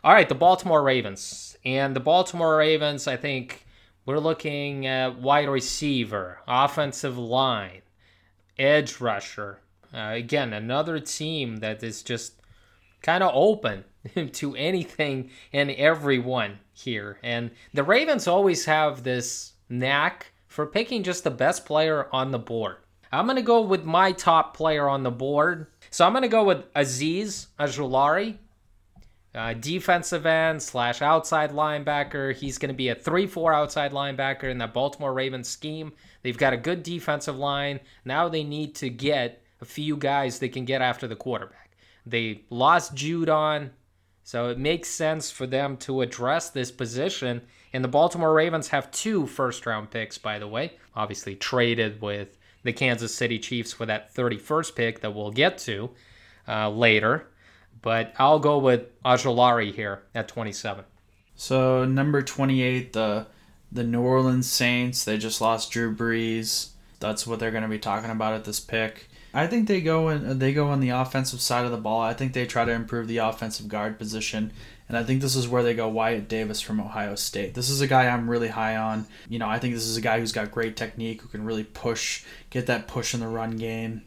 All 0.03 0.13
right, 0.13 0.29
the 0.29 0.35
Baltimore 0.35 0.83
Ravens 0.83 1.57
and 1.65 1.95
the 1.95 2.01
Baltimore 2.01 2.57
Ravens. 2.57 3.07
I 3.07 3.17
think 3.17 3.67
we're 4.05 4.19
looking 4.19 4.87
at 4.87 5.21
wide 5.21 5.49
receiver, 5.49 6.39
offensive 6.49 7.17
line, 7.17 7.83
edge 8.59 9.01
rusher. 9.01 9.61
Uh, 9.95 10.11
again, 10.15 10.53
another 10.53 10.99
team 10.99 11.59
that 11.59 11.83
is 11.83 12.03
just 12.03 12.35
kind 13.03 13.23
of 13.23 13.31
open 13.35 13.85
to 14.33 14.57
anything 14.57 15.31
and 15.53 15.71
everyone 15.71 16.59
here. 16.73 17.19
And 17.23 17.53
the 17.75 17.85
Ravens 17.85 18.27
always 18.27 18.65
have 18.65 19.03
this 19.05 19.53
knack 19.69 20.30
for 20.51 20.67
picking 20.67 21.03
just 21.03 21.25
the 21.25 21.31
best 21.31 21.65
player 21.65 22.09
on 22.13 22.31
the 22.31 22.39
board. 22.39 22.77
I'm 23.11 23.25
going 23.25 23.37
to 23.37 23.43
go 23.43 23.63
with 23.63 23.85
my 23.85 24.13
top 24.13 24.55
player 24.55 24.87
on 24.89 25.03
the 25.03 25.11
board. 25.11 25.69
So 25.91 26.07
I'm 26.07 26.13
going 26.13 26.23
to 26.23 26.29
go 26.29 26.45
with 26.45 26.71
Azeez 26.75 27.47
Ojulari 27.59 28.37
uh, 29.35 29.55
defensive 29.55 30.27
end 30.27 30.63
slash 30.63 31.03
outside 31.03 31.53
linebacker. 31.53 32.35
He's 32.35 32.59
going 32.59 32.71
to 32.71 32.77
be 32.77 32.89
a 32.89 32.95
3 32.95 33.27
4 33.27 33.53
outside 33.53 33.93
linebacker 33.93 34.45
in 34.45 34.59
that 34.59 34.75
Baltimore 34.75 35.13
Ravens 35.13 35.49
scheme. 35.49 35.93
They've 36.23 36.37
got 36.37 36.53
a 36.53 36.59
good 36.59 36.83
defensive 36.83 37.37
line. 37.37 37.81
Now 38.05 38.29
they 38.29 38.43
need 38.43 38.75
to 38.77 38.91
get 38.91 39.43
a 39.61 39.65
few 39.65 39.97
guys 39.97 40.39
they 40.39 40.49
can 40.49 40.65
get 40.65 40.83
after 40.83 41.07
the 41.07 41.17
quarterback. 41.17 41.77
They 42.07 42.43
lost 42.51 42.95
Judon, 42.95 43.71
so 44.25 44.49
it 44.49 44.59
makes 44.59 44.89
sense 44.89 45.31
for 45.31 45.47
them 45.47 45.77
to 45.79 46.01
address 46.01 46.51
this 46.51 46.71
position. 46.71 47.43
And 47.73 47.85
the 47.85 47.89
Baltimore 47.89 48.33
Ravens 48.33 48.69
have 48.69 48.91
two 48.91 49.27
first 49.27 49.65
round 49.67 49.91
picks, 49.91 50.19
by 50.19 50.39
the 50.39 50.49
way. 50.49 50.73
Obviously, 50.95 51.37
traded 51.37 52.01
with 52.03 52.37
the 52.63 52.73
Kansas 52.73 53.15
City 53.15 53.39
Chiefs 53.39 53.73
for 53.73 53.87
that 53.87 54.15
31st 54.15 54.75
pick 54.75 55.01
that 55.01 55.15
we'll 55.15 55.31
get 55.31 55.59
to 55.59 55.91
uh, 56.49 56.69
later 56.69 57.27
but 57.83 58.13
I'll 58.19 58.39
go 58.39 58.59
with 58.59 58.87
Ojulari 59.05 59.75
here 59.75 60.03
at 60.15 60.29
27. 60.29 60.85
So 61.37 61.85
number 61.85 62.23
28, 62.23 62.93
the 62.93 63.27
the 63.73 63.85
New 63.85 64.03
Orleans 64.03 64.51
Saints. 64.51 65.05
They 65.05 65.17
just 65.17 65.41
lost 65.41 65.71
Drew 65.71 65.95
Brees. 65.95 66.71
That's 66.99 67.25
what 67.25 67.39
they're 67.39 67.53
going 67.53 67.63
to 67.63 67.69
be 67.69 67.79
talking 67.79 68.11
about 68.11 68.35
at 68.35 68.45
this 68.45 68.59
pick. 68.59 69.09
I 69.33 69.47
think 69.47 69.69
they 69.69 69.81
go 69.81 70.09
in, 70.09 70.41
they 70.41 70.53
go 70.53 70.69
on 70.69 70.81
the 70.81 70.89
offensive 70.89 71.41
side 71.41 71.65
of 71.65 71.71
the 71.71 71.77
ball. 71.77 72.01
I 72.01 72.13
think 72.13 72.33
they 72.33 72.47
try 72.47 72.65
to 72.65 72.73
improve 72.73 73.07
the 73.07 73.19
offensive 73.19 73.69
guard 73.69 73.97
position, 73.97 74.53
and 74.90 74.98
I 74.98 75.05
think 75.05 75.22
this 75.22 75.37
is 75.37 75.46
where 75.46 75.62
they 75.62 75.72
go 75.72 75.88
Wyatt 75.88 76.29
Davis 76.29 76.61
from 76.61 76.81
Ohio 76.81 77.14
State. 77.14 77.55
This 77.55 77.70
is 77.70 77.81
a 77.81 77.87
guy 77.87 78.09
I'm 78.09 78.29
really 78.29 78.48
high 78.48 78.76
on. 78.76 79.07
You 79.29 79.38
know, 79.38 79.48
I 79.48 79.61
think 79.61 79.74
this 79.74 79.87
is 79.87 79.96
a 79.96 80.00
guy 80.00 80.18
who's 80.18 80.33
got 80.33 80.50
great 80.50 80.76
technique, 80.76 81.22
who 81.22 81.29
can 81.29 81.44
really 81.44 81.62
push, 81.62 82.24
get 82.50 82.66
that 82.66 82.88
push 82.88 83.14
in 83.14 83.20
the 83.20 83.29
run 83.29 83.57
game 83.57 84.03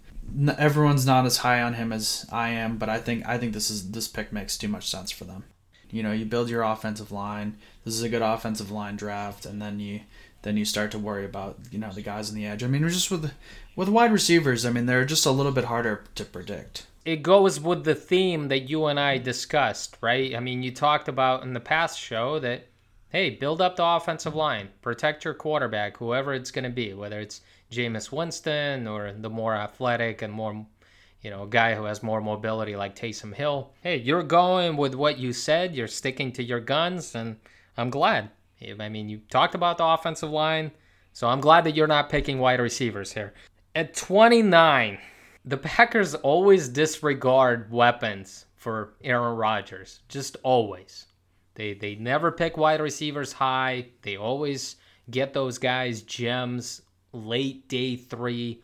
everyone's 0.57 1.05
not 1.05 1.25
as 1.25 1.37
high 1.37 1.61
on 1.61 1.75
him 1.75 1.91
as 1.91 2.25
I 2.31 2.49
am, 2.49 2.77
but 2.77 2.89
I 2.89 2.99
think 2.99 3.25
I 3.25 3.37
think 3.37 3.53
this 3.53 3.69
is 3.69 3.91
this 3.91 4.07
pick 4.07 4.31
makes 4.31 4.57
too 4.57 4.67
much 4.67 4.89
sense 4.89 5.11
for 5.11 5.25
them. 5.25 5.43
You 5.89 6.01
know, 6.01 6.11
you 6.11 6.25
build 6.25 6.49
your 6.49 6.63
offensive 6.63 7.11
line. 7.11 7.57
This 7.85 7.93
is 7.93 8.01
a 8.01 8.09
good 8.09 8.21
offensive 8.21 8.71
line 8.71 8.95
draft, 8.95 9.45
and 9.45 9.61
then 9.61 9.79
you 9.79 10.01
then 10.41 10.57
you 10.57 10.65
start 10.65 10.91
to 10.91 10.99
worry 10.99 11.25
about 11.25 11.57
you 11.71 11.79
know 11.79 11.91
the 11.91 12.01
guys 12.01 12.29
on 12.29 12.35
the 12.35 12.45
edge. 12.45 12.63
I 12.63 12.67
mean, 12.67 12.87
just 12.89 13.11
with 13.11 13.31
with 13.75 13.89
wide 13.89 14.11
receivers, 14.11 14.65
I 14.65 14.71
mean 14.71 14.85
they're 14.85 15.05
just 15.05 15.25
a 15.25 15.31
little 15.31 15.51
bit 15.51 15.65
harder 15.65 16.03
to 16.15 16.25
predict. 16.25 16.87
It 17.05 17.23
goes 17.23 17.59
with 17.59 17.83
the 17.83 17.95
theme 17.95 18.47
that 18.47 18.69
you 18.69 18.85
and 18.85 18.99
I 18.99 19.17
discussed, 19.17 19.97
right? 20.01 20.35
I 20.35 20.39
mean, 20.39 20.63
you 20.63 20.71
talked 20.71 21.07
about 21.07 21.43
in 21.43 21.53
the 21.53 21.59
past 21.59 21.99
show 21.99 22.39
that 22.39 22.67
hey, 23.13 23.29
build 23.29 23.61
up 23.61 23.75
the 23.75 23.85
offensive 23.85 24.33
line, 24.33 24.67
protect 24.81 25.23
your 25.23 25.35
quarterback, 25.35 25.97
whoever 25.97 26.33
it's 26.33 26.49
going 26.49 26.63
to 26.63 26.69
be, 26.69 26.93
whether 26.95 27.19
it's 27.19 27.41
Jameis 27.71 28.11
Winston 28.11 28.87
or 28.87 29.13
the 29.13 29.29
more 29.29 29.55
athletic 29.55 30.23
and 30.23 30.33
more, 30.33 30.65
you 31.21 31.29
know, 31.29 31.45
guy 31.45 31.75
who 31.75 31.83
has 31.83 32.01
more 32.01 32.21
mobility 32.21 32.75
like 32.75 32.95
Taysom 32.95 33.33
Hill. 33.33 33.71
Hey, 33.81 33.97
you're 33.97 34.23
going 34.23 34.77
with 34.77 34.95
what 34.95 35.19
you 35.19 35.31
said. 35.31 35.75
You're 35.75 35.87
sticking 35.87 36.31
to 36.33 36.43
your 36.43 36.59
guns, 36.59 37.13
and 37.13 37.37
I'm 37.77 37.91
glad. 37.91 38.31
I 38.79 38.89
mean, 38.89 39.09
you 39.09 39.21
talked 39.29 39.53
about 39.53 39.77
the 39.77 39.85
offensive 39.85 40.31
line, 40.31 40.71
so 41.11 41.27
I'm 41.27 41.41
glad 41.41 41.65
that 41.65 41.75
you're 41.75 41.85
not 41.85 42.09
picking 42.09 42.39
wide 42.39 42.59
receivers 42.59 43.13
here. 43.13 43.33
At 43.75 43.93
29, 43.93 44.97
the 45.45 45.57
Packers 45.57 46.15
always 46.15 46.69
disregard 46.69 47.71
weapons 47.71 48.45
for 48.55 48.93
Aaron 49.03 49.35
Rodgers, 49.35 49.99
just 50.07 50.37
always. 50.43 51.07
They 51.55 51.73
they 51.73 51.95
never 51.95 52.31
pick 52.31 52.57
wide 52.57 52.81
receivers 52.81 53.33
high. 53.33 53.87
They 54.01 54.15
always 54.15 54.77
get 55.09 55.33
those 55.33 55.57
guys 55.57 56.01
gems 56.01 56.81
late 57.11 57.67
day 57.67 57.95
three, 57.95 58.61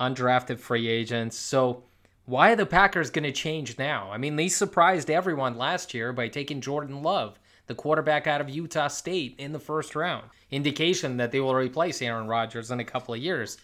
undrafted 0.00 0.58
free 0.58 0.88
agents. 0.88 1.36
So 1.36 1.84
why 2.26 2.52
are 2.52 2.56
the 2.56 2.66
Packers 2.66 3.10
going 3.10 3.24
to 3.24 3.32
change 3.32 3.78
now? 3.78 4.10
I 4.12 4.18
mean, 4.18 4.36
they 4.36 4.48
surprised 4.48 5.08
everyone 5.08 5.56
last 5.56 5.94
year 5.94 6.12
by 6.12 6.28
taking 6.28 6.60
Jordan 6.60 7.02
Love, 7.02 7.38
the 7.68 7.74
quarterback 7.74 8.26
out 8.26 8.42
of 8.42 8.50
Utah 8.50 8.88
State, 8.88 9.36
in 9.38 9.52
the 9.52 9.58
first 9.58 9.94
round. 9.94 10.24
Indication 10.50 11.16
that 11.16 11.32
they 11.32 11.40
will 11.40 11.54
replace 11.54 12.02
Aaron 12.02 12.26
Rodgers 12.26 12.70
in 12.70 12.80
a 12.80 12.84
couple 12.84 13.14
of 13.14 13.20
years. 13.20 13.56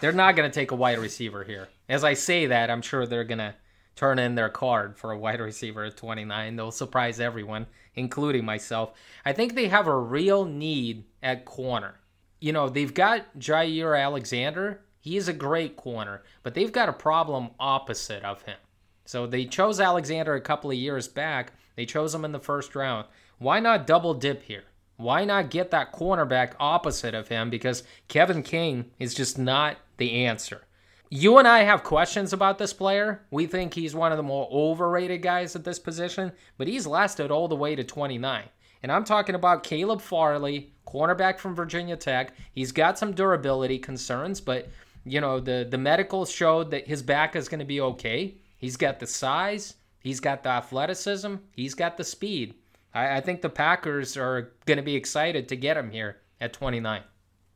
they're 0.00 0.12
not 0.12 0.36
going 0.36 0.50
to 0.50 0.54
take 0.54 0.70
a 0.70 0.76
wide 0.76 0.98
receiver 0.98 1.44
here. 1.44 1.68
As 1.88 2.04
I 2.04 2.14
say 2.14 2.46
that, 2.46 2.70
I'm 2.70 2.82
sure 2.82 3.06
they're 3.06 3.24
going 3.24 3.38
to 3.38 3.54
turn 3.94 4.18
in 4.18 4.34
their 4.34 4.48
card 4.48 4.96
for 4.96 5.12
a 5.12 5.18
wide 5.18 5.40
receiver 5.40 5.84
at 5.84 5.96
29. 5.96 6.56
They'll 6.56 6.70
surprise 6.70 7.18
everyone, 7.18 7.66
including 7.94 8.44
myself. 8.44 8.92
I 9.24 9.32
think 9.32 9.54
they 9.54 9.68
have 9.68 9.86
a 9.86 9.98
real 9.98 10.44
need 10.44 11.04
at 11.22 11.44
corner. 11.44 11.94
You 12.40 12.52
know, 12.52 12.68
they've 12.68 12.92
got 12.92 13.38
Jaire 13.38 14.00
Alexander. 14.00 14.82
He 15.00 15.16
is 15.16 15.28
a 15.28 15.32
great 15.32 15.76
corner, 15.76 16.22
but 16.42 16.54
they've 16.54 16.72
got 16.72 16.88
a 16.88 16.92
problem 16.92 17.50
opposite 17.58 18.22
of 18.24 18.42
him. 18.42 18.58
So 19.04 19.26
they 19.26 19.44
chose 19.44 19.80
Alexander 19.80 20.34
a 20.34 20.40
couple 20.40 20.70
of 20.70 20.76
years 20.76 21.08
back. 21.08 21.52
They 21.76 21.86
chose 21.86 22.14
him 22.14 22.24
in 22.24 22.32
the 22.32 22.40
first 22.40 22.74
round. 22.74 23.06
Why 23.38 23.60
not 23.60 23.86
double 23.86 24.14
dip 24.14 24.42
here? 24.42 24.64
Why 24.96 25.24
not 25.24 25.50
get 25.50 25.70
that 25.70 25.92
cornerback 25.92 26.54
opposite 26.58 27.14
of 27.14 27.28
him? 27.28 27.50
Because 27.50 27.84
Kevin 28.08 28.42
King 28.42 28.90
is 28.98 29.14
just 29.14 29.38
not 29.38 29.76
the 29.98 30.24
answer. 30.24 30.62
You 31.08 31.38
and 31.38 31.46
I 31.46 31.60
have 31.62 31.84
questions 31.84 32.32
about 32.32 32.58
this 32.58 32.72
player. 32.72 33.24
We 33.30 33.46
think 33.46 33.74
he's 33.74 33.94
one 33.94 34.10
of 34.10 34.16
the 34.16 34.24
more 34.24 34.48
overrated 34.50 35.22
guys 35.22 35.54
at 35.54 35.62
this 35.62 35.78
position, 35.78 36.32
but 36.58 36.66
he's 36.66 36.86
lasted 36.86 37.30
all 37.30 37.46
the 37.46 37.54
way 37.54 37.76
to 37.76 37.84
29. 37.84 38.44
And 38.82 38.90
I'm 38.90 39.04
talking 39.04 39.36
about 39.36 39.62
Caleb 39.62 40.00
Farley, 40.00 40.72
cornerback 40.86 41.38
from 41.38 41.54
Virginia 41.54 41.96
Tech. 41.96 42.34
He's 42.52 42.72
got 42.72 42.98
some 42.98 43.12
durability 43.12 43.78
concerns, 43.78 44.40
but 44.40 44.68
you 45.04 45.20
know, 45.20 45.38
the 45.38 45.66
the 45.70 45.78
medicals 45.78 46.30
showed 46.30 46.72
that 46.72 46.88
his 46.88 47.02
back 47.02 47.36
is 47.36 47.48
going 47.48 47.60
to 47.60 47.64
be 47.64 47.80
okay. 47.80 48.34
He's 48.58 48.76
got 48.76 48.98
the 48.98 49.06
size, 49.06 49.74
he's 50.00 50.18
got 50.18 50.42
the 50.42 50.48
athleticism, 50.48 51.36
he's 51.52 51.74
got 51.74 51.96
the 51.96 52.04
speed. 52.04 52.54
I, 52.92 53.18
I 53.18 53.20
think 53.20 53.42
the 53.42 53.48
Packers 53.48 54.16
are 54.16 54.52
going 54.64 54.78
to 54.78 54.82
be 54.82 54.96
excited 54.96 55.48
to 55.48 55.56
get 55.56 55.76
him 55.76 55.90
here 55.90 56.16
at 56.40 56.52
29. 56.52 57.02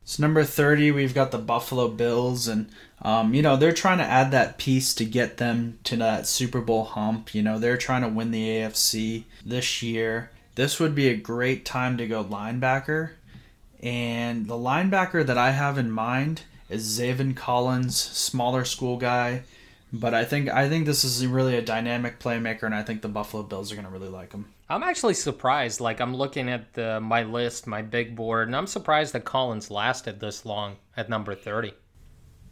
So 0.03 0.23
number 0.23 0.43
30, 0.43 0.91
we've 0.91 1.13
got 1.13 1.31
the 1.31 1.37
Buffalo 1.37 1.87
Bills, 1.87 2.47
and 2.47 2.69
um, 3.01 3.33
you 3.33 3.41
know 3.41 3.55
they're 3.55 3.71
trying 3.71 3.99
to 3.99 4.03
add 4.03 4.31
that 4.31 4.57
piece 4.57 4.93
to 4.95 5.05
get 5.05 5.37
them 5.37 5.79
to 5.85 5.95
that 5.97 6.27
Super 6.27 6.61
Bowl 6.61 6.85
hump. 6.85 7.35
You 7.35 7.41
know 7.41 7.59
they're 7.59 7.77
trying 7.77 8.01
to 8.01 8.07
win 8.07 8.31
the 8.31 8.47
AFC 8.47 9.23
this 9.45 9.81
year. 9.81 10.31
This 10.55 10.79
would 10.79 10.95
be 10.95 11.07
a 11.07 11.15
great 11.15 11.65
time 11.65 11.97
to 11.97 12.07
go 12.07 12.23
linebacker, 12.23 13.11
and 13.81 14.47
the 14.47 14.55
linebacker 14.55 15.25
that 15.25 15.37
I 15.37 15.51
have 15.51 15.77
in 15.77 15.91
mind 15.91 16.43
is 16.69 16.99
Zaven 16.99 17.35
Collins, 17.35 17.97
smaller 17.97 18.65
school 18.65 18.97
guy. 18.97 19.43
But 19.93 20.13
I 20.13 20.25
think 20.25 20.49
I 20.49 20.69
think 20.69 20.85
this 20.85 21.03
is 21.03 21.25
really 21.27 21.57
a 21.57 21.61
dynamic 21.61 22.19
playmaker, 22.19 22.63
and 22.63 22.73
I 22.73 22.81
think 22.81 23.01
the 23.01 23.09
Buffalo 23.09 23.43
Bills 23.43 23.71
are 23.71 23.75
going 23.75 23.85
to 23.85 23.91
really 23.91 24.09
like 24.09 24.31
him. 24.31 24.45
I'm 24.71 24.83
actually 24.83 25.15
surprised. 25.15 25.81
Like 25.81 25.99
I'm 25.99 26.15
looking 26.15 26.49
at 26.49 26.73
the, 26.73 27.01
my 27.01 27.23
list, 27.23 27.67
my 27.67 27.81
big 27.81 28.15
board, 28.15 28.47
and 28.47 28.55
I'm 28.55 28.67
surprised 28.67 29.13
that 29.13 29.25
Collins 29.25 29.69
lasted 29.69 30.19
this 30.19 30.45
long 30.45 30.77
at 30.95 31.09
number 31.09 31.35
30. 31.35 31.73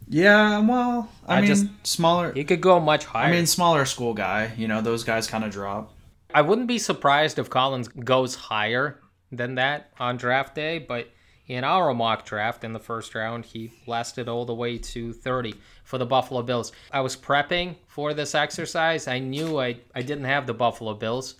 Yeah, 0.06 0.58
well, 0.58 1.08
I, 1.26 1.36
I 1.36 1.40
mean, 1.40 1.48
just- 1.48 1.66
smaller. 1.84 2.32
He 2.32 2.44
could 2.44 2.60
go 2.60 2.78
much 2.78 3.04
higher. 3.06 3.28
I 3.28 3.30
mean, 3.32 3.46
smaller 3.46 3.84
school 3.86 4.12
guy. 4.12 4.52
You 4.56 4.68
know, 4.68 4.80
those 4.82 5.04
guys 5.04 5.26
kind 5.26 5.44
of 5.44 5.50
drop. 5.50 5.94
I 6.34 6.42
wouldn't 6.42 6.66
be 6.68 6.78
surprised 6.78 7.38
if 7.38 7.48
Collins 7.48 7.88
goes 7.88 8.34
higher 8.34 9.00
than 9.32 9.54
that 9.54 9.90
on 9.98 10.16
draft 10.16 10.54
day, 10.54 10.78
but 10.78 11.08
in 11.46 11.64
our 11.64 11.92
mock 11.94 12.24
draft 12.24 12.64
in 12.64 12.72
the 12.72 12.78
first 12.78 13.14
round, 13.14 13.44
he 13.44 13.72
lasted 13.86 14.28
all 14.28 14.44
the 14.44 14.54
way 14.54 14.78
to 14.78 15.12
30 15.12 15.54
for 15.84 15.98
the 15.98 16.06
Buffalo 16.06 16.42
Bills. 16.42 16.70
I 16.92 17.00
was 17.00 17.16
prepping 17.16 17.76
for 17.88 18.14
this 18.14 18.34
exercise. 18.34 19.08
I 19.08 19.18
knew 19.18 19.58
I, 19.58 19.78
I 19.94 20.02
didn't 20.02 20.26
have 20.26 20.46
the 20.46 20.54
Buffalo 20.54 20.94
Bills, 20.94 21.34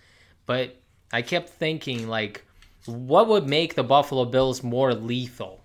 but 0.50 0.74
I 1.12 1.22
kept 1.22 1.48
thinking, 1.48 2.08
like, 2.08 2.44
what 2.84 3.28
would 3.28 3.46
make 3.46 3.76
the 3.76 3.84
Buffalo 3.84 4.24
Bills 4.24 4.64
more 4.64 4.92
lethal? 4.92 5.62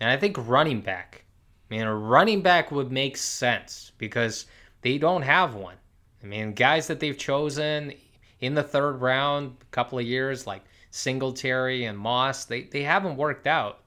And 0.00 0.10
I 0.10 0.16
think 0.16 0.36
running 0.38 0.80
back. 0.80 1.24
I 1.70 1.74
mean, 1.74 1.82
a 1.82 1.94
running 1.94 2.42
back 2.42 2.72
would 2.72 2.90
make 2.90 3.16
sense 3.16 3.92
because 3.98 4.46
they 4.80 4.98
don't 4.98 5.22
have 5.22 5.54
one. 5.54 5.76
I 6.20 6.26
mean, 6.26 6.52
guys 6.52 6.88
that 6.88 6.98
they've 6.98 7.16
chosen 7.16 7.92
in 8.40 8.56
the 8.56 8.64
third 8.64 9.00
round, 9.00 9.58
a 9.62 9.64
couple 9.66 10.00
of 10.00 10.04
years, 10.04 10.48
like 10.48 10.64
Singletary 10.90 11.84
and 11.84 11.96
Moss, 11.96 12.44
they, 12.44 12.62
they 12.62 12.82
haven't 12.82 13.16
worked 13.16 13.46
out. 13.46 13.84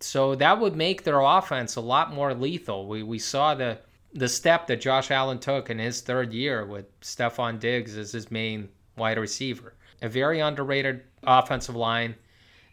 So 0.00 0.36
that 0.36 0.58
would 0.58 0.74
make 0.74 1.04
their 1.04 1.20
offense 1.20 1.76
a 1.76 1.82
lot 1.82 2.14
more 2.14 2.32
lethal. 2.32 2.88
We, 2.88 3.02
we 3.02 3.18
saw 3.18 3.54
the 3.54 3.80
the 4.14 4.26
step 4.26 4.68
that 4.68 4.80
Josh 4.80 5.10
Allen 5.10 5.38
took 5.38 5.68
in 5.68 5.78
his 5.78 6.00
third 6.00 6.32
year 6.32 6.64
with 6.64 6.98
Stefon 7.02 7.60
Diggs 7.60 7.98
as 7.98 8.12
his 8.12 8.30
main 8.30 8.70
wide 8.96 9.18
receiver. 9.18 9.74
A 10.02 10.08
very 10.08 10.40
underrated 10.40 11.02
offensive 11.22 11.76
line. 11.76 12.14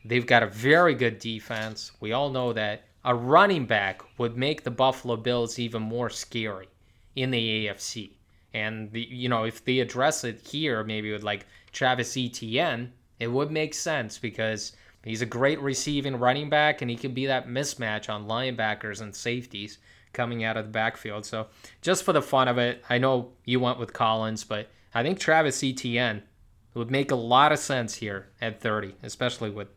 They've 0.06 0.26
got 0.26 0.44
a 0.44 0.48
very 0.48 0.96
good 0.96 1.20
defense. 1.20 1.92
We 2.00 2.14
all 2.14 2.30
know 2.30 2.54
that. 2.54 2.84
A 3.04 3.16
running 3.16 3.66
back 3.66 4.02
would 4.18 4.38
make 4.38 4.64
the 4.64 4.72
Buffalo 4.72 5.16
Bills 5.16 5.60
even 5.60 5.82
more 5.82 6.10
scary 6.10 6.68
in 7.16 7.32
the 7.32 7.68
AFC. 7.68 8.12
And 8.54 8.92
the, 8.92 9.02
you 9.02 9.30
know, 9.30 9.44
if 9.44 9.64
they 9.64 9.80
address 9.80 10.24
it 10.24 10.42
here, 10.42 10.84
maybe 10.84 11.12
with 11.12 11.24
like 11.24 11.46
Travis 11.72 12.18
Etienne, 12.18 12.92
it 13.20 13.28
would 13.28 13.52
make 13.52 13.74
sense 13.74 14.18
because 14.18 14.74
he's 15.04 15.22
a 15.22 15.26
great 15.26 15.60
receiving 15.62 16.18
running 16.18 16.50
back 16.50 16.82
and 16.82 16.90
he 16.90 16.98
can 16.98 17.14
be 17.14 17.26
that 17.26 17.48
mismatch 17.48 18.10
on 18.10 18.28
linebackers 18.28 19.02
and 19.02 19.16
safeties 19.16 19.78
coming 20.14 20.44
out 20.44 20.58
of 20.58 20.66
the 20.66 20.72
backfield. 20.72 21.26
So 21.26 21.48
just 21.82 22.04
for 22.04 22.14
the 22.14 22.22
fun 22.22 22.48
of 22.48 22.58
it, 22.58 22.84
I 22.90 22.98
know 22.98 23.32
you 23.46 23.60
went 23.60 23.80
with 23.80 23.94
Collins, 23.94 24.44
but 24.44 24.70
I 24.94 25.04
think 25.04 25.20
Travis 25.20 25.64
Etienne 25.64 26.24
would 26.74 26.92
make 26.92 27.12
a 27.12 27.16
lot 27.16 27.52
of 27.52 27.60
sense 27.60 27.96
here 27.96 28.28
at 28.42 28.62
30, 28.62 28.96
especially 29.04 29.50
with 29.50 29.68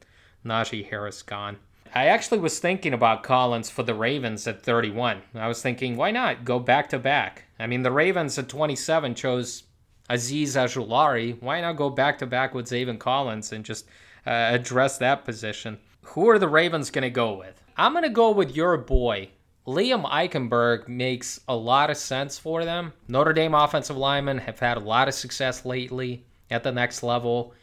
Najee 0.45 0.89
Harris 0.89 1.23
gone. 1.23 1.59
I 1.95 2.07
actually 2.07 2.39
was 2.39 2.61
thinking 2.61 2.93
about 2.93 3.25
Collins 3.25 3.69
for 3.69 3.83
the 3.83 3.95
Ravens 3.95 4.47
at 4.47 4.63
31. 4.63 5.23
I 5.35 5.49
was 5.49 5.61
thinking, 5.61 5.97
why 5.97 6.13
not 6.13 6.45
go 6.45 6.61
back 6.61 6.89
to 6.91 6.99
back? 6.99 7.45
I 7.59 7.67
mean, 7.67 7.83
the 7.83 7.91
Ravens 7.91 8.39
at 8.39 8.49
27 8.49 9.15
chose 9.17 9.65
Azeez 10.09 10.57
Ojulari. 10.57 11.41
Why 11.43 11.61
not 11.61 11.77
go 11.77 11.91
back 11.91 12.19
to 12.19 12.27
back 12.27 12.55
with 12.55 12.67
Zaven 12.67 12.99
Collins 12.99 13.53
and 13.53 13.65
just 13.65 13.87
uh, 14.25 14.31
address 14.31 14.99
that 14.99 15.25
position? 15.25 15.79
Who 16.03 16.29
are 16.29 16.39
the 16.39 16.49
Ravens 16.49 16.91
going 16.91 17.03
to 17.03 17.11
go 17.11 17.35
with? 17.35 17.61
I'm 17.77 17.93
going 17.93 18.05
to 18.05 18.09
go 18.09 18.31
with 18.31 18.55
your 18.55 18.77
boy. 18.77 19.31
Liam 19.71 20.05
Eichenberg 20.05 20.89
makes 20.89 21.39
a 21.47 21.55
lot 21.55 21.91
of 21.91 21.97
sense 21.97 22.37
for 22.37 22.65
them. 22.65 22.93
Notre 23.07 23.33
Dame 23.33 23.55
offensive 23.55 23.97
linemen 23.97 24.39
have 24.39 24.59
had 24.59 24.77
a 24.77 24.81
lot 24.81 25.07
of 25.07 25.15
success 25.15 25.65
lately 25.65 26.25
at 26.51 26.65
the 26.65 26.73
next 26.73 27.05
level. 27.05 27.55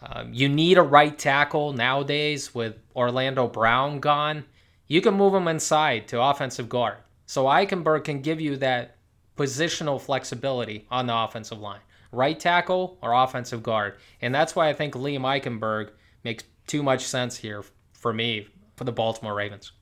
Um, 0.00 0.32
you 0.32 0.48
need 0.48 0.78
a 0.78 0.82
right 0.82 1.18
tackle 1.18 1.74
nowadays 1.74 2.54
with 2.54 2.76
Orlando 2.96 3.46
Brown 3.46 4.00
gone. 4.00 4.46
You 4.86 5.02
can 5.02 5.12
move 5.12 5.34
him 5.34 5.48
inside 5.48 6.08
to 6.08 6.22
offensive 6.22 6.70
guard. 6.70 6.96
So 7.26 7.44
Eichenberg 7.44 8.04
can 8.04 8.22
give 8.22 8.40
you 8.40 8.56
that 8.56 8.96
positional 9.36 10.00
flexibility 10.00 10.86
on 10.90 11.06
the 11.06 11.14
offensive 11.14 11.60
line. 11.60 11.80
Right 12.10 12.40
tackle 12.40 12.96
or 13.02 13.12
offensive 13.12 13.62
guard. 13.62 13.98
And 14.22 14.34
that's 14.34 14.56
why 14.56 14.70
I 14.70 14.72
think 14.72 14.94
Liam 14.94 15.20
Eichenberg 15.20 15.90
makes 16.24 16.44
too 16.66 16.82
much 16.82 17.04
sense 17.04 17.36
here 17.36 17.62
for 17.92 18.14
me 18.14 18.48
for 18.76 18.84
the 18.84 18.92
Baltimore 18.92 19.34
Ravens. 19.34 19.72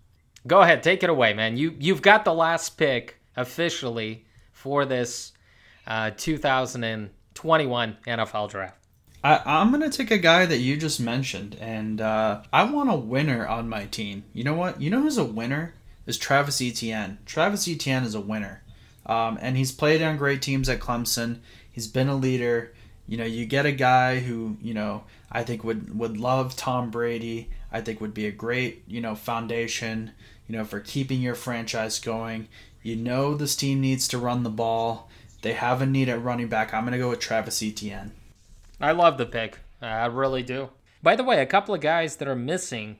Go 0.49 0.62
ahead, 0.62 0.82
take 0.82 1.03
it 1.03 1.11
away, 1.11 1.34
man. 1.34 1.59
You 1.59 1.74
you've 1.78 2.01
got 2.01 2.24
the 2.24 2.32
last 2.32 2.70
pick 2.78 3.20
officially 3.36 4.24
for 4.51 4.86
this 4.86 5.32
uh, 5.86 6.11
2021 6.16 7.96
NFL 8.07 8.51
draft. 8.51 8.78
I, 9.22 9.42
I'm 9.44 9.70
gonna 9.70 9.90
take 9.90 10.11
a 10.11 10.16
guy 10.16 10.46
that 10.46 10.57
you 10.57 10.78
just 10.78 11.01
mentioned, 11.01 11.59
and 11.61 12.01
uh, 12.01 12.42
I 12.51 12.64
want 12.64 12.90
a 12.90 12.96
winner 12.96 13.46
on 13.46 13.68
my 13.68 13.86
team. 13.86 14.24
You 14.32 14.42
know 14.42 14.55
what? 14.55 14.80
You 14.80 14.88
know 14.88 15.03
who's 15.03 15.18
a 15.18 15.24
winner? 15.24 15.74
Is 16.07 16.16
Travis 16.16 16.62
Etienne. 16.62 17.18
Travis 17.26 17.68
Etienne 17.68 18.05
is 18.05 18.14
a 18.14 18.20
winner, 18.20 18.62
um, 19.05 19.38
and 19.42 19.59
he's 19.59 19.70
played 19.70 20.01
on 20.01 20.16
great 20.16 20.40
teams 20.40 20.70
at 20.70 20.80
Clemson. 20.80 21.40
He's 21.70 21.88
been 21.88 22.09
a 22.09 22.16
leader. 22.16 22.72
You 23.07 23.18
know, 23.18 23.24
you 23.24 23.44
get 23.44 23.66
a 23.66 23.72
guy 23.72 24.20
who 24.20 24.57
you 24.62 24.72
know 24.72 25.05
I 25.30 25.42
think 25.42 25.62
would 25.62 25.99
would 25.99 26.16
love 26.16 26.57
Tom 26.57 26.90
Brady. 26.90 27.51
I 27.70 27.82
think 27.82 28.01
would 28.01 28.14
be 28.14 28.26
a 28.26 28.32
great 28.32 28.84
you 28.86 29.03
know 29.03 29.14
foundation. 29.14 30.12
You 30.49 30.57
know, 30.57 30.64
for 30.64 30.80
keeping 30.80 31.20
your 31.20 31.34
franchise 31.34 32.01
going. 32.01 32.49
You 32.82 32.96
know, 32.96 33.34
this 33.34 33.55
team 33.55 33.80
needs 33.80 34.09
to 34.09 34.18
run 34.18 34.42
the 34.42 34.51
ball. 34.51 35.09
They 35.42 35.53
have 35.53 35.80
a 35.80 35.86
need 35.86 36.09
at 36.09 36.22
running 36.22 36.49
back. 36.49 36.74
I'm 36.74 36.84
gonna 36.84 36.99
go 36.99 37.11
with 37.11 37.20
Travis 37.20 37.62
Etienne. 37.62 38.12
I 38.80 38.92
love 38.92 39.18
the 39.18 39.26
pick. 39.26 39.59
I 39.80 40.07
really 40.07 40.42
do. 40.42 40.70
By 41.03 41.14
the 41.14 41.24
way, 41.24 41.40
a 41.40 41.46
couple 41.46 41.74
of 41.74 41.80
guys 41.80 42.16
that 42.16 42.28
are 42.28 42.34
missing 42.34 42.96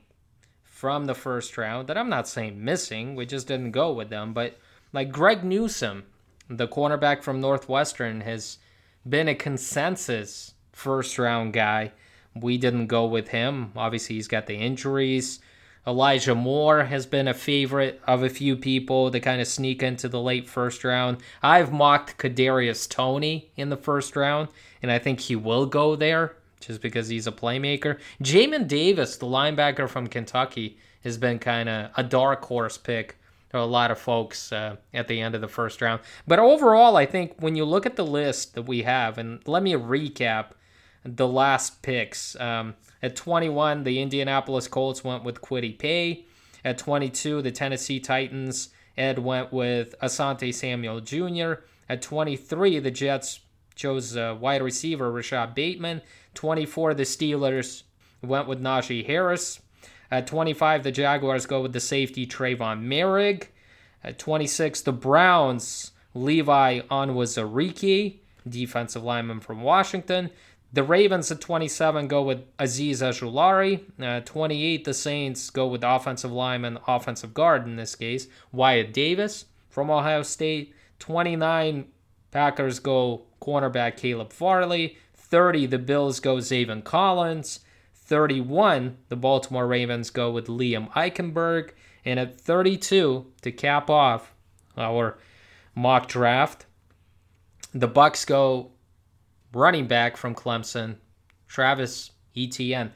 from 0.63 1.05
the 1.05 1.15
first 1.15 1.57
round 1.57 1.87
that 1.87 1.97
I'm 1.97 2.07
not 2.07 2.27
saying 2.27 2.63
missing, 2.63 3.15
we 3.15 3.25
just 3.25 3.47
didn't 3.47 3.71
go 3.71 3.91
with 3.91 4.09
them, 4.09 4.33
but 4.33 4.57
like 4.93 5.11
Greg 5.11 5.43
Newsome, 5.43 6.05
the 6.49 6.67
cornerback 6.67 7.21
from 7.21 7.41
Northwestern, 7.41 8.21
has 8.21 8.57
been 9.07 9.27
a 9.27 9.35
consensus 9.35 10.53
first 10.71 11.19
round 11.19 11.53
guy. 11.53 11.91
We 12.33 12.57
didn't 12.57 12.87
go 12.87 13.05
with 13.05 13.29
him. 13.29 13.73
Obviously, 13.75 14.15
he's 14.15 14.27
got 14.27 14.47
the 14.47 14.55
injuries. 14.55 15.39
Elijah 15.89 16.35
Moore 16.35 16.83
has 16.83 17.07
been 17.07 17.27
a 17.27 17.33
favorite 17.33 17.99
of 18.05 18.21
a 18.21 18.29
few 18.29 18.55
people 18.55 19.09
to 19.09 19.19
kind 19.19 19.41
of 19.41 19.47
sneak 19.47 19.81
into 19.81 20.07
the 20.07 20.21
late 20.21 20.47
first 20.47 20.83
round. 20.83 21.17
I've 21.41 21.73
mocked 21.73 22.19
Kadarius 22.19 22.87
Toney 22.87 23.49
in 23.55 23.69
the 23.69 23.75
first 23.75 24.15
round, 24.15 24.49
and 24.83 24.91
I 24.91 24.99
think 24.99 25.19
he 25.19 25.35
will 25.35 25.65
go 25.65 25.95
there 25.95 26.35
just 26.59 26.79
because 26.79 27.07
he's 27.07 27.25
a 27.25 27.31
playmaker. 27.31 27.97
Jamin 28.21 28.67
Davis, 28.67 29.17
the 29.17 29.25
linebacker 29.25 29.89
from 29.89 30.05
Kentucky, 30.05 30.77
has 31.03 31.17
been 31.17 31.39
kind 31.39 31.67
of 31.67 31.89
a 31.97 32.03
dark 32.03 32.45
horse 32.45 32.77
pick 32.77 33.15
are 33.51 33.59
a 33.59 33.65
lot 33.65 33.89
of 33.89 33.97
folks 33.97 34.51
uh, 34.51 34.75
at 34.93 35.07
the 35.07 35.19
end 35.19 35.33
of 35.33 35.41
the 35.41 35.47
first 35.47 35.81
round. 35.81 36.01
But 36.27 36.37
overall, 36.37 36.95
I 36.95 37.07
think 37.07 37.33
when 37.39 37.55
you 37.55 37.65
look 37.65 37.87
at 37.87 37.95
the 37.95 38.05
list 38.05 38.53
that 38.53 38.63
we 38.63 38.83
have, 38.83 39.17
and 39.17 39.39
let 39.47 39.63
me 39.63 39.73
recap 39.73 40.51
the 41.03 41.27
last 41.27 41.81
picks. 41.81 42.39
Um, 42.39 42.75
at 43.01 43.15
21, 43.15 43.83
the 43.83 44.01
Indianapolis 44.01 44.67
Colts 44.67 45.03
went 45.03 45.23
with 45.23 45.41
Kwity 45.41 45.77
Paye. 45.77 46.25
At 46.63 46.77
22, 46.77 47.41
the 47.41 47.51
Tennessee 47.51 47.99
Titans, 47.99 48.69
Ed 48.97 49.19
went 49.19 49.53
with 49.53 49.95
Asante 50.01 50.53
Samuel 50.53 50.99
Jr. 50.99 51.63
At 51.87 52.01
23, 52.01 52.79
the 52.79 52.91
Jets 52.91 53.39
chose 53.75 54.17
uh, 54.17 54.37
wide 54.39 54.61
receiver 54.61 55.09
Rashod 55.09 55.55
Bateman. 55.55 56.01
24, 56.33 56.93
the 56.93 57.03
Steelers 57.03 57.83
went 58.21 58.47
with 58.47 58.61
Najee 58.61 59.05
Harris. 59.05 59.61
At 60.11 60.27
25, 60.27 60.83
the 60.83 60.91
Jaguars 60.91 61.45
go 61.45 61.61
with 61.61 61.73
the 61.73 61.79
safety 61.79 62.27
Trevon 62.27 62.83
Moehrig. 62.83 63.47
At 64.03 64.19
26, 64.19 64.81
the 64.81 64.91
Browns, 64.91 65.91
Levi 66.13 66.81
Onwuzurike, 66.91 68.19
defensive 68.47 69.03
lineman 69.03 69.39
from 69.39 69.61
Washington. 69.61 70.29
The 70.71 70.83
Ravens 70.83 71.31
at 71.31 71.41
27 71.41 72.07
go 72.07 72.21
with 72.21 72.45
Azeez 72.57 73.01
Ojulari. 73.01 73.81
Uh, 73.99 74.21
28, 74.21 74.85
the 74.85 74.93
Saints 74.93 75.49
go 75.49 75.65
with 75.65 75.83
offensive 75.83 76.31
lineman, 76.31 76.77
offensive 76.87 77.33
guard 77.33 77.65
in 77.65 77.75
this 77.75 77.95
case, 77.95 78.27
Wyatt 78.51 78.93
Davis 78.93 79.45
from 79.69 79.89
Ohio 79.89 80.21
State. 80.21 80.75
29, 80.99 81.85
Packers 82.31 82.79
go 82.79 83.23
cornerback 83.41 83.97
Caleb 83.97 84.31
Farley. 84.31 84.97
30, 85.15 85.65
the 85.65 85.79
Bills 85.79 86.19
go 86.19 86.37
Zaven 86.37 86.83
Collins. 86.83 87.61
31, 87.95 88.97
the 89.09 89.15
Baltimore 89.15 89.67
Ravens 89.67 90.09
go 90.09 90.31
with 90.31 90.47
Liam 90.47 90.91
Eichenberg. 90.91 91.71
And 92.05 92.19
at 92.19 92.39
32, 92.39 93.25
to 93.41 93.51
cap 93.51 93.89
off 93.89 94.33
our 94.77 95.17
mock 95.75 96.07
draft, 96.07 96.65
the 97.73 97.87
Bucs 97.87 98.25
go 98.25 98.71
running 99.53 99.87
back 99.87 100.17
from 100.17 100.35
Clemson, 100.35 100.97
Travis 101.47 102.11
Etienne. 102.35 102.91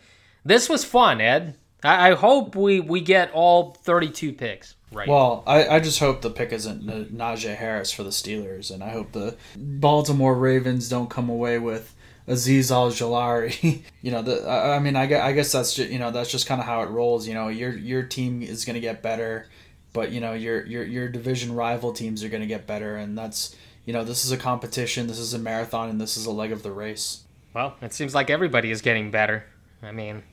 This 0.45 0.69
was 0.69 0.85
fun, 0.85 1.21
Ed. 1.21 1.57
I, 1.83 2.11
I 2.11 2.15
hope 2.15 2.55
we, 2.55 2.79
we 2.79 3.01
get 3.01 3.31
all 3.31 3.71
32 3.83 4.33
picks 4.33 4.75
right. 4.93 5.07
Well, 5.07 5.43
I, 5.45 5.67
I 5.67 5.79
just 5.79 5.99
hope 5.99 6.21
the 6.21 6.29
pick 6.29 6.51
isn't 6.51 6.85
Najee 6.85 7.55
Harris 7.55 7.91
for 7.91 8.03
the 8.03 8.09
Steelers, 8.09 8.71
and 8.71 8.83
I 8.83 8.89
hope 8.89 9.11
the 9.11 9.35
Baltimore 9.55 10.35
Ravens 10.35 10.89
don't 10.89 11.09
come 11.09 11.29
away 11.29 11.59
with 11.59 11.95
Azeez 12.27 12.71
Ojulari. 12.71 13.83
you 14.01 14.11
know, 14.11 14.21
the 14.21 14.47
I 14.47 14.79
mean, 14.79 14.95
I 14.95 15.03
I 15.21 15.31
guess 15.33 15.51
that's 15.51 15.73
just 15.73 15.89
you 15.89 15.99
know 15.99 16.11
that's 16.11 16.31
just 16.31 16.47
kind 16.47 16.61
of 16.61 16.67
how 16.67 16.81
it 16.83 16.89
rolls. 16.89 17.27
You 17.27 17.33
know, 17.33 17.47
your 17.47 17.77
your 17.77 18.03
team 18.03 18.41
is 18.41 18.65
going 18.65 18.75
to 18.75 18.79
get 18.79 19.01
better, 19.01 19.47
but 19.91 20.11
you 20.11 20.21
know 20.21 20.33
your 20.33 20.65
your 20.65 20.83
your 20.83 21.07
division 21.09 21.55
rival 21.55 21.93
teams 21.93 22.23
are 22.23 22.29
going 22.29 22.41
to 22.41 22.47
get 22.47 22.67
better, 22.67 22.95
and 22.95 23.17
that's 23.17 23.55
you 23.85 23.93
know 23.93 24.03
this 24.03 24.25
is 24.25 24.31
a 24.31 24.37
competition, 24.37 25.07
this 25.07 25.19
is 25.19 25.33
a 25.33 25.39
marathon, 25.39 25.89
and 25.89 25.99
this 25.99 26.17
is 26.17 26.25
a 26.25 26.31
leg 26.31 26.51
of 26.51 26.63
the 26.63 26.71
race. 26.71 27.23
Well, 27.53 27.75
it 27.81 27.93
seems 27.93 28.15
like 28.15 28.29
everybody 28.29 28.71
is 28.71 28.81
getting 28.81 29.11
better. 29.11 29.45
I 29.81 29.91
mean, 29.91 30.23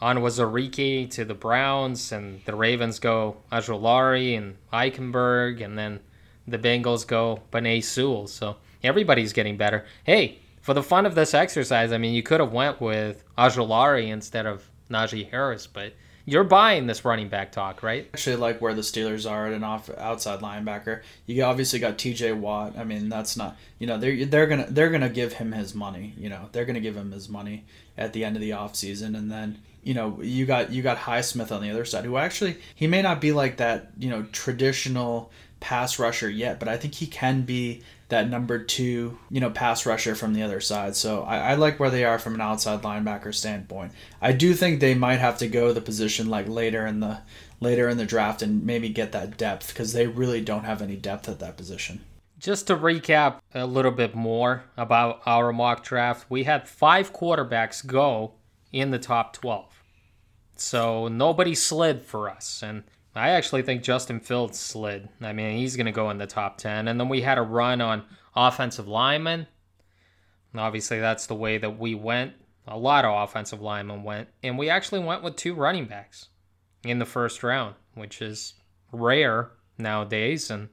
on 0.00 0.18
Onwuzurike 0.18 1.10
to 1.12 1.24
the 1.24 1.34
Browns, 1.34 2.12
and 2.12 2.42
the 2.44 2.54
Ravens 2.54 2.98
go 2.98 3.36
Ojulari 3.50 4.36
and 4.36 4.56
Eichenberg, 4.72 5.64
and 5.64 5.78
then 5.78 6.00
the 6.46 6.58
Bengals 6.58 7.06
go 7.06 7.40
Penei 7.52 7.82
Sewell. 7.82 8.26
So 8.26 8.56
everybody's 8.82 9.32
getting 9.32 9.56
better. 9.56 9.86
Hey, 10.04 10.40
for 10.60 10.74
the 10.74 10.82
fun 10.82 11.06
of 11.06 11.14
this 11.14 11.34
exercise, 11.34 11.92
I 11.92 11.98
mean, 11.98 12.14
you 12.14 12.22
could 12.22 12.40
have 12.40 12.52
went 12.52 12.80
with 12.80 13.24
Ojulari 13.38 14.08
instead 14.08 14.46
of 14.46 14.68
Najee 14.90 15.30
Harris, 15.30 15.66
but 15.66 15.92
you're 16.26 16.44
buying 16.44 16.86
this 16.86 17.04
running 17.04 17.28
back 17.28 17.52
talk, 17.52 17.82
right? 17.82 18.08
Actually, 18.14 18.36
like 18.36 18.60
where 18.60 18.74
the 18.74 18.80
Steelers 18.80 19.30
are 19.30 19.46
at 19.46 19.52
an 19.52 19.62
off 19.62 19.90
outside 19.96 20.40
linebacker. 20.40 21.02
You 21.26 21.42
obviously 21.44 21.78
got 21.78 21.98
T.J. 21.98 22.32
Watt. 22.32 22.78
I 22.78 22.84
mean, 22.84 23.08
that's 23.08 23.36
not 23.36 23.56
you 23.78 23.86
know 23.86 23.98
they're 23.98 24.24
they're 24.24 24.46
gonna 24.46 24.66
they're 24.68 24.90
gonna 24.90 25.08
give 25.08 25.34
him 25.34 25.52
his 25.52 25.74
money. 25.74 26.14
You 26.16 26.30
know 26.30 26.48
they're 26.52 26.64
gonna 26.64 26.80
give 26.80 26.96
him 26.96 27.12
his 27.12 27.28
money 27.28 27.64
at 27.98 28.12
the 28.12 28.24
end 28.24 28.36
of 28.36 28.42
the 28.42 28.50
offseason. 28.50 29.16
and 29.16 29.30
then 29.30 29.60
you 29.82 29.92
know 29.92 30.20
you 30.22 30.46
got 30.46 30.70
you 30.70 30.82
got 30.82 30.96
Highsmith 30.98 31.52
on 31.52 31.60
the 31.62 31.70
other 31.70 31.84
side, 31.84 32.04
who 32.04 32.16
actually 32.16 32.56
he 32.74 32.86
may 32.86 33.02
not 33.02 33.20
be 33.20 33.32
like 33.32 33.58
that 33.58 33.90
you 33.98 34.08
know 34.08 34.24
traditional 34.32 35.30
pass 35.60 35.98
rusher 35.98 36.28
yet, 36.28 36.58
but 36.58 36.68
I 36.68 36.76
think 36.76 36.94
he 36.94 37.06
can 37.06 37.42
be 37.42 37.82
that 38.14 38.30
number 38.30 38.60
two, 38.60 39.18
you 39.28 39.40
know, 39.40 39.50
pass 39.50 39.84
rusher 39.84 40.14
from 40.14 40.34
the 40.34 40.42
other 40.42 40.60
side. 40.60 40.94
So 40.94 41.24
I, 41.24 41.38
I, 41.38 41.54
like 41.56 41.80
where 41.80 41.90
they 41.90 42.04
are 42.04 42.18
from 42.20 42.34
an 42.34 42.40
outside 42.40 42.82
linebacker 42.82 43.34
standpoint. 43.34 43.90
I 44.22 44.30
do 44.30 44.54
think 44.54 44.78
they 44.78 44.94
might 44.94 45.18
have 45.18 45.38
to 45.38 45.48
go 45.48 45.72
the 45.72 45.80
position 45.80 46.28
like 46.28 46.48
later 46.48 46.86
in 46.86 47.00
the 47.00 47.18
later 47.60 47.88
in 47.88 47.96
the 47.96 48.04
draft 48.04 48.40
and 48.40 48.64
maybe 48.64 48.88
get 48.88 49.10
that 49.12 49.36
depth 49.36 49.68
because 49.68 49.92
they 49.92 50.06
really 50.06 50.40
don't 50.40 50.62
have 50.62 50.80
any 50.80 50.94
depth 50.94 51.28
at 51.28 51.40
that 51.40 51.56
position. 51.56 52.04
Just 52.38 52.68
to 52.68 52.76
recap 52.76 53.40
a 53.52 53.66
little 53.66 53.90
bit 53.90 54.14
more 54.14 54.62
about 54.76 55.20
our 55.26 55.52
mock 55.52 55.82
draft, 55.82 56.26
we 56.30 56.44
had 56.44 56.68
five 56.68 57.12
quarterbacks 57.12 57.84
go 57.84 58.34
in 58.70 58.92
the 58.92 58.98
top 59.00 59.32
12. 59.32 59.82
So 60.54 61.08
nobody 61.08 61.56
slid 61.56 62.02
for 62.02 62.30
us. 62.30 62.62
And 62.62 62.84
I 63.14 63.30
actually 63.30 63.62
think 63.62 63.82
Justin 63.82 64.20
Fields 64.20 64.58
slid. 64.58 65.08
I 65.20 65.32
mean, 65.32 65.56
he's 65.56 65.76
going 65.76 65.86
to 65.86 65.92
go 65.92 66.10
in 66.10 66.18
the 66.18 66.26
top 66.26 66.58
10. 66.58 66.88
And 66.88 66.98
then 66.98 67.08
we 67.08 67.20
had 67.20 67.38
a 67.38 67.42
run 67.42 67.80
on 67.80 68.04
offensive 68.34 68.88
linemen. 68.88 69.46
Obviously, 70.56 71.00
that's 71.00 71.26
the 71.26 71.34
way 71.34 71.58
that 71.58 71.78
we 71.78 71.94
went. 71.94 72.32
A 72.66 72.78
lot 72.78 73.04
of 73.04 73.22
offensive 73.22 73.60
linemen 73.60 74.02
went. 74.02 74.28
And 74.42 74.58
we 74.58 74.68
actually 74.68 75.00
went 75.00 75.22
with 75.22 75.36
two 75.36 75.54
running 75.54 75.84
backs 75.84 76.28
in 76.84 76.98
the 76.98 77.04
first 77.04 77.42
round, 77.42 77.74
which 77.94 78.20
is 78.20 78.54
rare 78.90 79.50
nowadays. 79.78 80.50
And 80.50 80.68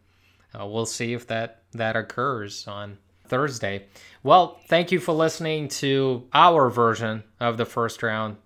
uh, 0.60 0.66
we'll 0.66 0.86
see 0.86 1.14
if 1.14 1.28
that, 1.28 1.64
that 1.74 1.96
occurs 1.96 2.68
on 2.68 2.98
Thursday. 3.28 3.86
Well, 4.24 4.60
thank 4.68 4.92
you 4.92 5.00
for 5.00 5.14
listening 5.14 5.68
to 5.70 6.28
our 6.34 6.70
version 6.70 7.24
of 7.40 7.58
the 7.58 7.66
first 7.66 8.02
round 8.02 8.38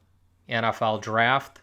NFL 0.50 1.02
draft. 1.02 1.62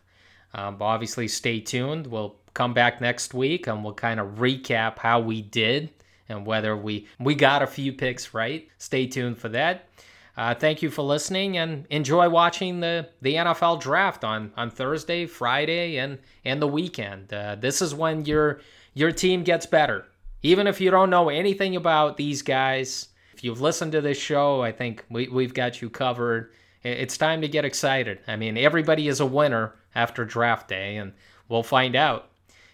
Um, 0.55 0.77
but 0.77 0.85
obviously, 0.85 1.29
stay 1.29 1.61
tuned. 1.61 2.07
We'll 2.07 2.37
come 2.55 2.75
back 2.75 3.01
next 3.01 3.33
week 3.35 3.67
and 3.67 3.83
we'll 3.83 3.95
kind 3.95 4.21
of 4.21 4.37
recap 4.37 4.99
how 4.99 5.21
we 5.21 5.41
did 5.41 5.89
and 6.29 6.47
whether 6.47 6.77
we 6.77 7.07
we 7.19 7.35
got 7.35 7.63
a 7.63 7.67
few 7.67 7.93
picks 7.93 8.35
right. 8.35 8.69
Stay 8.79 9.07
tuned 9.07 9.39
for 9.39 9.49
that. 9.51 9.89
Uh, 10.37 10.55
thank 10.55 10.81
you 10.81 10.91
for 10.91 11.03
listening 11.03 11.59
and 11.59 11.87
enjoy 11.91 12.29
watching 12.29 12.81
the, 12.81 13.07
the 13.21 13.35
NFL 13.35 13.81
draft 13.81 14.25
on, 14.25 14.51
on 14.57 14.71
Thursday, 14.71 15.27
Friday, 15.27 15.99
and, 15.99 16.19
and 16.45 16.61
the 16.63 16.67
weekend. 16.67 17.31
Uh, 17.33 17.55
this 17.55 17.83
is 17.83 17.95
when 17.95 18.25
your 18.25 18.61
your 18.95 19.13
team 19.13 19.43
gets 19.43 19.67
better. 19.67 20.07
Even 20.43 20.67
if 20.67 20.81
you 20.81 20.91
don't 20.91 21.11
know 21.11 21.29
anything 21.29 21.77
about 21.77 22.17
these 22.17 22.43
guys, 22.43 23.09
if 23.35 23.45
you've 23.45 23.61
listened 23.61 23.93
to 23.93 24.01
this 24.01 24.19
show, 24.19 24.61
I 24.61 24.73
think 24.73 25.05
we, 25.09 25.29
we've 25.29 25.55
got 25.55 25.81
you 25.81 25.89
covered. 25.89 26.53
It's 26.83 27.17
time 27.17 27.41
to 27.43 27.49
get 27.49 27.65
excited. 27.65 28.19
I 28.27 28.37
mean, 28.37 28.59
everybody 28.59 29.09
is 29.09 29.21
a 29.21 29.27
winner 29.27 29.75
after 29.95 30.24
draft 30.24 30.68
day, 30.68 30.97
and 30.97 31.12
we'll 31.49 31.62
find 31.62 31.97
out, 31.97 32.30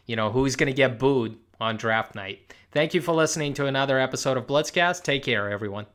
you 0.06 0.16
know, 0.16 0.30
who's 0.30 0.56
going 0.56 0.68
to 0.68 0.76
get 0.76 0.98
booed 0.98 1.36
on 1.60 1.76
draft 1.76 2.14
night. 2.14 2.54
Thank 2.70 2.94
you 2.94 3.00
for 3.00 3.12
listening 3.12 3.54
to 3.54 3.66
another 3.66 3.98
episode 3.98 4.36
of 4.36 4.46
Blitzcast. 4.46 5.02
Take 5.02 5.24
care, 5.24 5.50
everyone. 5.50 5.86